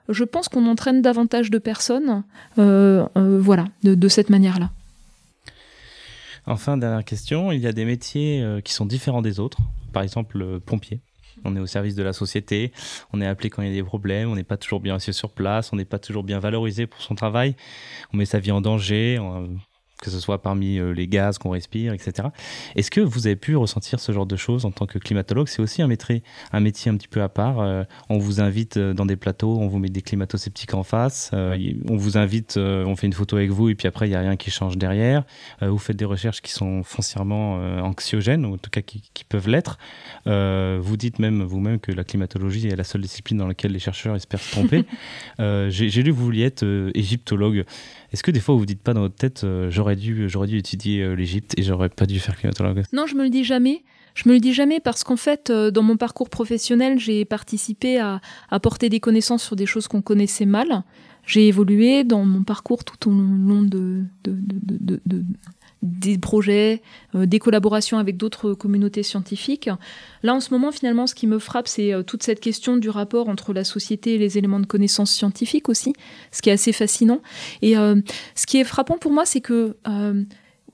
je 0.09 0.23
pense 0.25 0.49
qu'on 0.49 0.65
entraîne 0.67 1.01
davantage 1.01 1.49
de 1.49 1.57
personnes, 1.57 2.23
euh, 2.59 3.05
euh, 3.17 3.39
voilà, 3.41 3.65
de, 3.83 3.95
de 3.95 4.07
cette 4.09 4.29
manière-là. 4.29 4.71
Enfin, 6.45 6.77
dernière 6.77 7.05
question, 7.05 7.51
il 7.51 7.61
y 7.61 7.67
a 7.67 7.71
des 7.71 7.85
métiers 7.85 8.41
euh, 8.41 8.59
qui 8.59 8.73
sont 8.73 8.85
différents 8.85 9.21
des 9.21 9.39
autres. 9.39 9.59
Par 9.93 10.03
exemple, 10.03 10.37
le 10.37 10.59
pompier. 10.59 10.99
On 11.45 11.55
est 11.55 11.59
au 11.59 11.65
service 11.65 11.95
de 11.95 12.03
la 12.03 12.13
société, 12.13 12.71
on 13.11 13.19
est 13.21 13.25
appelé 13.25 13.49
quand 13.49 13.61
il 13.63 13.69
y 13.69 13.71
a 13.71 13.73
des 13.73 13.83
problèmes, 13.83 14.29
on 14.29 14.35
n'est 14.35 14.43
pas 14.43 14.55
toujours 14.57 14.79
bien 14.79 14.95
assis 14.95 15.13
sur 15.13 15.31
place, 15.31 15.73
on 15.73 15.75
n'est 15.77 15.83
pas 15.85 15.99
toujours 15.99 16.23
bien 16.23 16.39
valorisé 16.39 16.85
pour 16.85 17.01
son 17.01 17.15
travail, 17.15 17.55
on 18.13 18.17
met 18.17 18.25
sa 18.25 18.39
vie 18.39 18.51
en 18.51 18.61
danger, 18.61 19.19
on- 19.19 19.49
que 20.03 20.11
ce 20.11 20.19
soit 20.19 20.41
parmi 20.41 20.77
euh, 20.79 20.93
les 20.93 21.07
gaz 21.07 21.37
qu'on 21.37 21.51
respire, 21.51 21.93
etc. 21.93 22.27
Est-ce 22.75 22.91
que 22.91 22.99
vous 22.99 23.25
avez 23.25 23.37
pu 23.37 23.55
ressentir 23.55 24.01
ce 24.01 24.11
genre 24.11 24.25
de 24.25 24.35
choses 24.35 24.65
en 24.65 24.71
tant 24.71 24.85
que 24.85 24.99
climatologue? 24.99 25.47
C'est 25.47 25.61
aussi 25.61 25.81
un 25.81 25.87
métier, 25.87 26.23
un 26.51 26.59
métier 26.59 26.91
un 26.91 26.97
petit 26.97 27.07
peu 27.07 27.21
à 27.21 27.29
part. 27.29 27.59
euh, 27.61 27.83
on 28.09 28.17
vous 28.17 28.41
invite 28.41 28.75
euh, 28.77 28.93
dans 28.93 29.05
des 29.05 29.15
plateaux, 29.15 29.57
on 29.59 29.67
vous 29.67 29.79
met 29.79 29.87
des 29.87 30.01
climato-sceptiques 30.01 30.73
en 30.73 30.83
face, 30.83 31.31
euh, 31.33 31.57
on 31.89 31.95
vous 31.95 32.17
invite, 32.17 32.57
euh, 32.57 32.83
on 32.83 32.97
fait 32.97 33.07
une 33.07 33.13
photo 33.13 33.37
avec 33.37 33.51
vous 33.51 33.69
et 33.69 33.75
puis 33.75 33.87
après 33.87 34.07
il 34.07 34.09
n'y 34.09 34.15
a 34.15 34.19
rien 34.19 34.35
qui 34.35 34.51
change 34.51 34.77
derrière. 34.77 35.23
Vous 35.61 35.77
faites 35.77 35.95
des 35.95 36.05
recherches 36.05 36.41
qui 36.41 36.51
sont 36.51 36.83
foncièrement 36.83 37.55
anxiogènes, 37.81 38.45
ou 38.45 38.55
en 38.55 38.57
tout 38.57 38.69
cas 38.69 38.81
qui, 38.81 39.01
qui 39.13 39.23
peuvent 39.23 39.47
l'être. 39.47 39.77
Vous 40.25 40.97
dites 40.97 41.19
même 41.19 41.43
vous-même 41.43 41.79
que 41.79 41.91
la 41.91 42.03
climatologie 42.03 42.67
est 42.67 42.75
la 42.75 42.83
seule 42.83 43.01
discipline 43.01 43.37
dans 43.37 43.47
laquelle 43.47 43.71
les 43.71 43.79
chercheurs 43.79 44.15
espèrent 44.15 44.41
se 44.41 44.51
tromper. 44.51 44.85
J'ai 45.69 46.03
lu 46.03 46.11
que 46.11 46.17
vous 46.17 46.25
vouliez 46.25 46.43
être 46.43 46.91
égyptologue. 46.93 47.63
Est-ce 48.13 48.21
que 48.23 48.31
des 48.31 48.39
fois 48.39 48.53
vous 48.53 48.59
vous 48.59 48.65
dites 48.67 48.81
pas 48.81 48.93
dans 48.93 49.01
votre 49.01 49.15
tête, 49.15 49.43
euh, 49.43 49.69
j'aurais 49.71 49.95
dû, 49.95 50.29
j'aurais 50.29 50.47
dû 50.47 50.57
étudier 50.57 51.01
euh, 51.01 51.15
l'Égypte 51.15 51.53
et 51.57 51.63
j'aurais 51.63 51.89
pas 51.89 52.05
dû 52.05 52.19
faire 52.19 52.37
climatologue 52.37 52.83
Non, 52.93 53.07
je 53.07 53.15
me 53.15 53.23
le 53.23 53.29
dis 53.29 53.43
jamais. 53.43 53.83
Je 54.13 54.29
me 54.29 54.33
le 54.35 54.39
dis 54.39 54.53
jamais 54.53 54.79
parce 54.79 55.03
qu'en 55.03 55.15
fait, 55.17 55.49
euh, 55.49 55.71
dans 55.71 55.81
mon 55.81 55.97
parcours 55.97 56.29
professionnel, 56.29 56.99
j'ai 56.99 57.25
participé 57.25 57.99
à 57.99 58.21
apporter 58.51 58.89
des 58.89 58.99
connaissances 58.99 59.43
sur 59.43 59.55
des 59.55 59.65
choses 59.65 59.87
qu'on 59.87 60.03
connaissait 60.03 60.45
mal. 60.45 60.83
J'ai 61.25 61.47
évolué 61.47 62.03
dans 62.03 62.23
mon 62.23 62.43
parcours 62.43 62.83
tout 62.83 63.09
au 63.09 63.11
long 63.13 63.63
de, 63.63 64.03
de, 64.25 64.35
de, 64.35 65.01
de- 65.05 65.25
des 65.83 66.17
projets, 66.17 66.81
euh, 67.13 67.25
des 67.25 67.39
collaborations 67.39 67.99
avec 67.99 68.17
d'autres 68.17 68.53
communautés 68.53 69.03
scientifiques. 69.03 69.69
Là, 70.23 70.33
en 70.33 70.39
ce 70.39 70.51
moment, 70.51 70.71
finalement, 70.71 71.05
ce 71.05 71.13
qui 71.13 71.27
me 71.27 71.37
frappe, 71.37 71.67
c'est 71.67 71.93
euh, 71.93 72.01
toute 72.01 72.23
cette 72.23 72.39
question 72.39 72.77
du 72.77 72.89
rapport 72.89 73.27
entre 73.27 73.53
la 73.53 73.65
société 73.65 74.15
et 74.15 74.17
les 74.17 74.37
éléments 74.37 74.61
de 74.61 74.65
connaissance 74.65 75.11
scientifiques 75.11 75.67
aussi, 75.67 75.93
ce 76.31 76.41
qui 76.41 76.49
est 76.49 76.53
assez 76.53 76.71
fascinant. 76.71 77.21
Et 77.61 77.77
euh, 77.77 77.99
ce 78.35 78.45
qui 78.45 78.57
est 78.57 78.63
frappant 78.63 78.97
pour 78.97 79.11
moi, 79.11 79.25
c'est 79.25 79.41
que 79.41 79.75
euh, 79.87 80.23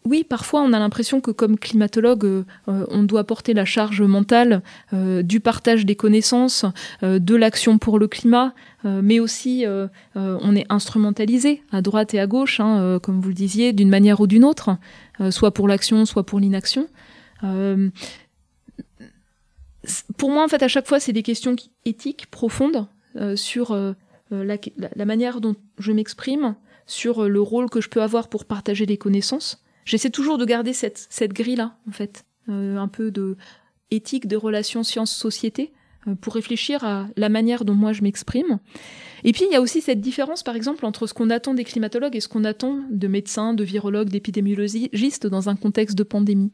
oui, 0.09 0.23
parfois 0.23 0.61
on 0.61 0.73
a 0.73 0.79
l'impression 0.79 1.21
que 1.21 1.29
comme 1.29 1.57
climatologue, 1.59 2.25
euh, 2.25 2.43
euh, 2.67 2.85
on 2.89 3.03
doit 3.03 3.23
porter 3.25 3.53
la 3.53 3.63
charge 3.63 4.01
mentale 4.01 4.63
euh, 4.91 5.21
du 5.21 5.39
partage 5.39 5.85
des 5.85 5.95
connaissances, 5.95 6.65
de 7.03 7.35
l'action 7.35 7.77
pour 7.77 7.99
le 7.99 8.07
climat, 8.07 8.53
mais 8.83 9.19
aussi 9.19 9.65
on 10.15 10.55
est 10.55 10.65
instrumentalisé 10.69 11.61
à 11.71 11.81
droite 11.81 12.13
et 12.13 12.19
à 12.19 12.27
gauche, 12.27 12.59
hein, 12.59 12.99
comme 13.03 13.21
vous 13.21 13.29
le 13.29 13.35
disiez, 13.35 13.71
d'une 13.73 13.89
manière 13.89 14.19
ou 14.21 14.27
d'une 14.27 14.43
autre, 14.43 14.77
soit 15.29 15.53
pour 15.53 15.67
l'action, 15.67 16.05
soit 16.05 16.25
pour 16.25 16.39
l'inaction. 16.39 16.87
Pour 20.17 20.29
moi, 20.31 20.43
en 20.43 20.47
fait, 20.47 20.63
à 20.63 20.67
chaque 20.67 20.87
fois, 20.87 20.99
c'est 20.99 21.13
des 21.13 21.23
questions 21.23 21.55
éthiques 21.85 22.27
profondes 22.31 22.87
sur 23.35 23.75
la, 24.31 24.57
la- 24.95 25.05
manière 25.05 25.41
dont 25.41 25.55
je 25.77 25.91
m'exprime, 25.91 26.55
sur 26.85 27.27
le 27.27 27.41
rôle 27.41 27.69
que 27.69 27.81
je 27.81 27.89
peux 27.89 28.01
avoir 28.01 28.27
pour 28.29 28.45
partager 28.45 28.85
les 28.85 28.97
connaissances. 28.97 29.63
J'essaie 29.85 30.09
toujours 30.09 30.37
de 30.37 30.45
garder 30.45 30.73
cette, 30.73 31.07
cette 31.09 31.33
grille-là, 31.33 31.77
en 31.87 31.91
fait, 31.91 32.25
euh, 32.49 32.77
un 32.77 32.87
peu 32.87 33.11
de 33.11 33.37
éthique 33.91 34.27
de 34.27 34.35
relations 34.35 34.83
sciences-société, 34.83 35.73
euh, 36.07 36.15
pour 36.15 36.33
réfléchir 36.35 36.83
à 36.83 37.07
la 37.17 37.29
manière 37.29 37.65
dont 37.65 37.73
moi 37.73 37.91
je 37.91 38.03
m'exprime. 38.03 38.59
Et 39.23 39.33
puis 39.33 39.43
il 39.49 39.51
y 39.51 39.55
a 39.55 39.61
aussi 39.61 39.81
cette 39.81 39.99
différence, 39.99 40.43
par 40.43 40.55
exemple, 40.55 40.85
entre 40.85 41.07
ce 41.07 41.13
qu'on 41.13 41.29
attend 41.29 41.53
des 41.53 41.63
climatologues 41.63 42.15
et 42.15 42.21
ce 42.21 42.27
qu'on 42.27 42.45
attend 42.45 42.79
de 42.89 43.07
médecins, 43.07 43.53
de 43.53 43.63
virologues, 43.63 44.09
d'épidémiologistes 44.09 45.27
dans 45.27 45.49
un 45.49 45.55
contexte 45.55 45.97
de 45.97 46.03
pandémie. 46.03 46.51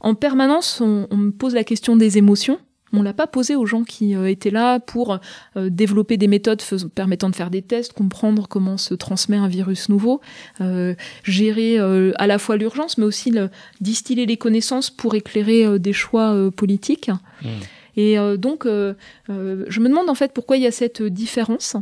En 0.00 0.14
permanence, 0.14 0.80
on, 0.80 1.06
on 1.10 1.16
me 1.16 1.30
pose 1.30 1.54
la 1.54 1.64
question 1.64 1.96
des 1.96 2.16
émotions. 2.16 2.58
On 2.92 3.02
l'a 3.02 3.12
pas 3.12 3.26
posé 3.26 3.56
aux 3.56 3.66
gens 3.66 3.84
qui 3.84 4.14
euh, 4.14 4.28
étaient 4.28 4.50
là 4.50 4.80
pour 4.80 5.18
euh, 5.56 5.70
développer 5.70 6.16
des 6.16 6.28
méthodes 6.28 6.62
permettant 6.94 7.30
de 7.30 7.36
faire 7.36 7.50
des 7.50 7.62
tests, 7.62 7.92
comprendre 7.92 8.48
comment 8.48 8.76
se 8.76 8.94
transmet 8.94 9.36
un 9.36 9.48
virus 9.48 9.88
nouveau, 9.88 10.20
euh, 10.60 10.94
gérer 11.22 11.78
euh, 11.78 12.12
à 12.16 12.26
la 12.26 12.38
fois 12.38 12.56
l'urgence, 12.56 12.98
mais 12.98 13.04
aussi 13.04 13.30
le, 13.30 13.50
distiller 13.80 14.26
les 14.26 14.36
connaissances 14.36 14.90
pour 14.90 15.14
éclairer 15.14 15.64
euh, 15.64 15.78
des 15.78 15.92
choix 15.92 16.50
politiques. 16.56 17.10
Mmh. 17.42 17.48
Et 17.96 18.16
donc, 18.38 18.66
je 18.66 19.80
me 19.80 19.88
demande 19.88 20.08
en 20.08 20.14
fait 20.14 20.32
pourquoi 20.32 20.56
il 20.56 20.62
y 20.62 20.66
a 20.66 20.70
cette 20.70 21.02
différence. 21.02 21.76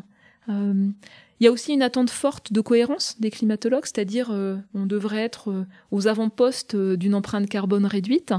Il 1.40 1.44
y 1.44 1.46
a 1.46 1.52
aussi 1.52 1.72
une 1.72 1.82
attente 1.82 2.10
forte 2.10 2.52
de 2.52 2.60
cohérence 2.60 3.16
des 3.20 3.30
climatologues, 3.30 3.84
c'est-à-dire 3.84 4.30
euh, 4.32 4.56
on 4.74 4.86
devrait 4.86 5.22
être 5.22 5.50
euh, 5.50 5.66
aux 5.92 6.08
avant-postes 6.08 6.74
euh, 6.74 6.96
d'une 6.96 7.14
empreinte 7.14 7.48
carbone 7.48 7.86
réduite. 7.86 8.34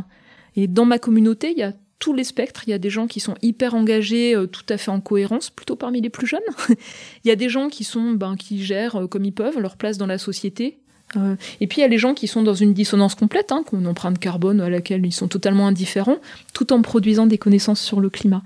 Et 0.56 0.68
dans 0.68 0.86
ma 0.86 1.00
communauté, 1.00 1.52
il 1.52 1.60
y 1.60 1.64
a 1.64 1.74
tous 2.00 2.14
les 2.14 2.24
spectres. 2.24 2.64
Il 2.66 2.72
y 2.72 2.74
a 2.74 2.80
des 2.80 2.90
gens 2.90 3.08
qui 3.08 3.20
sont 3.20 3.36
hyper 3.42 3.76
engagés, 3.76 4.36
euh, 4.36 4.48
tout 4.48 4.64
à 4.70 4.78
fait 4.78 4.92
en 4.92 5.02
cohérence, 5.02 5.50
plutôt 5.50 5.76
parmi 5.76 6.02
les 6.02 6.10
plus 6.10 6.28
jeunes. 6.28 6.40
il 6.70 7.28
y 7.28 7.32
a 7.32 7.36
des 7.36 7.50
gens 7.50 7.70
qui 7.70 7.84
sont, 7.84 8.12
ben, 8.12 8.36
qui 8.36 8.64
gèrent 8.64 8.96
euh, 8.96 9.08
comme 9.08 9.26
ils 9.26 9.34
peuvent 9.34 9.60
leur 9.60 9.78
place 9.78 9.98
dans 9.98 10.08
la 10.08 10.18
société. 10.18 10.80
Euh, 11.18 11.36
et 11.60 11.68
puis 11.68 11.80
il 11.80 11.82
y 11.82 11.86
a 11.86 11.88
les 11.88 11.98
gens 11.98 12.14
qui 12.14 12.28
sont 12.28 12.44
dans 12.44 12.54
une 12.54 12.74
dissonance 12.74 13.16
complète, 13.16 13.52
hein, 13.52 13.64
une 13.74 13.88
empreinte 13.88 14.20
carbone 14.20 14.62
à 14.62 14.70
laquelle 14.70 15.06
ils 15.06 15.12
sont 15.12 15.28
totalement 15.28 15.68
indifférents, 15.68 16.20
tout 16.54 16.72
en 16.72 16.82
produisant 16.82 17.26
des 17.26 17.38
connaissances 17.38 17.82
sur 17.82 18.00
le 18.00 18.10
climat. 18.10 18.44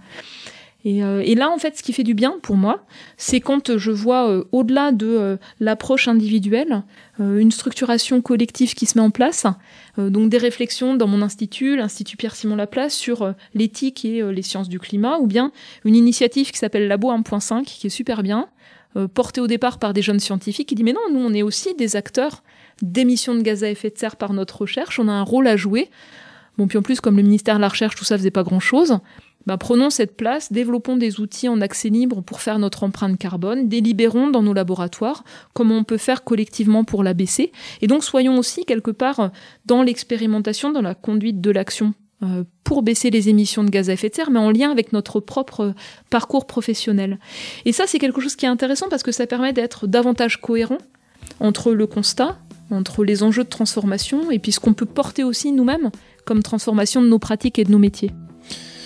Euh, 0.85 1.21
et, 1.25 1.35
là, 1.35 1.49
en 1.49 1.57
fait, 1.57 1.77
ce 1.77 1.83
qui 1.83 1.93
fait 1.93 2.03
du 2.03 2.13
bien 2.13 2.35
pour 2.41 2.57
moi, 2.57 2.85
c'est 3.17 3.39
quand 3.39 3.77
je 3.77 3.91
vois, 3.91 4.29
euh, 4.29 4.43
au-delà 4.51 4.91
de 4.91 5.07
euh, 5.07 5.37
l'approche 5.59 6.07
individuelle, 6.07 6.83
une 7.19 7.51
structuration 7.51 8.21
collective 8.21 8.73
qui 8.73 8.87
se 8.87 8.97
met 8.97 9.03
en 9.03 9.11
place, 9.11 9.45
donc 9.99 10.29
des 10.29 10.39
réflexions 10.39 10.95
dans 10.95 11.05
mon 11.05 11.21
institut, 11.21 11.75
l'Institut 11.75 12.17
Pierre-Simon 12.17 12.55
Laplace, 12.55 12.95
sur 12.95 13.35
l'éthique 13.53 14.03
et 14.03 14.23
les 14.33 14.41
sciences 14.41 14.67
du 14.67 14.79
climat, 14.79 15.19
ou 15.19 15.27
bien 15.27 15.51
une 15.85 15.95
initiative 15.95 16.51
qui 16.51 16.57
s'appelle 16.57 16.87
Labo 16.87 17.11
1.5, 17.11 17.65
qui 17.65 17.85
est 17.85 17.91
super 17.91 18.23
bien, 18.23 18.47
portée 19.13 19.41
au 19.41 19.47
départ 19.47 19.77
par 19.77 19.93
des 19.93 20.01
jeunes 20.01 20.19
scientifiques, 20.19 20.69
qui 20.69 20.75
dit 20.75 20.83
mais 20.83 20.93
non, 20.93 21.01
nous 21.11 21.19
on 21.19 21.35
est 21.35 21.43
aussi 21.43 21.75
des 21.75 21.95
acteurs 21.95 22.41
d'émissions 22.81 23.35
de 23.35 23.41
gaz 23.41 23.63
à 23.63 23.69
effet 23.69 23.91
de 23.91 23.97
serre 23.99 24.15
par 24.15 24.33
notre 24.33 24.61
recherche, 24.61 24.99
on 24.99 25.07
a 25.07 25.11
un 25.13 25.21
rôle 25.21 25.45
à 25.45 25.55
jouer. 25.55 25.91
Bon, 26.57 26.67
puis 26.67 26.77
en 26.77 26.83
plus, 26.83 27.01
comme 27.01 27.17
le 27.17 27.23
ministère 27.23 27.55
de 27.55 27.61
la 27.61 27.67
Recherche, 27.67 27.95
tout 27.95 28.03
ça 28.03 28.17
faisait 28.17 28.31
pas 28.31 28.43
grand-chose, 28.43 28.99
bah, 29.45 29.57
prenons 29.57 29.89
cette 29.89 30.15
place, 30.15 30.51
développons 30.51 30.95
des 30.95 31.19
outils 31.19 31.49
en 31.49 31.61
accès 31.61 31.89
libre 31.89 32.21
pour 32.21 32.41
faire 32.41 32.59
notre 32.59 32.83
empreinte 32.83 33.17
carbone, 33.17 33.67
délibérons 33.67 34.29
dans 34.29 34.41
nos 34.41 34.53
laboratoires 34.53 35.23
comment 35.53 35.77
on 35.77 35.83
peut 35.83 35.97
faire 35.97 36.23
collectivement 36.23 36.83
pour 36.83 37.03
la 37.03 37.13
baisser, 37.13 37.51
et 37.81 37.87
donc 37.87 38.03
soyons 38.03 38.37
aussi 38.37 38.65
quelque 38.65 38.91
part 38.91 39.31
dans 39.65 39.83
l'expérimentation, 39.83 40.71
dans 40.71 40.81
la 40.81 40.95
conduite 40.95 41.41
de 41.41 41.51
l'action 41.51 41.93
euh, 42.23 42.43
pour 42.63 42.83
baisser 42.83 43.09
les 43.09 43.27
émissions 43.27 43.63
de 43.63 43.69
gaz 43.69 43.89
à 43.89 43.93
effet 43.93 44.09
de 44.09 44.15
serre, 44.15 44.31
mais 44.31 44.39
en 44.39 44.49
lien 44.49 44.71
avec 44.71 44.93
notre 44.93 45.19
propre 45.19 45.73
parcours 46.09 46.47
professionnel. 46.47 47.19
Et 47.65 47.73
ça, 47.73 47.83
c'est 47.85 47.99
quelque 47.99 48.21
chose 48.21 48.37
qui 48.37 48.45
est 48.45 48.49
intéressant 48.49 48.87
parce 48.89 49.03
que 49.03 49.11
ça 49.11 49.27
permet 49.27 49.51
d'être 49.51 49.87
davantage 49.87 50.39
cohérent 50.39 50.77
entre 51.41 51.73
le 51.73 51.85
constat, 51.85 52.37
entre 52.71 53.03
les 53.03 53.23
enjeux 53.23 53.43
de 53.43 53.49
transformation, 53.49 54.31
et 54.31 54.39
puis 54.39 54.53
ce 54.53 54.61
qu'on 54.61 54.73
peut 54.73 54.85
porter 54.85 55.23
aussi 55.23 55.51
nous-mêmes 55.51 55.91
comme 56.25 56.41
transformation 56.41 57.01
de 57.01 57.07
nos 57.07 57.19
pratiques 57.19 57.59
et 57.59 57.65
de 57.65 57.71
nos 57.71 57.79
métiers. 57.79 58.11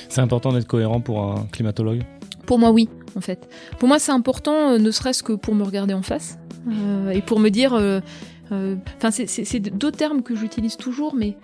C'est 0.10 0.22
important 0.22 0.54
d'être 0.54 0.68
cohérent 0.68 1.00
pour 1.00 1.24
un 1.24 1.48
climatologue 1.52 2.04
Pour 2.46 2.60
moi, 2.60 2.72
oui, 2.72 2.90
en 3.16 3.22
fait. 3.22 3.50
Pour 3.80 3.88
moi, 3.88 4.00
c'est 4.00 4.12
important, 4.12 4.72
euh, 4.72 4.78
ne 4.78 4.92
serait-ce 4.92 5.24
que 5.24 5.34
pour 5.34 5.56
me 5.56 5.64
regarder 5.64 5.94
en 5.94 6.02
face 6.02 6.38
euh, 6.70 7.12
et 7.12 7.22
pour 7.22 7.40
me 7.40 7.50
dire. 7.50 7.74
Euh, 7.74 8.00
enfin, 8.52 9.12
c'est 9.12 9.60
deux 9.60 9.92
termes 9.92 10.22
que 10.22 10.36
j'utilise 10.36 10.78
toujours, 10.78 11.16
mais 11.16 11.36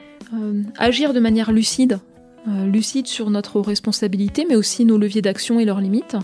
agir 0.77 1.13
de 1.13 1.19
manière 1.19 1.51
lucide, 1.51 1.99
lucide 2.47 3.07
sur 3.07 3.29
notre 3.29 3.59
responsabilité, 3.59 4.45
mais 4.47 4.55
aussi 4.55 4.85
nos 4.85 4.97
leviers 4.97 5.21
d'action 5.21 5.59
et 5.59 5.65
leurs 5.65 5.81
limites, 5.81 6.15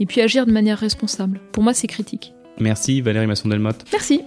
et 0.00 0.06
puis 0.06 0.22
agir 0.22 0.46
de 0.46 0.52
manière 0.52 0.78
responsable. 0.78 1.42
Pour 1.52 1.62
moi, 1.62 1.74
c'est 1.74 1.88
critique. 1.88 2.32
Merci 2.58 3.02
Valérie 3.02 3.26
Masson-Delmotte. 3.26 3.84
Merci. 3.92 4.22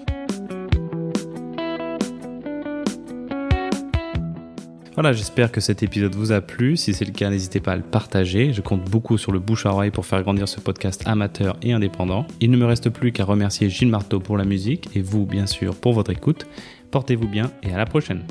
Voilà, 4.98 5.14
j'espère 5.14 5.52
que 5.52 5.62
cet 5.62 5.84
épisode 5.84 6.16
vous 6.16 6.32
a 6.32 6.42
plu. 6.42 6.76
Si 6.76 6.92
c'est 6.92 7.06
le 7.06 7.12
cas, 7.12 7.30
n'hésitez 7.30 7.60
pas 7.60 7.74
à 7.74 7.76
le 7.76 7.84
partager. 7.84 8.52
Je 8.52 8.62
compte 8.62 8.84
beaucoup 8.90 9.20
sur 9.20 9.32
le 9.32 9.38
bouche 9.38 9.68
à 9.68 9.70
oreille 9.72 9.92
pour 9.92 10.08
faire 10.08 10.24
grandir 10.24 10.50
ce 10.50 10.60
podcast 10.60 11.04
amateur 11.06 11.56
et 11.62 11.72
indépendant. 11.72 12.26
Il 12.42 12.50
ne 12.50 12.58
me 12.58 12.66
reste 12.66 12.90
plus 12.90 13.12
qu'à 13.12 13.24
remercier 13.24 13.70
Gilles 13.70 13.90
Marteau 13.90 14.20
pour 14.20 14.38
la 14.38 14.44
musique 14.44 14.90
et 14.96 15.02
vous, 15.02 15.28
bien 15.28 15.46
sûr, 15.46 15.76
pour 15.76 15.94
votre 15.94 16.10
écoute. 16.10 16.48
Portez-vous 16.90 17.28
bien 17.28 17.52
et 17.62 17.72
à 17.72 17.78
la 17.78 17.86
prochaine. 17.86 18.24